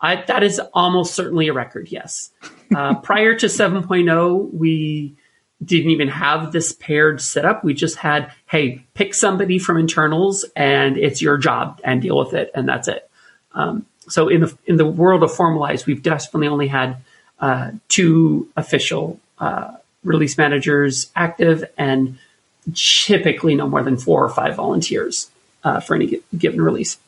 I, 0.00 0.22
that 0.26 0.42
is 0.42 0.60
almost 0.74 1.14
certainly 1.14 1.48
a 1.48 1.52
record. 1.52 1.88
Yes. 1.90 2.30
Uh, 2.74 2.94
prior 2.96 3.34
to 3.34 3.46
7.0, 3.46 4.54
we 4.54 5.16
didn't 5.64 5.90
even 5.90 6.08
have 6.08 6.52
this 6.52 6.72
paired 6.72 7.20
setup. 7.20 7.64
We 7.64 7.74
just 7.74 7.96
had, 7.96 8.32
hey, 8.46 8.84
pick 8.94 9.14
somebody 9.14 9.58
from 9.58 9.76
internals, 9.76 10.44
and 10.54 10.96
it's 10.96 11.20
your 11.20 11.36
job, 11.36 11.80
and 11.84 12.00
deal 12.00 12.18
with 12.18 12.32
it, 12.34 12.50
and 12.54 12.68
that's 12.68 12.88
it. 12.88 13.10
Um, 13.54 13.86
so 14.08 14.28
in 14.28 14.42
the 14.42 14.56
in 14.66 14.76
the 14.76 14.86
world 14.86 15.22
of 15.22 15.34
formalized, 15.34 15.86
we've 15.86 16.02
definitely 16.02 16.48
only 16.48 16.68
had 16.68 16.96
uh, 17.40 17.72
two 17.88 18.48
official 18.56 19.20
uh, 19.38 19.74
release 20.04 20.38
managers 20.38 21.10
active, 21.16 21.64
and 21.76 22.18
typically 22.74 23.54
no 23.54 23.68
more 23.68 23.82
than 23.82 23.96
four 23.96 24.24
or 24.24 24.28
five 24.28 24.56
volunteers 24.56 25.30
uh, 25.64 25.80
for 25.80 25.94
any 25.94 26.20
given 26.36 26.60
release. 26.60 26.98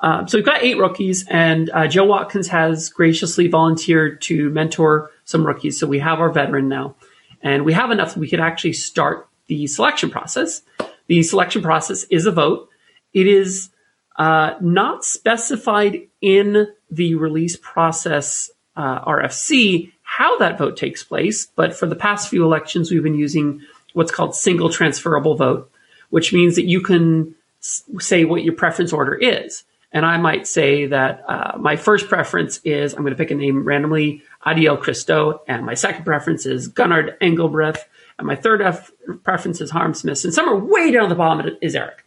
Um, 0.00 0.28
so 0.28 0.36
we've 0.36 0.44
got 0.44 0.62
eight 0.62 0.78
rookies, 0.78 1.26
and 1.28 1.70
uh, 1.70 1.86
Joe 1.86 2.04
Watkins 2.04 2.48
has 2.48 2.90
graciously 2.90 3.48
volunteered 3.48 4.20
to 4.22 4.50
mentor 4.50 5.10
some 5.24 5.46
rookies. 5.46 5.78
So 5.78 5.86
we 5.86 5.98
have 5.98 6.20
our 6.20 6.30
veteran 6.30 6.68
now, 6.68 6.96
and 7.42 7.64
we 7.64 7.72
have 7.72 7.90
enough 7.90 8.14
that 8.14 8.20
we 8.20 8.28
could 8.28 8.40
actually 8.40 8.74
start 8.74 9.28
the 9.46 9.66
selection 9.66 10.10
process. 10.10 10.62
The 11.06 11.22
selection 11.22 11.62
process 11.62 12.04
is 12.04 12.26
a 12.26 12.32
vote. 12.32 12.68
It 13.12 13.26
is 13.26 13.70
uh, 14.16 14.54
not 14.60 15.04
specified 15.04 16.08
in 16.20 16.68
the 16.90 17.14
release 17.16 17.56
process 17.56 18.50
uh, 18.76 19.04
RFC 19.04 19.92
how 20.04 20.38
that 20.38 20.58
vote 20.58 20.76
takes 20.76 21.02
place, 21.02 21.46
but 21.56 21.74
for 21.74 21.86
the 21.86 21.96
past 21.96 22.28
few 22.28 22.44
elections, 22.44 22.90
we've 22.90 23.02
been 23.02 23.16
using 23.16 23.62
what's 23.94 24.12
called 24.12 24.36
single 24.36 24.68
transferable 24.68 25.34
vote, 25.34 25.70
which 26.10 26.32
means 26.32 26.54
that 26.54 26.66
you 26.66 26.80
can 26.80 27.34
say 27.60 28.24
what 28.24 28.44
your 28.44 28.54
preference 28.54 28.92
order 28.92 29.14
is. 29.14 29.64
And 29.90 30.04
I 30.04 30.18
might 30.18 30.46
say 30.46 30.86
that 30.86 31.24
uh, 31.26 31.56
my 31.58 31.76
first 31.76 32.08
preference 32.08 32.60
is 32.64 32.92
I'm 32.92 33.00
going 33.00 33.12
to 33.12 33.16
pick 33.16 33.30
a 33.30 33.34
name 33.34 33.64
randomly, 33.64 34.22
Adiel 34.44 34.80
Christo, 34.80 35.42
and 35.48 35.64
my 35.64 35.74
second 35.74 36.04
preference 36.04 36.46
is 36.46 36.68
Gunnar 36.68 37.16
Engelbrecht, 37.20 37.86
and 38.18 38.26
my 38.26 38.36
third 38.36 38.62
F- 38.62 38.92
preference 39.22 39.60
is 39.60 39.70
Harm 39.70 39.94
Smith, 39.94 40.24
and 40.24 40.34
somewhere 40.34 40.56
way 40.56 40.90
down 40.90 41.08
the 41.08 41.14
bottom 41.14 41.56
is 41.60 41.74
Eric. 41.74 42.04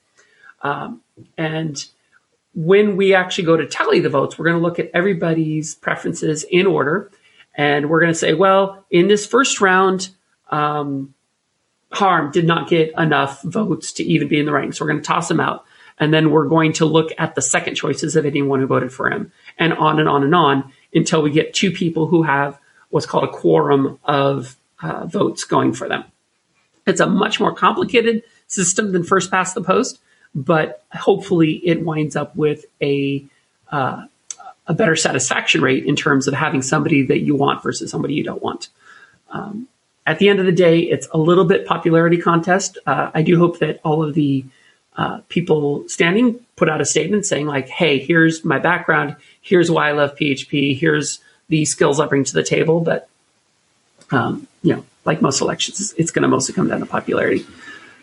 Um, 0.62 1.02
and 1.38 1.84
when 2.54 2.98
we 2.98 3.14
actually 3.14 3.46
go 3.46 3.58
to 3.58 3.68
tally 3.68 4.00
the 4.00 4.10
votes, 4.10 4.38
we're 4.38 4.46
going 4.46 4.58
to 4.58 4.64
look 4.64 4.80
at 4.80 4.90
everybody's 4.94 5.76
preferences 5.76 6.44
in 6.50 6.66
order. 6.66 7.12
And 7.56 7.90
we're 7.90 8.00
going 8.00 8.12
to 8.12 8.18
say, 8.18 8.34
well, 8.34 8.86
in 8.90 9.08
this 9.08 9.26
first 9.28 9.62
round, 9.62 10.10
um, 10.50 11.14
Harm 11.92 12.32
did 12.32 12.46
not 12.46 12.68
get 12.68 12.94
enough 12.98 13.42
votes 13.44 13.94
to 13.94 14.04
even 14.04 14.28
be 14.28 14.40
in 14.40 14.46
the 14.46 14.52
running. 14.52 14.72
So 14.72 14.84
we're 14.84 14.92
going 14.92 15.04
to 15.04 15.08
toss 15.08 15.30
him 15.30 15.40
out. 15.40 15.66
And 16.00 16.14
then 16.14 16.32
we're 16.32 16.48
going 16.48 16.74
to 16.74 16.86
look 16.86 17.12
at 17.18 17.36
the 17.36 17.42
second 17.42 17.76
choices 17.76 18.16
of 18.16 18.26
anyone 18.26 18.60
who 18.60 18.68
voted 18.68 18.92
for 18.92 19.10
him 19.10 19.32
and 19.58 19.74
on 19.74 20.00
and 20.00 20.10
on 20.10 20.24
and 20.24 20.36
on 20.36 20.72
until 20.94 21.22
we 21.22 21.32
get 21.32 21.54
two 21.54 21.72
people 21.72 22.08
who 22.08 22.24
have 22.24 22.60
what's 22.90 23.06
called 23.06 23.26
a 23.26 23.28
quorum 23.28 24.00
of 24.06 24.56
uh, 24.82 25.06
votes 25.06 25.44
going 25.44 25.74
for 25.74 25.88
them. 25.88 26.04
It's 26.86 27.02
a 27.02 27.08
much 27.08 27.40
more 27.40 27.54
complicated 27.54 28.24
system 28.48 28.94
than 28.94 29.04
first 29.04 29.30
past 29.30 29.56
the 29.56 29.62
post, 29.62 30.00
but 30.34 30.84
hopefully 30.94 31.56
it 31.66 31.84
winds 31.84 32.16
up 32.16 32.36
with 32.36 32.66
a 32.82 33.26
uh, 33.72 34.06
a 34.68 34.74
better 34.74 34.96
satisfaction 34.96 35.62
rate 35.62 35.86
in 35.86 35.96
terms 35.96 36.28
of 36.28 36.34
having 36.34 36.62
somebody 36.62 37.04
that 37.04 37.20
you 37.20 37.36
want 37.36 37.64
versus 37.64 37.90
somebody 37.90 38.14
you 38.14 38.24
don't 38.24 38.42
want. 38.42 38.70
Um, 39.30 39.68
at 40.06 40.20
the 40.20 40.30
end 40.30 40.40
of 40.40 40.46
the 40.46 40.52
day, 40.52 40.80
it's 40.80 41.08
a 41.12 41.18
little 41.18 41.46
bit 41.46 41.66
popularity 41.66 42.18
contest. 42.18 42.78
Uh, 42.86 43.12
I 43.14 43.22
do 43.22 43.38
hope 43.38 43.60
that 43.60 43.80
all 43.84 44.04
of 44.04 44.14
the 44.14 44.46
uh, 44.96 45.20
people 45.30 45.88
standing 45.88 46.40
put 46.56 46.70
out 46.70 46.82
a 46.82 46.86
statement 46.86 47.26
saying 47.26 47.46
like, 47.46 47.68
"Hey, 47.70 48.00
here's 48.00 48.44
my 48.44 48.60
background. 48.60 49.16
Here's 49.48 49.72
why 49.72 49.90
I 49.90 49.92
love 49.94 50.16
PHP. 50.16 50.78
Here's 50.78 51.20
the 51.48 51.64
skills 51.66 52.00
I 52.00 52.06
bring 52.06 52.26
to 52.26 52.34
the 52.34 52.44
table." 52.44 52.82
But 52.82 53.08
um, 54.12 54.48
you 54.62 54.76
know, 54.76 54.86
like 55.06 55.22
most 55.22 55.42
elections, 55.42 55.94
it's 55.98 56.12
going 56.12 56.24
to 56.24 56.28
mostly 56.28 56.54
come 56.54 56.68
down 56.68 56.82
to 56.82 56.86
popularity. 56.86 57.46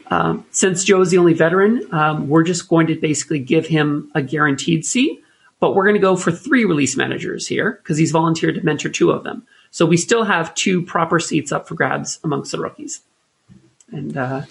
Um, 0.08 0.44
since 0.50 0.84
Joe 0.84 1.00
is 1.00 1.10
the 1.10 1.18
only 1.18 1.34
veteran, 1.34 1.86
um, 1.92 2.28
we're 2.28 2.42
just 2.42 2.68
going 2.68 2.86
to 2.88 2.94
basically 2.94 3.38
give 3.38 3.66
him 3.66 4.10
a 4.14 4.22
guaranteed 4.22 4.84
seat, 4.84 5.22
but 5.60 5.74
we're 5.74 5.84
going 5.84 5.94
to 5.94 6.00
go 6.00 6.16
for 6.16 6.30
three 6.30 6.64
release 6.64 6.96
managers 6.96 7.46
here 7.46 7.72
because 7.82 7.96
he's 7.96 8.10
volunteered 8.10 8.54
to 8.56 8.62
mentor 8.62 8.90
two 8.90 9.10
of 9.10 9.24
them. 9.24 9.46
So 9.70 9.86
we 9.86 9.96
still 9.96 10.24
have 10.24 10.54
two 10.54 10.82
proper 10.82 11.18
seats 11.18 11.52
up 11.52 11.66
for 11.66 11.74
grabs 11.74 12.20
amongst 12.22 12.52
the 12.52 12.60
rookies. 12.60 13.00
And 13.90 14.16
uh, 14.16 14.42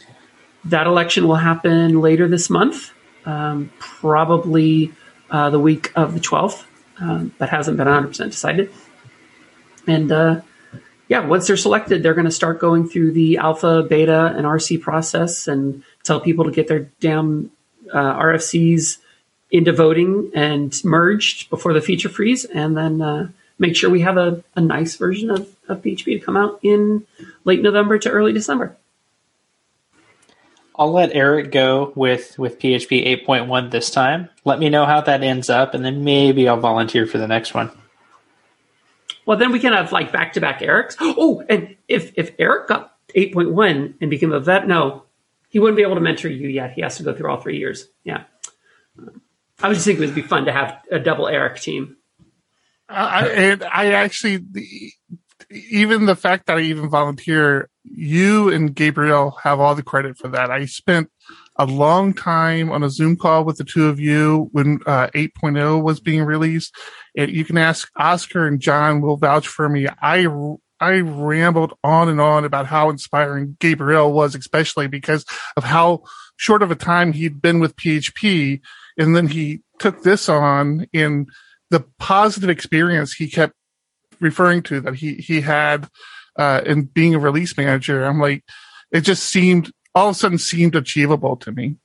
that 0.65 0.87
election 0.87 1.27
will 1.27 1.35
happen 1.35 2.01
later 2.01 2.27
this 2.27 2.49
month, 2.49 2.91
um, 3.25 3.71
probably 3.79 4.91
uh, 5.29 5.49
the 5.49 5.59
week 5.59 5.91
of 5.95 6.13
the 6.13 6.19
12th, 6.19 6.65
um, 7.04 7.34
but 7.38 7.49
hasn't 7.49 7.78
been 7.78 7.88
100% 7.88 8.32
decided. 8.32 8.72
And 9.86 10.12
uh, 10.12 10.41
yeah, 11.10 11.26
once 11.26 11.47
they're 11.47 11.58
selected, 11.58 12.01
they're 12.01 12.14
going 12.14 12.26
to 12.26 12.32
start 12.32 12.60
going 12.60 12.88
through 12.88 13.12
the 13.12 13.38
alpha, 13.38 13.84
beta, 13.84 14.34
and 14.36 14.45
RC 14.45 14.82
process 14.82 15.47
and 15.47 15.84
tell 16.04 16.22
people 16.22 16.45
to 16.45 16.51
get 16.51 16.68
their 16.68 16.89
damn 17.01 17.51
uh, 17.93 18.16
RFCs 18.16 18.97
into 19.51 19.74
voting 19.74 20.32
and 20.34 20.74
merged 20.84 21.49
before 21.49 21.74
the 21.74 21.82
feature 21.82 22.10
freeze, 22.10 22.45
and 22.45 22.76
then 22.76 23.01
uh, 23.01 23.28
make 23.60 23.76
sure 23.76 23.89
we 23.89 24.01
have 24.01 24.18
a, 24.18 24.43
a 24.56 24.62
nice 24.62 24.95
version 24.95 25.30
of, 25.30 25.47
of 25.68 25.82
PHP 25.82 26.06
to 26.06 26.20
come 26.20 26.36
out 26.38 26.60
in 26.64 27.06
late 27.43 27.62
November 27.62 27.99
to 27.99 28.10
early 28.10 28.34
December. 28.34 28.76
I'll 30.76 30.91
let 30.91 31.13
Eric 31.13 31.51
go 31.51 31.93
with 31.95 32.38
with 32.39 32.59
PHP 32.59 33.26
8.1 33.26 33.71
this 33.71 33.91
time. 33.91 34.30
Let 34.43 34.59
me 34.59 34.69
know 34.69 34.86
how 34.86 35.01
that 35.01 35.24
ends 35.24 35.49
up, 35.49 35.74
and 35.74 35.86
then 35.86 36.03
maybe 36.03 36.47
I'll 36.47 36.59
volunteer 36.59 37.05
for 37.05 37.17
the 37.17 37.28
next 37.28 37.53
one. 37.53 37.71
Well, 39.26 39.38
then 39.38 39.51
we 39.51 39.59
can 39.59 39.74
have 39.74 39.91
like 39.91 40.11
back 40.11 40.34
to 40.34 40.41
back 40.41 40.59
Erics. 40.59 40.95
Oh, 40.99 41.43
and 41.47 41.76
if 41.88 42.13
if 42.15 42.32
Eric 42.39 42.67
got 42.67 42.95
8.1 43.15 43.95
and 44.01 44.09
became 44.09 44.32
a 44.32 44.39
vet, 44.39 44.67
no, 44.67 45.03
he 45.49 45.59
wouldn't 45.59 45.78
be 45.78 45.84
able 45.84 45.95
to 45.95 46.01
mentor 46.01 46.30
you 46.30 46.47
yet. 46.47 46.74
He 46.74 46.82
has 46.82 46.97
to 46.97 47.03
go 47.03 47.13
through 47.13 47.30
all 47.30 47.39
three 47.39 47.57
years. 47.57 47.88
Yeah. 48.03 48.24
I 49.61 49.69
was 49.69 49.78
just 49.78 49.86
thinking 49.86 50.03
it 50.03 50.07
would 50.07 50.15
be 50.15 50.24
fun 50.24 50.45
to 50.45 50.51
have 50.51 50.80
a 50.91 50.99
double 50.99 51.28
Eric 51.28 51.59
team. 51.61 51.97
I, 52.89 53.28
and 53.28 53.63
I 53.63 53.93
actually, 53.93 54.38
the, 54.38 54.91
even 55.54 56.06
the 56.06 56.16
fact 56.16 56.47
that 56.47 56.58
I 56.58 56.62
even 56.62 56.89
volunteer, 56.89 57.70
you 57.84 58.49
and 58.49 58.74
Gabriel 58.74 59.32
have 59.43 59.60
all 59.60 59.76
the 59.76 59.84
credit 59.84 60.18
for 60.18 60.28
that. 60.30 60.51
I 60.51 60.66
spent 60.66 61.10
a 61.58 61.66
long 61.66 62.14
time 62.14 62.72
on 62.72 62.84
a 62.84 62.89
Zoom 62.89 63.16
call 63.16 63.43
with 63.43 63.58
the 63.58 63.64
two 63.64 63.88
of 63.88 63.99
you 63.99 64.49
when 64.51 64.80
uh, 64.86 65.08
8.0 65.08 65.84
was 65.84 65.99
being 65.99 66.24
released. 66.24 66.76
And 67.16 67.32
you 67.32 67.45
can 67.45 67.58
ask 67.58 67.89
Oscar 67.95 68.47
and 68.47 68.60
John 68.60 69.01
will 69.01 69.18
vouch 69.18 69.47
for 69.47 69.70
me. 69.70 69.88
I 70.01 70.28
I 70.80 70.99
rambled 70.99 71.74
on 71.84 72.10
and 72.10 72.20
on 72.20 72.43
about 72.43 72.66
how 72.68 72.89
inspiring 72.89 73.56
Gabriel 73.60 74.12
was, 74.12 74.36
especially 74.36 74.88
because 74.88 75.26
of 75.56 75.64
how 75.64 76.04
short 76.36 76.62
of 76.62 76.72
a 76.72 76.76
time 76.76 77.14
he'd 77.14 77.41
been 77.41 77.60
with 77.60 77.78
PHP, 77.78 78.60
and 78.97 79.16
then 79.16 79.28
he 79.28 79.62
took 79.80 80.04
this 80.04 80.28
on 80.28 80.88
in 80.91 81.28
the 81.70 81.86
positive 81.99 82.49
experience 82.49 83.14
he 83.14 83.30
kept 83.30 83.54
referring 84.24 84.63
to 84.63 84.82
that 84.82 84.95
he 84.95 85.15
he 85.15 85.41
had 85.41 85.89
uh, 86.38 86.61
in 86.65 86.84
being 86.84 87.13
a 87.13 87.19
release 87.19 87.55
manager. 87.57 88.03
I'm 88.03 88.19
like, 88.19 88.43
it 88.91 89.01
just 89.01 89.24
seemed 89.24 89.71
all 89.93 90.09
of 90.09 90.15
a 90.15 90.19
sudden 90.19 90.38
seemed 90.38 90.76
achievable 90.76 91.36
to 91.38 91.51
me. 91.51 91.76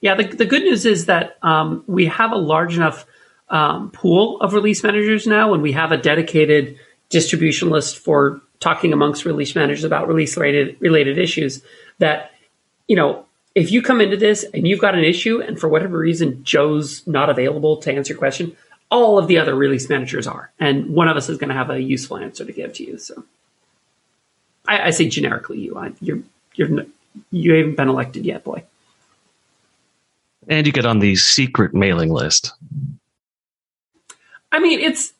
Yeah, 0.00 0.14
the, 0.14 0.24
the 0.24 0.44
good 0.44 0.62
news 0.62 0.84
is 0.84 1.06
that 1.06 1.38
um, 1.42 1.82
we 1.86 2.06
have 2.06 2.32
a 2.32 2.36
large 2.36 2.76
enough 2.76 3.06
um, 3.48 3.90
pool 3.90 4.40
of 4.40 4.52
release 4.52 4.82
managers 4.82 5.26
now, 5.26 5.54
and 5.54 5.62
we 5.62 5.72
have 5.72 5.92
a 5.92 5.96
dedicated 5.96 6.78
distribution 7.08 7.70
list 7.70 7.98
for 7.98 8.40
talking 8.60 8.92
amongst 8.92 9.24
release 9.24 9.54
managers 9.54 9.84
about 9.84 10.08
release 10.08 10.36
related 10.36 10.76
related 10.80 11.18
issues. 11.18 11.62
That 11.98 12.32
you 12.88 12.96
know, 12.96 13.26
if 13.54 13.72
you 13.72 13.82
come 13.82 14.00
into 14.00 14.16
this 14.16 14.44
and 14.52 14.66
you've 14.66 14.80
got 14.80 14.94
an 14.94 15.04
issue, 15.04 15.40
and 15.40 15.58
for 15.58 15.68
whatever 15.68 15.98
reason 15.98 16.44
Joe's 16.44 17.06
not 17.06 17.30
available 17.30 17.78
to 17.78 17.92
answer 17.92 18.12
your 18.12 18.18
question, 18.18 18.56
all 18.90 19.18
of 19.18 19.26
the 19.26 19.38
other 19.38 19.54
release 19.54 19.88
managers 19.88 20.26
are, 20.26 20.50
and 20.58 20.90
one 20.90 21.08
of 21.08 21.16
us 21.16 21.28
is 21.28 21.38
going 21.38 21.48
to 21.48 21.54
have 21.54 21.70
a 21.70 21.80
useful 21.80 22.18
answer 22.18 22.44
to 22.44 22.52
give 22.52 22.72
to 22.74 22.84
you. 22.84 22.98
So, 22.98 23.24
I, 24.66 24.88
I 24.88 24.90
say 24.90 25.08
generically, 25.08 25.58
you, 25.58 25.76
I, 25.76 25.92
you're 26.00 26.20
you're 26.54 26.86
you 27.30 27.54
haven't 27.54 27.76
been 27.76 27.88
elected 27.88 28.24
yet, 28.24 28.44
boy. 28.44 28.62
And 30.48 30.66
you 30.66 30.72
get 30.72 30.86
on 30.86 31.00
the 31.00 31.16
secret 31.16 31.74
mailing 31.74 32.10
list. 32.10 32.52
I 34.52 34.60
mean, 34.60 34.80
it's 34.80 35.12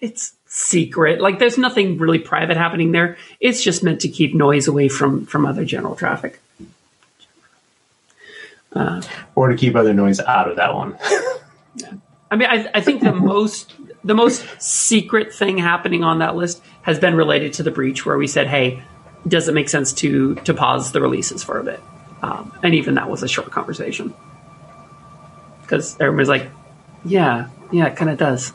it's 0.00 0.34
secret. 0.46 1.20
Like, 1.20 1.38
there's 1.38 1.58
nothing 1.58 1.98
really 1.98 2.18
private 2.18 2.56
happening 2.56 2.92
there. 2.92 3.16
It's 3.40 3.62
just 3.62 3.82
meant 3.82 4.00
to 4.02 4.08
keep 4.08 4.34
noise 4.34 4.68
away 4.68 4.88
from 4.88 5.26
from 5.26 5.46
other 5.46 5.64
general 5.64 5.96
traffic. 5.96 6.40
Uh, 8.72 9.00
or 9.36 9.48
to 9.48 9.56
keep 9.56 9.76
other 9.76 9.94
noise 9.94 10.18
out 10.20 10.50
of 10.50 10.56
that 10.56 10.74
one. 10.74 10.98
I 12.34 12.36
mean, 12.36 12.48
I, 12.50 12.70
I 12.74 12.80
think 12.80 13.02
the 13.02 13.12
most 13.32 13.72
the 14.02 14.14
most 14.14 14.44
secret 14.60 15.32
thing 15.32 15.56
happening 15.56 16.04
on 16.04 16.18
that 16.18 16.36
list 16.36 16.62
has 16.82 16.98
been 16.98 17.14
related 17.14 17.54
to 17.54 17.62
the 17.62 17.70
breach, 17.70 18.04
where 18.04 18.18
we 18.18 18.26
said, 18.26 18.46
"Hey, 18.46 18.82
does 19.26 19.48
it 19.48 19.54
make 19.54 19.68
sense 19.68 19.92
to 19.94 20.34
to 20.34 20.52
pause 20.52 20.92
the 20.92 21.00
releases 21.00 21.42
for 21.42 21.58
a 21.58 21.64
bit?" 21.64 21.80
Um, 22.22 22.52
and 22.62 22.74
even 22.74 22.94
that 22.94 23.10
was 23.10 23.22
a 23.22 23.28
short 23.28 23.50
conversation 23.50 24.14
because 25.64 25.96
everybody's 26.00 26.28
like, 26.28 26.50
yeah, 27.04 27.48
yeah, 27.72 27.86
it 27.86 27.96
kind 27.96 28.10
of 28.10 28.18
does. 28.18 28.52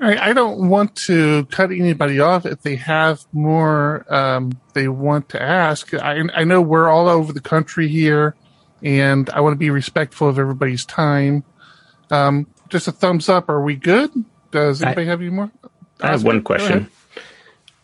I, 0.00 0.30
I 0.30 0.32
don't 0.32 0.68
want 0.68 0.94
to 1.06 1.44
cut 1.46 1.70
anybody 1.70 2.20
off 2.20 2.46
if 2.46 2.62
they 2.62 2.76
have 2.76 3.24
more 3.32 4.04
um, 4.12 4.58
they 4.72 4.88
want 4.88 5.28
to 5.30 5.42
ask. 5.42 5.92
I, 5.94 6.22
I 6.34 6.44
know 6.44 6.62
we're 6.62 6.88
all 6.88 7.08
over 7.08 7.32
the 7.32 7.40
country 7.40 7.88
here, 7.88 8.34
and 8.82 9.28
I 9.30 9.40
want 9.40 9.54
to 9.54 9.58
be 9.58 9.70
respectful 9.70 10.28
of 10.28 10.38
everybody's 10.38 10.84
time. 10.84 11.44
Um, 12.10 12.46
just 12.68 12.88
a 12.88 12.92
thumbs 12.92 13.28
up. 13.28 13.48
Are 13.48 13.62
we 13.62 13.76
good? 13.76 14.10
Does 14.50 14.82
anybody 14.82 15.06
I, 15.06 15.10
have 15.10 15.20
any 15.20 15.30
more? 15.30 15.50
I 16.00 16.10
have 16.10 16.24
one 16.24 16.42
question. 16.42 16.88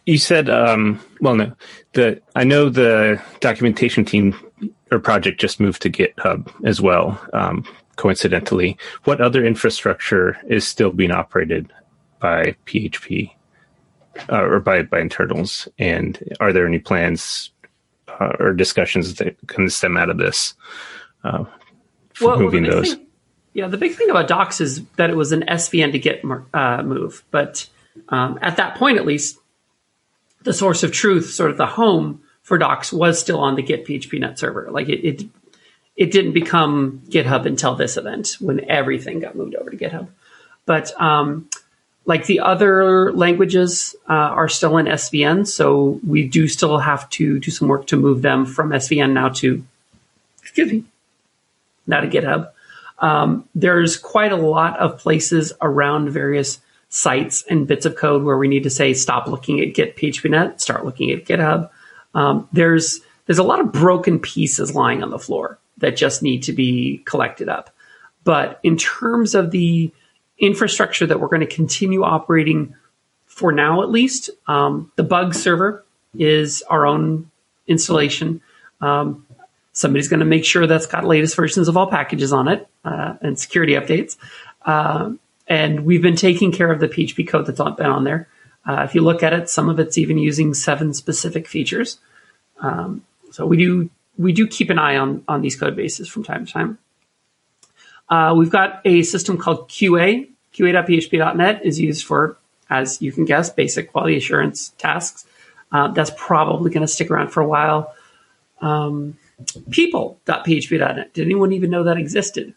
You 0.07 0.18
said, 0.18 0.51
um, 0.51 1.01
well, 1.20 1.34
no, 1.34 1.53
the 1.95 2.20
I 2.34 2.45
know 2.45 2.68
the 2.68 3.22
documentation 3.40 4.05
team 4.05 4.34
or 4.90 4.99
project 4.99 5.40
just 5.40 5.61
moved 5.61 5.82
to 5.82 5.90
GitHub 5.90 6.51
as 6.64 6.80
well. 6.80 7.20
Um, 7.32 7.64
coincidentally, 7.97 8.76
what 9.05 9.20
other 9.20 9.45
infrastructure 9.45 10.38
is 10.49 10.66
still 10.66 10.90
being 10.90 11.11
operated 11.11 11.72
by 12.20 12.57
PHP 12.66 13.30
uh, 14.30 14.42
or 14.42 14.61
by 14.61 14.82
by 14.82 15.01
internals? 15.01 15.68
And 15.78 16.18
are 16.40 16.53
there 16.53 16.66
any 16.66 16.78
plans 16.78 17.51
uh, 18.20 18.32
or 18.38 18.52
discussions 18.52 19.14
that 19.16 19.36
can 19.46 19.68
stem 19.68 19.96
out 19.96 20.10
of 20.10 20.18
this 20.18 20.54
uh, 21.22 21.44
for 22.12 22.28
well, 22.28 22.38
moving 22.38 22.64
well, 22.64 22.76
those? 22.76 22.94
Thing, 22.94 23.06
yeah, 23.52 23.68
the 23.68 23.76
big 23.76 23.94
thing 23.94 24.10
about 24.10 24.28
Docs 24.28 24.60
is 24.60 24.84
that 24.96 25.10
it 25.10 25.16
was 25.16 25.32
an 25.32 25.42
SVN 25.42 25.92
to 25.92 25.98
Git 25.98 26.24
uh, 26.52 26.82
move, 26.82 27.24
but 27.30 27.68
um, 28.08 28.38
at 28.42 28.56
that 28.56 28.76
point, 28.76 28.98
at 28.98 29.06
least, 29.06 29.38
the 30.42 30.52
source 30.52 30.82
of 30.82 30.92
truth, 30.92 31.30
sort 31.30 31.50
of 31.50 31.56
the 31.56 31.66
home 31.66 32.22
for 32.42 32.58
Docs, 32.58 32.92
was 32.92 33.18
still 33.18 33.40
on 33.40 33.54
the 33.54 33.62
git.php.net 33.62 34.38
server. 34.38 34.68
Like 34.70 34.88
it, 34.88 35.06
it, 35.06 35.28
it 35.96 36.10
didn't 36.10 36.32
become 36.32 37.02
GitHub 37.08 37.46
until 37.46 37.74
this 37.74 37.96
event 37.96 38.36
when 38.40 38.68
everything 38.70 39.20
got 39.20 39.36
moved 39.36 39.54
over 39.54 39.70
to 39.70 39.76
GitHub. 39.76 40.08
But 40.66 40.98
um, 41.00 41.48
like 42.07 42.26
the 42.26 42.40
other 42.40 43.12
languages 43.12 43.96
uh, 44.09 44.12
are 44.12 44.48
still 44.48 44.76
in 44.76 44.86
SVN, 44.86 45.46
so 45.46 46.00
we 46.07 46.26
do 46.28 46.48
still 46.48 46.78
have 46.78 47.09
to 47.11 47.38
do 47.38 47.50
some 47.50 47.68
work 47.68 47.86
to 47.88 47.96
move 47.96 48.22
them 48.22 48.44
from 48.44 48.70
SVN 48.70 49.12
now 49.12 49.30
to, 49.30 49.64
excuse 50.42 50.70
me, 50.70 50.84
now 51.86 52.00
to 52.00 52.09
GitHub. 52.09 52.50
Um, 52.98 53.48
there's 53.55 53.96
quite 53.96 54.32
a 54.32 54.36
lot 54.36 54.78
of 54.78 54.98
places 54.98 55.52
around 55.61 56.11
various 56.11 56.61
sites 56.90 57.44
and 57.48 57.66
bits 57.66 57.86
of 57.86 57.96
code 57.96 58.22
where 58.22 58.38
we 58.38 58.48
need 58.48 58.62
to 58.62 58.70
say 58.70 58.94
stop 58.94 59.26
looking 59.26 59.61
at 59.61 59.74
git.php.net, 59.74 60.61
start 60.61 60.84
looking 60.84 61.11
at 61.11 61.24
GitHub. 61.24 61.70
Um, 62.14 62.48
there's 62.52 63.00
there's 63.26 63.38
a 63.38 63.42
lot 63.42 63.61
of 63.61 63.72
broken 63.72 64.18
pieces 64.18 64.74
lying 64.74 65.02
on 65.02 65.11
the 65.11 65.18
floor 65.18 65.59
that 65.78 65.96
just 65.96 66.22
need 66.22 66.42
to 66.44 66.52
be 66.52 67.02
collected 67.07 67.48
up. 67.48 67.70
But 68.22 68.61
in 68.62 68.76
terms 68.76 69.34
of 69.34 69.50
the 69.50 69.90
infrastructure 70.39 71.07
that 71.07 71.20
we're 71.20 71.28
going 71.28 71.41
to 71.41 71.47
continue 71.47 72.03
operating 72.03 72.74
for 73.26 73.53
now, 73.53 73.82
at 73.82 73.91
least. 73.91 74.30
Um, 74.47 74.93
the 74.97 75.03
bug 75.03 75.35
server 75.35 75.85
is 76.16 76.62
our 76.62 76.87
own 76.87 77.30
installation. 77.66 78.41
Um, 78.80 79.26
somebody's 79.72 80.09
going 80.09 80.20
to 80.20 80.26
make 80.26 80.45
sure 80.45 80.66
that's 80.66 80.87
got 80.87 81.05
latest 81.05 81.37
versions 81.37 81.68
of 81.68 81.76
all 81.76 81.89
packages 81.89 82.32
on 82.32 82.49
it 82.49 82.68
uh, 82.85 83.14
and 83.20 83.39
security 83.39 83.72
updates. 83.72 84.16
Uh, 84.64 85.12
and 85.47 85.85
we've 85.85 86.03
been 86.03 86.16
taking 86.16 86.53
care 86.53 86.70
of 86.70 86.80
the 86.80 86.89
PHP 86.89 87.28
code 87.28 87.47
that's 87.47 87.59
been 87.76 87.87
on 87.87 88.05
there. 88.05 88.28
Uh, 88.66 88.82
if 88.89 88.95
you 88.95 89.03
look 89.03 89.22
at 89.22 89.32
it, 89.32 89.51
some 89.51 89.68
of 89.68 89.78
it's 89.78 89.99
even 89.99 90.16
using 90.16 90.55
seven 90.55 90.95
specific 90.95 91.47
features. 91.47 91.99
Um, 92.61 93.05
so 93.30 93.47
we 93.47 93.57
do 93.57 93.91
we 94.16 94.32
do 94.32 94.47
keep 94.47 94.70
an 94.70 94.78
eye 94.78 94.97
on 94.97 95.22
on 95.28 95.43
these 95.43 95.57
code 95.57 95.76
bases 95.76 96.09
from 96.09 96.22
time 96.22 96.47
to 96.47 96.53
time. 96.53 96.78
Uh, 98.14 98.32
we've 98.32 98.50
got 98.50 98.80
a 98.84 99.02
system 99.02 99.36
called 99.36 99.68
QA. 99.68 100.30
QA.php.net 100.54 101.66
is 101.66 101.80
used 101.80 102.06
for, 102.06 102.36
as 102.70 103.02
you 103.02 103.10
can 103.10 103.24
guess, 103.24 103.50
basic 103.50 103.90
quality 103.90 104.16
assurance 104.16 104.68
tasks. 104.78 105.26
Uh, 105.72 105.88
that's 105.88 106.12
probably 106.16 106.70
going 106.70 106.86
to 106.86 106.92
stick 106.92 107.10
around 107.10 107.30
for 107.30 107.40
a 107.40 107.48
while. 107.48 107.92
Um, 108.60 109.18
people.php.net. 109.68 111.12
Did 111.12 111.24
anyone 111.24 111.50
even 111.52 111.70
know 111.70 111.82
that 111.82 111.96
existed? 111.96 112.54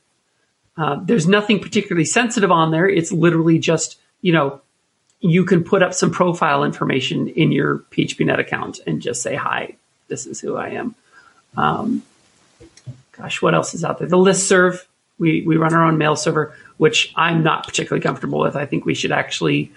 Uh, 0.77 0.99
there's 1.03 1.27
nothing 1.27 1.59
particularly 1.59 2.05
sensitive 2.05 2.51
on 2.51 2.69
there. 2.69 2.87
It's 2.87 3.11
literally 3.11 3.57
just, 3.57 3.97
you 4.21 4.33
know, 4.33 4.61
you 5.21 5.43
can 5.43 5.63
put 5.63 5.81
up 5.81 5.95
some 5.95 6.11
profile 6.11 6.63
information 6.65 7.29
in 7.29 7.51
your 7.51 7.79
PHP.net 7.79 8.39
account 8.39 8.79
and 8.85 9.01
just 9.01 9.23
say, 9.23 9.33
hi, 9.33 9.75
this 10.07 10.27
is 10.27 10.39
who 10.39 10.55
I 10.55 10.69
am. 10.69 10.93
Um, 11.55 12.03
gosh, 13.13 13.41
what 13.41 13.55
else 13.55 13.73
is 13.73 13.83
out 13.83 13.97
there? 13.97 14.07
The 14.07 14.19
list 14.19 14.47
serve 14.47 14.87
we, 15.19 15.41
we 15.41 15.57
run 15.57 15.73
our 15.73 15.83
own 15.83 15.97
mail 15.97 16.15
server, 16.15 16.55
which 16.77 17.11
I'm 17.15 17.43
not 17.43 17.65
particularly 17.65 18.01
comfortable 18.01 18.39
with. 18.39 18.55
I 18.55 18.65
think 18.65 18.85
we 18.85 18.93
should 18.93 19.11
actually 19.11 19.71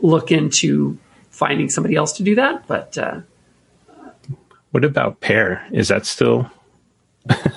look 0.00 0.30
into 0.30 0.98
finding 1.30 1.68
somebody 1.68 1.96
else 1.96 2.12
to 2.12 2.22
do 2.22 2.34
that. 2.36 2.66
But 2.66 2.96
uh, 2.96 3.20
what 4.70 4.84
about 4.84 5.20
Pear? 5.20 5.66
Is 5.72 5.88
that 5.88 6.06
still? 6.06 6.50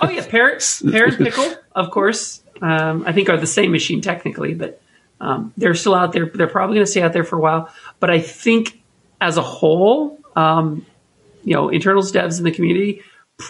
oh 0.01 0.09
yeah, 0.09 0.25
Pear, 0.25 0.59
Pear 0.59 1.05
and 1.05 1.17
PECL, 1.17 1.57
of 1.73 1.91
course. 1.91 2.43
Um, 2.61 3.03
I 3.07 3.11
think 3.11 3.29
are 3.29 3.37
the 3.37 3.47
same 3.47 3.71
machine 3.71 4.01
technically, 4.01 4.53
but 4.53 4.81
um, 5.19 5.53
they're 5.57 5.75
still 5.75 5.95
out 5.95 6.13
there. 6.13 6.25
They're 6.27 6.47
probably 6.47 6.75
going 6.75 6.85
to 6.85 6.91
stay 6.91 7.01
out 7.01 7.13
there 7.13 7.23
for 7.23 7.37
a 7.37 7.41
while. 7.41 7.69
But 7.99 8.09
I 8.09 8.19
think 8.19 8.81
as 9.19 9.37
a 9.37 9.41
whole, 9.41 10.19
um, 10.35 10.85
you 11.43 11.53
know, 11.53 11.69
internals, 11.69 12.11
devs, 12.11 12.37
in 12.37 12.43
the 12.43 12.51
community, 12.51 13.01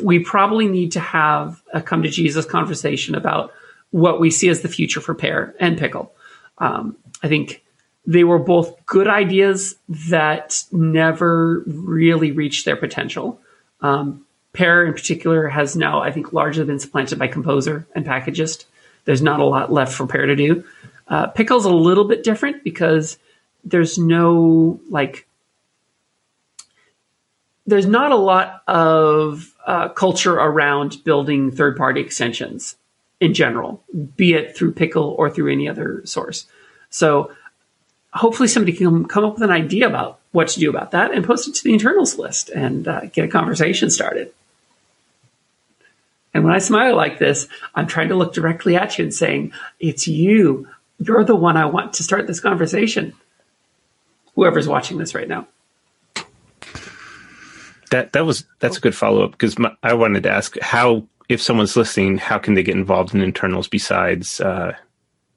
we 0.03 0.19
probably 0.19 0.67
need 0.67 0.93
to 0.93 0.99
have 0.99 1.61
a 1.73 1.81
come 1.81 2.03
to 2.03 2.09
Jesus 2.09 2.45
conversation 2.45 3.15
about 3.15 3.53
what 3.91 4.19
we 4.19 4.31
see 4.31 4.49
as 4.49 4.61
the 4.61 4.67
future 4.67 5.01
for 5.01 5.13
Pear 5.13 5.53
and 5.59 5.77
PECL. 5.77 6.09
Um, 6.57 6.97
I 7.21 7.27
think 7.27 7.63
they 8.05 8.23
were 8.23 8.39
both 8.39 8.85
good 8.85 9.07
ideas 9.07 9.75
that 9.87 10.63
never 10.71 11.63
really 11.67 12.31
reached 12.31 12.65
their 12.65 12.75
potential. 12.75 13.39
Um, 13.81 14.25
Pear, 14.53 14.85
in 14.85 14.93
particular, 14.93 15.47
has 15.47 15.75
now, 15.75 16.01
I 16.01 16.11
think, 16.11 16.33
largely 16.33 16.65
been 16.65 16.79
supplanted 16.79 17.19
by 17.19 17.27
Composer 17.27 17.87
and 17.95 18.05
Packagist. 18.05 18.65
There's 19.05 19.21
not 19.21 19.39
a 19.39 19.45
lot 19.45 19.71
left 19.71 19.93
for 19.93 20.07
Pear 20.07 20.25
to 20.25 20.35
do. 20.35 20.63
Uh, 21.07 21.27
Pickle's 21.27 21.65
a 21.65 21.69
little 21.69 22.05
bit 22.05 22.23
different 22.23 22.63
because 22.63 23.17
there's 23.63 23.97
no 23.97 24.79
like 24.89 25.27
there's 27.67 27.85
not 27.85 28.11
a 28.11 28.15
lot 28.15 28.63
of 28.67 29.53
uh, 29.65 29.89
culture 29.89 30.33
around 30.33 31.03
building 31.03 31.51
third 31.51 31.77
party 31.77 32.01
extensions 32.01 32.75
in 33.21 33.35
general, 33.35 33.81
be 34.17 34.33
it 34.33 34.57
through 34.57 34.73
PECL 34.73 35.15
or 35.17 35.29
through 35.29 35.51
any 35.51 35.69
other 35.69 36.01
source. 36.05 36.47
So 36.89 37.31
hopefully 38.11 38.49
somebody 38.49 38.75
can 38.75 39.05
come 39.05 39.23
up 39.23 39.35
with 39.35 39.43
an 39.43 39.51
idea 39.51 39.87
about 39.87 40.19
what 40.31 40.49
to 40.49 40.59
do 40.59 40.69
about 40.69 40.91
that 40.91 41.13
and 41.13 41.23
post 41.23 41.47
it 41.47 41.55
to 41.55 41.63
the 41.63 41.71
internals 41.71 42.17
list 42.17 42.49
and 42.49 42.87
uh, 42.87 43.01
get 43.05 43.25
a 43.25 43.27
conversation 43.27 43.91
started. 43.91 44.33
And 46.33 46.43
when 46.43 46.53
I 46.53 46.59
smile 46.59 46.95
like 46.95 47.19
this, 47.19 47.47
I'm 47.75 47.87
trying 47.87 48.09
to 48.09 48.15
look 48.15 48.33
directly 48.33 48.75
at 48.75 48.97
you 48.97 49.03
and 49.03 49.13
saying, 49.13 49.53
It's 49.79 50.07
you. 50.07 50.67
You're 50.97 51.23
the 51.23 51.35
one 51.35 51.57
I 51.57 51.65
want 51.65 51.93
to 51.93 52.03
start 52.03 52.25
this 52.25 52.39
conversation. 52.39 53.13
Whoever's 54.35 54.67
watching 54.67 54.97
this 54.97 55.13
right 55.13 55.27
now. 55.27 55.47
That 57.89 58.13
that 58.13 58.25
was 58.25 58.45
that's 58.59 58.77
a 58.77 58.81
good 58.81 58.95
follow 58.95 59.25
up 59.25 59.31
because 59.31 59.57
I 59.83 59.93
wanted 59.95 60.23
to 60.23 60.31
ask 60.31 60.57
how 60.61 61.03
if 61.31 61.41
someone's 61.41 61.77
listening, 61.77 62.17
how 62.17 62.37
can 62.37 62.55
they 62.55 62.63
get 62.63 62.75
involved 62.75 63.15
in 63.15 63.21
internals 63.21 63.67
besides 63.67 64.41
uh, 64.41 64.75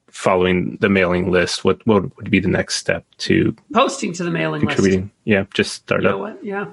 following 0.09 0.77
the 0.81 0.89
mailing 0.89 1.31
list? 1.31 1.63
What 1.63 1.85
what 1.87 2.15
would 2.17 2.29
be 2.29 2.39
the 2.39 2.49
next 2.49 2.75
step 2.75 3.05
to 3.19 3.55
posting 3.73 4.11
to 4.13 4.23
the 4.23 4.31
mailing 4.31 4.61
contributing? 4.61 5.03
List. 5.03 5.13
Yeah, 5.23 5.45
just 5.53 5.73
start 5.73 6.03
you 6.03 6.09
up. 6.09 6.39
Yeah. 6.43 6.67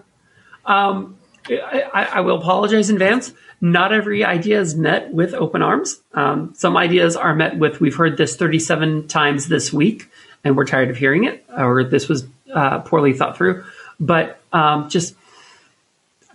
Um, 0.67 1.17
I, 1.49 2.09
I, 2.15 2.21
will 2.21 2.39
apologize 2.39 2.89
in 2.89 2.97
advance. 2.97 3.33
Not 3.61 3.93
every 3.93 4.25
idea 4.25 4.61
is 4.61 4.77
met 4.77 5.13
with 5.13 5.35
open 5.35 5.61
arms. 5.61 6.01
Um, 6.15 6.55
some 6.57 6.77
ideas 6.77 7.17
are 7.17 7.35
met 7.35 7.59
with, 7.59 7.81
we've 7.81 7.97
heard 7.97 8.17
this 8.17 8.37
37 8.37 9.09
times 9.09 9.49
this 9.49 9.73
week 9.73 10.09
and 10.45 10.57
we're 10.57 10.67
tired 10.67 10.91
of 10.91 10.97
hearing 10.97 11.25
it, 11.25 11.45
or 11.57 11.83
this 11.83 12.09
was 12.09 12.25
uh, 12.55 12.79
poorly 12.81 13.13
thought 13.13 13.37
through. 13.37 13.65
But 13.99 14.41
um, 14.53 14.89
just 14.89 15.17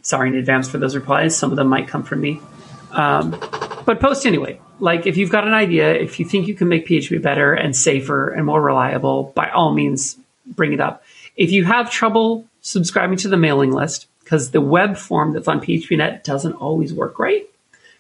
sorry 0.02 0.28
in 0.30 0.36
advance 0.36 0.70
for 0.70 0.78
those 0.78 0.96
replies. 0.96 1.38
Some 1.38 1.52
of 1.52 1.58
them 1.58 1.68
might 1.68 1.88
come 1.88 2.04
from 2.04 2.20
me. 2.20 2.42
Um, 2.92 3.32
but 3.86 4.00
post 4.00 4.26
anyway. 4.26 4.60
Like 4.80 5.08
if 5.08 5.18
you've 5.18 5.32
got 5.32 5.48
an 5.48 5.54
idea, 5.54 5.94
if 5.94 6.20
you 6.20 6.26
think 6.26 6.48
you 6.48 6.54
can 6.54 6.68
make 6.68 6.88
PHP 6.88 7.22
better 7.22 7.54
and 7.54 7.76
safer 7.76 8.30
and 8.30 8.46
more 8.46 8.62
reliable, 8.62 9.32
by 9.36 9.50
all 9.50 9.74
means, 9.74 10.18
bring 10.46 10.74
it 10.74 10.80
up. 10.80 11.04
If 11.36 11.52
you 11.52 11.66
have 11.66 11.90
trouble 11.90 12.46
subscribing 12.62 13.18
to 13.20 13.28
the 13.28 13.38
mailing 13.38 13.72
list, 13.72 14.08
because 14.24 14.52
the 14.52 14.62
web 14.62 14.98
form 14.98 15.34
that's 15.34 15.48
on 15.48 15.62
PHP.net 15.62 16.24
doesn't 16.24 16.54
always 16.54 16.94
work 16.94 17.18
right, 17.18 17.50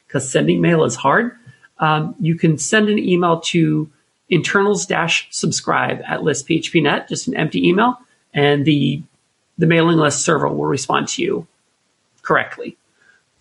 because 0.05 0.29
sending 0.29 0.61
mail 0.61 0.83
is 0.83 0.95
hard, 0.95 1.37
um, 1.79 2.15
you 2.19 2.35
can 2.35 2.57
send 2.57 2.89
an 2.89 2.99
email 2.99 3.39
to 3.39 3.89
internals-subscribe 4.29 6.01
at 6.05 6.19
listphpnet, 6.19 7.07
just 7.07 7.27
an 7.27 7.35
empty 7.35 7.67
email, 7.67 7.97
and 8.33 8.65
the 8.65 9.01
the 9.57 9.65
mailing 9.65 9.97
list 9.97 10.23
server 10.23 10.49
will 10.49 10.65
respond 10.65 11.07
to 11.07 11.23
you 11.23 11.47
correctly 12.21 12.77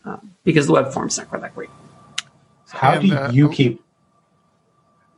um, 0.07 0.35
because 0.45 0.67
the 0.67 0.73
web 0.73 0.93
form's 0.93 1.19
not 1.19 1.29
quite 1.29 1.43
that 1.43 1.55
great. 1.55 1.71
How 2.71 2.99
do 2.99 3.15
uh, 3.15 3.31
you 3.33 3.51
keep? 3.51 3.83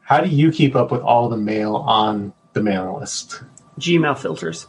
How 0.01 0.21
do 0.21 0.29
you 0.29 0.51
keep 0.51 0.75
up 0.75 0.91
with 0.91 1.03
all 1.03 1.29
the 1.29 1.37
mail 1.37 1.77
on 1.77 2.33
the 2.55 2.63
mailing 2.63 2.99
list? 2.99 3.43
Gmail 3.79 4.19
filters. 4.19 4.67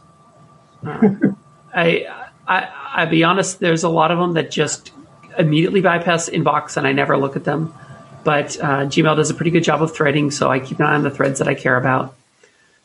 Um, 0.82 1.38
I, 1.74 2.06
I, 2.46 2.68
I 2.94 3.04
be 3.06 3.24
honest. 3.24 3.58
There's 3.58 3.84
a 3.84 3.88
lot 3.88 4.10
of 4.10 4.18
them 4.18 4.34
that 4.34 4.50
just 4.50 4.92
immediately 5.38 5.80
bypass 5.80 6.28
inbox, 6.28 6.76
and 6.76 6.86
I 6.86 6.92
never 6.92 7.16
look 7.16 7.36
at 7.36 7.44
them. 7.44 7.74
But 8.22 8.58
uh, 8.60 8.84
Gmail 8.84 9.16
does 9.16 9.30
a 9.30 9.34
pretty 9.34 9.50
good 9.50 9.64
job 9.64 9.82
of 9.82 9.94
threading, 9.94 10.30
so 10.30 10.50
I 10.50 10.60
keep 10.60 10.78
an 10.78 10.86
eye 10.86 10.94
on 10.94 11.02
the 11.02 11.10
threads 11.10 11.38
that 11.38 11.48
I 11.48 11.54
care 11.54 11.76
about. 11.76 12.14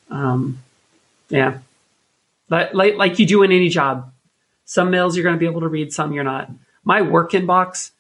Um, 0.10 0.60
yeah, 1.30 1.60
like, 2.50 2.74
like 2.74 2.96
like 2.96 3.20
you 3.20 3.26
do 3.26 3.44
in 3.44 3.52
any 3.52 3.70
job. 3.70 4.12
Some 4.64 4.92
mails 4.92 5.16
you're 5.16 5.24
going 5.24 5.36
to 5.36 5.40
be 5.40 5.46
able 5.46 5.62
to 5.62 5.68
read, 5.68 5.92
some 5.92 6.14
you're 6.14 6.24
not. 6.24 6.50
My 6.86 7.02
work 7.02 7.32
inbox, 7.32 7.92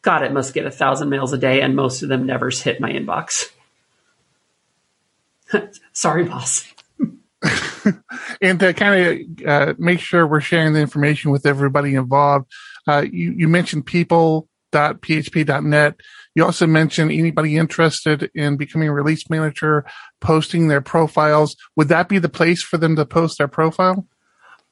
God, 0.00 0.22
it 0.22 0.32
must 0.32 0.54
get 0.54 0.64
a 0.64 0.70
thousand 0.70 1.10
mails 1.10 1.32
a 1.32 1.38
day, 1.38 1.60
and 1.60 1.76
most 1.76 2.02
of 2.02 2.08
them 2.08 2.24
never 2.24 2.50
hit 2.50 2.80
my 2.80 2.90
inbox. 2.90 3.50
Sorry, 5.92 6.24
boss. 6.24 6.66
and 8.40 8.58
to 8.60 8.72
kind 8.72 9.40
of 9.40 9.46
uh, 9.46 9.74
make 9.78 10.00
sure 10.00 10.26
we're 10.26 10.40
sharing 10.40 10.72
the 10.72 10.80
information 10.80 11.32
with 11.32 11.44
everybody 11.44 11.94
involved, 11.94 12.50
uh, 12.86 13.04
you, 13.10 13.34
you 13.36 13.48
mentioned 13.48 13.84
people.php.net. 13.84 15.96
You 16.34 16.44
also 16.44 16.66
mentioned 16.66 17.12
anybody 17.12 17.58
interested 17.58 18.30
in 18.34 18.56
becoming 18.56 18.88
a 18.88 18.92
release 18.92 19.28
manager, 19.28 19.84
posting 20.20 20.68
their 20.68 20.80
profiles. 20.80 21.56
Would 21.76 21.88
that 21.88 22.08
be 22.08 22.18
the 22.18 22.28
place 22.28 22.62
for 22.62 22.78
them 22.78 22.96
to 22.96 23.04
post 23.04 23.38
their 23.38 23.48
profile? 23.48 24.06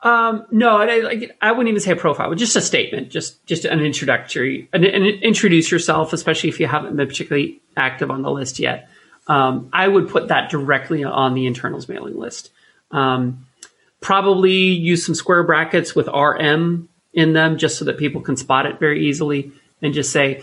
Um, 0.02 0.46
no, 0.50 0.78
I, 0.78 1.28
I, 1.42 1.52
wouldn't 1.52 1.68
even 1.68 1.80
say 1.80 1.90
a 1.90 1.96
profile, 1.96 2.34
just 2.34 2.56
a 2.56 2.62
statement, 2.62 3.10
just 3.10 3.44
just 3.44 3.66
an 3.66 3.80
introductory, 3.80 4.66
an, 4.72 4.82
an 4.84 5.04
introduce 5.04 5.70
yourself, 5.70 6.14
especially 6.14 6.48
if 6.48 6.58
you 6.58 6.66
haven't 6.66 6.96
been 6.96 7.06
particularly 7.06 7.60
active 7.76 8.10
on 8.10 8.22
the 8.22 8.30
list 8.30 8.58
yet. 8.58 8.88
Um, 9.26 9.68
I 9.74 9.86
would 9.86 10.08
put 10.08 10.28
that 10.28 10.50
directly 10.50 11.04
on 11.04 11.34
the 11.34 11.46
internals 11.46 11.86
mailing 11.86 12.18
list. 12.18 12.50
Um, 12.90 13.46
probably 14.00 14.52
use 14.52 15.04
some 15.04 15.14
square 15.14 15.42
brackets 15.42 15.94
with 15.94 16.08
RM 16.08 16.88
in 17.12 17.32
them 17.34 17.58
just 17.58 17.78
so 17.78 17.84
that 17.84 17.98
people 17.98 18.22
can 18.22 18.36
spot 18.36 18.64
it 18.64 18.80
very 18.80 19.06
easily 19.06 19.52
and 19.82 19.92
just 19.92 20.12
say, 20.12 20.42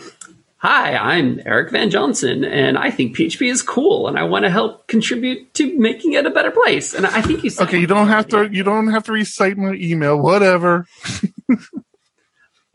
Hi, 0.60 0.96
I'm 0.96 1.40
Eric 1.46 1.70
Van 1.70 1.92
Johnson, 1.92 2.44
and 2.44 2.80
I 2.80 2.90
think 2.90 3.16
PHP 3.16 3.52
is 3.52 3.62
cool, 3.62 4.08
and 4.08 4.18
I 4.18 4.24
want 4.24 4.44
to 4.44 4.50
help 4.50 4.88
contribute 4.88 5.54
to 5.54 5.78
making 5.78 6.14
it 6.14 6.26
a 6.26 6.32
better 6.32 6.50
place. 6.50 6.96
And 6.96 7.06
I 7.06 7.22
think 7.22 7.44
you 7.44 7.52
said 7.52 7.68
Okay, 7.68 7.80
you 7.80 7.86
don't 7.86 8.08
have 8.08 8.28
to. 8.30 8.50
You 8.52 8.64
don't 8.64 8.88
have 8.88 9.04
to 9.04 9.12
recite 9.12 9.56
my 9.56 9.74
email. 9.74 10.18
Whatever. 10.18 10.88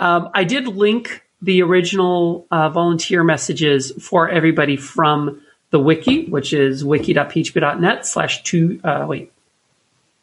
Um, 0.03 0.30
I 0.35 0.43
did 0.43 0.66
link 0.66 1.22
the 1.41 1.62
original 1.62 2.49
uh, 2.51 2.70
volunteer 2.70 3.22
messages 3.22 3.93
for 4.05 4.28
everybody 4.28 4.76
from 4.76 5.41
the 5.70 5.78
wiki, 5.78 6.24
which 6.26 6.53
is 6.53 6.85
wiki.php.net 6.85 8.05
slash 8.05 8.43
two. 8.43 8.80
Uh, 8.83 9.07
wait, 9.09 9.33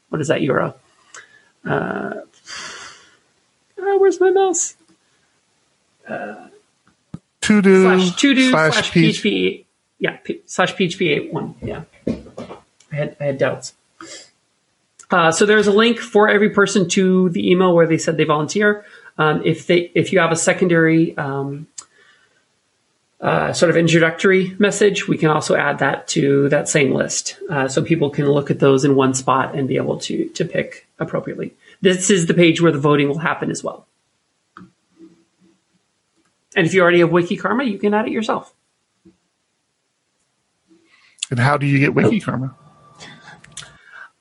what 0.09 0.19
is 0.19 0.27
that 0.27 0.41
URL? 0.41 0.73
Uh, 1.63 1.69
uh, 3.77 3.97
where's 3.99 4.19
my 4.19 4.31
mouse? 4.31 4.75
To 6.07 6.48
do 7.61 7.83
Slash 7.83 8.15
to 8.15 8.35
do 8.35 8.49
slash 8.51 8.91
P- 8.91 9.09
PHP. 9.09 9.65
Yeah, 9.99 10.17
P, 10.17 10.41
slash 10.45 10.73
PHP 10.75 11.09
eight 11.09 11.33
one. 11.33 11.55
Yeah, 11.61 11.83
I 12.07 12.95
had 12.95 13.17
I 13.19 13.23
had 13.25 13.37
doubts. 13.37 13.73
Uh, 15.11 15.31
so 15.31 15.45
there's 15.45 15.67
a 15.67 15.71
link 15.71 15.99
for 15.99 16.29
every 16.29 16.51
person 16.51 16.87
to 16.89 17.29
the 17.29 17.49
email 17.51 17.73
where 17.73 17.87
they 17.87 17.97
said 17.97 18.17
they 18.17 18.23
volunteer. 18.25 18.85
Um, 19.17 19.41
if 19.43 19.67
they 19.67 19.91
if 19.95 20.13
you 20.13 20.19
have 20.19 20.31
a 20.31 20.35
secondary 20.35 21.17
um, 21.17 21.67
uh, 23.19 23.51
sort 23.51 23.69
of 23.69 23.75
introductory 23.75 24.55
message, 24.59 25.07
we 25.07 25.17
can 25.17 25.29
also 25.29 25.55
add 25.55 25.79
that 25.79 26.07
to 26.09 26.47
that 26.49 26.69
same 26.69 26.93
list, 26.93 27.37
uh, 27.49 27.67
so 27.67 27.81
people 27.81 28.09
can 28.09 28.29
look 28.29 28.49
at 28.49 28.59
those 28.59 28.85
in 28.85 28.95
one 28.95 29.13
spot 29.13 29.55
and 29.55 29.67
be 29.67 29.75
able 29.75 29.97
to 29.99 30.29
to 30.29 30.45
pick 30.45 30.87
appropriately. 30.99 31.53
This 31.81 32.09
is 32.09 32.27
the 32.27 32.33
page 32.33 32.61
where 32.61 32.71
the 32.71 32.79
voting 32.79 33.07
will 33.09 33.17
happen 33.19 33.51
as 33.51 33.63
well. 33.63 33.87
And 36.59 36.67
if 36.67 36.73
you 36.73 36.81
already 36.81 36.99
have 36.99 37.09
Wiki 37.09 37.37
Karma, 37.37 37.63
you 37.63 37.79
can 37.79 37.93
add 37.93 38.05
it 38.05 38.11
yourself. 38.11 38.53
And 41.31 41.39
how 41.39 41.55
do 41.55 41.65
you 41.65 41.79
get 41.79 41.93
Wiki 41.93 42.19
Karma? 42.19 42.53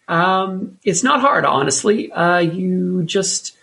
Um, 0.07 0.79
it's 0.85 1.03
not 1.03 1.21
hard, 1.21 1.45
honestly. 1.45 2.13
Uh, 2.13 2.39
you 2.39 3.03
just 3.03 3.57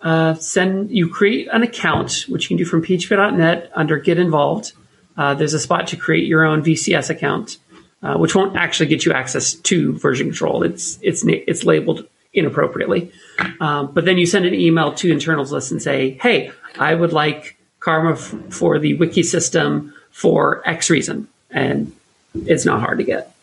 uh, 0.00 0.34
send, 0.34 0.92
you 0.92 1.08
create 1.08 1.48
an 1.50 1.64
account, 1.64 2.26
which 2.28 2.44
you 2.44 2.48
can 2.50 2.56
do 2.58 2.64
from 2.64 2.82
php.net 2.82 3.72
under 3.74 3.98
Get 3.98 4.16
Involved. 4.16 4.74
Uh, 5.16 5.34
there's 5.34 5.52
a 5.52 5.58
spot 5.58 5.88
to 5.88 5.96
create 5.96 6.28
your 6.28 6.44
own 6.44 6.62
VCS 6.62 7.10
account, 7.10 7.58
uh, 8.00 8.14
which 8.16 8.36
won't 8.36 8.56
actually 8.56 8.86
get 8.86 9.04
you 9.04 9.12
access 9.12 9.54
to 9.54 9.98
version 9.98 10.28
control. 10.28 10.62
It's 10.62 11.00
it's 11.02 11.24
it's 11.26 11.64
labeled 11.64 12.06
inappropriately. 12.32 13.10
Um, 13.58 13.92
but 13.92 14.04
then 14.04 14.18
you 14.18 14.26
send 14.26 14.46
an 14.46 14.54
email 14.54 14.94
to 14.94 15.10
internals 15.10 15.50
list 15.50 15.72
and 15.72 15.82
say, 15.82 16.16
"Hey, 16.22 16.52
I 16.78 16.94
would 16.94 17.12
like 17.12 17.56
Karma 17.80 18.12
f- 18.12 18.34
for 18.50 18.78
the 18.78 18.94
wiki 18.94 19.22
system 19.22 19.92
for 20.10 20.62
X 20.68 20.90
reason," 20.90 21.28
and 21.50 21.92
it's 22.34 22.64
not 22.64 22.80
hard 22.80 22.98
to 22.98 23.04
get. 23.04 23.34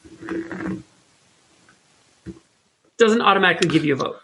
Doesn't 2.97 3.21
automatically 3.21 3.69
give 3.69 3.85
you 3.85 3.93
a 3.93 3.97
vote. 3.97 4.17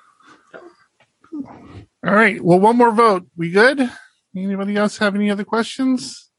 All 2.05 2.14
right. 2.14 2.43
Well, 2.43 2.59
one 2.59 2.78
more 2.78 2.91
vote. 2.91 3.28
We 3.38 3.51
good? 3.51 3.89
Anybody 4.36 4.76
else 4.76 4.97
have 4.97 5.16
any 5.16 5.30
other 5.30 5.45
questions? 5.45 6.30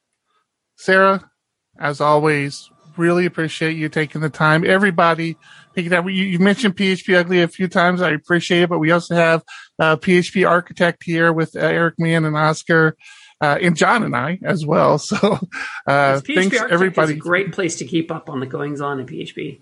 Sara, 0.77 1.31
as 1.79 2.01
always, 2.01 2.69
really 2.97 3.25
appreciate 3.25 3.77
you 3.77 3.89
taking 3.89 4.21
the 4.21 4.31
time. 4.31 4.65
Everybody, 4.65 5.37
that. 5.75 6.05
You, 6.05 6.25
you 6.25 6.39
mentioned 6.39 6.77
PHPUgly 6.77 7.43
a 7.43 7.49
few 7.49 7.69
times. 7.69 8.03
I 8.03 8.11
appreciate 8.11 8.63
it, 8.63 8.69
but 8.69 8.79
we 8.79 8.91
also 8.91 9.15
have 9.15 9.43
uh, 9.79 9.97
PHP 9.97 10.49
Architect 10.49 11.03
here 11.05 11.33
with 11.33 11.57
uh, 11.57 11.61
Eric 11.61 11.95
Mann 11.99 12.25
and 12.25 12.37
Oscar. 12.37 12.97
Uh, 13.45 13.59
and 13.61 13.77
John 13.77 14.03
and 14.03 14.17
I 14.17 14.39
as 14.43 14.65
well. 14.65 14.99
So, 15.05 15.39
uh, 15.87 16.21
thanks 16.21 16.57
Architect 16.57 16.73
everybody. 16.73 17.13
is 17.13 17.19
a 17.19 17.21
great 17.21 17.53
place 17.53 17.77
to 17.77 17.85
keep 17.85 18.11
up 18.11 18.31
on 18.31 18.41
the 18.41 18.47
goings 18.47 18.81
on 18.81 19.01
in 19.01 19.07
PHP. 19.07 19.61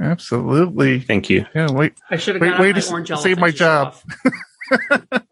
Absolutely. 0.00 1.00
Thank 1.00 1.30
you. 1.30 1.46
Yeah. 1.54 1.70
Wait. 1.70 1.94
I 2.10 2.16
should 2.16 2.34
have 2.34 2.42
Wait- 2.42 2.50
got 2.50 2.60
way 2.60 2.72
my 2.72 2.80
to 2.80 2.90
orange 2.90 3.08
save 3.08 3.38
my 3.38 3.52
elephant 3.56 3.56
to 3.56 3.58
show 3.58 4.98
job. 4.98 5.26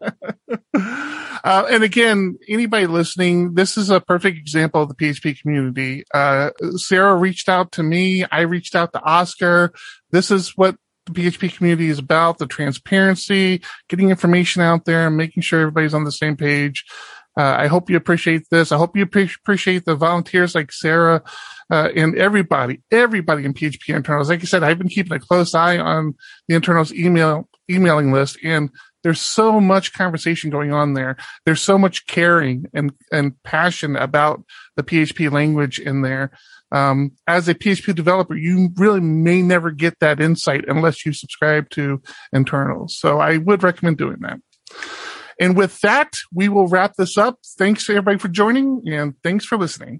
uh, 1.43 1.65
and 1.69 1.83
again, 1.83 2.37
anybody 2.47 2.87
listening, 2.87 3.55
this 3.55 3.77
is 3.77 3.89
a 3.89 3.99
perfect 3.99 4.37
example 4.37 4.83
of 4.83 4.89
the 4.89 4.95
PHP 4.95 5.39
community. 5.41 6.05
Uh, 6.13 6.51
Sara 6.75 7.15
reached 7.15 7.49
out 7.49 7.73
to 7.73 7.83
me. 7.83 8.25
I 8.31 8.41
reached 8.41 8.75
out 8.75 8.93
to 8.93 9.01
Oscar. 9.01 9.73
This 10.11 10.31
is 10.31 10.55
what 10.55 10.77
the 11.05 11.11
PHP 11.11 11.55
community 11.55 11.89
is 11.89 11.99
about, 11.99 12.37
the 12.39 12.47
transparency, 12.47 13.61
getting 13.89 14.09
information 14.09 14.61
out 14.61 14.85
there 14.85 15.05
and 15.07 15.17
making 15.17 15.43
sure 15.43 15.61
everybody's 15.61 15.93
on 15.93 16.03
the 16.03 16.11
same 16.11 16.35
page. 16.35 16.85
Uh, 17.37 17.55
I 17.57 17.67
hope 17.67 17.89
you 17.89 17.97
appreciate 17.97 18.43
this. 18.49 18.71
I 18.71 18.77
hope 18.77 18.95
you 18.95 19.05
pre- 19.05 19.29
appreciate 19.41 19.85
the 19.85 19.95
volunteers 19.95 20.55
like 20.55 20.71
Sara, 20.71 21.21
uh, 21.69 21.89
and 21.95 22.15
everybody, 22.15 22.81
everybody 22.91 23.45
in 23.45 23.53
PHP 23.53 23.95
internals. 23.95 24.29
Like 24.29 24.41
I 24.41 24.45
said, 24.45 24.63
I've 24.63 24.77
been 24.77 24.89
keeping 24.89 25.13
a 25.13 25.19
close 25.19 25.53
eye 25.53 25.77
on 25.77 26.15
the 26.47 26.55
internals 26.55 26.93
email, 26.93 27.49
emailing 27.69 28.11
list 28.11 28.37
and 28.43 28.69
there's 29.05 29.21
so 29.21 29.61
much 29.61 29.93
conversation 29.93 30.49
going 30.49 30.73
on 30.73 30.95
there. 30.95 31.15
There's 31.45 31.61
so 31.61 31.77
much 31.77 32.07
caring 32.07 32.65
and, 32.73 32.91
and 33.11 33.41
passion 33.43 33.95
about 33.95 34.43
the 34.77 34.81
PHP 34.81 35.31
language 35.31 35.77
in 35.77 36.01
there. 36.01 36.31
Um, 36.71 37.11
as 37.27 37.47
a 37.47 37.53
PHP 37.53 37.93
developer, 37.93 38.35
you 38.35 38.69
really 38.77 39.01
may 39.01 39.43
never 39.43 39.69
get 39.69 39.99
that 39.99 40.19
insight 40.19 40.65
unless 40.67 41.05
you 41.05 41.13
subscribe 41.13 41.69
to 41.69 42.01
internals. 42.33 42.97
So 42.97 43.19
I 43.19 43.37
would 43.37 43.61
recommend 43.61 43.99
doing 43.99 44.17
that. 44.21 44.39
And 45.39 45.57
with 45.57 45.81
that, 45.81 46.15
we 46.33 46.49
will 46.49 46.67
wrap 46.67 46.93
this 46.97 47.17
up. 47.17 47.39
Thanks 47.57 47.85
to 47.85 47.93
everybody 47.93 48.17
for 48.17 48.29
joining 48.29 48.81
and 48.87 49.15
thanks 49.23 49.45
for 49.45 49.57
listening. 49.57 49.99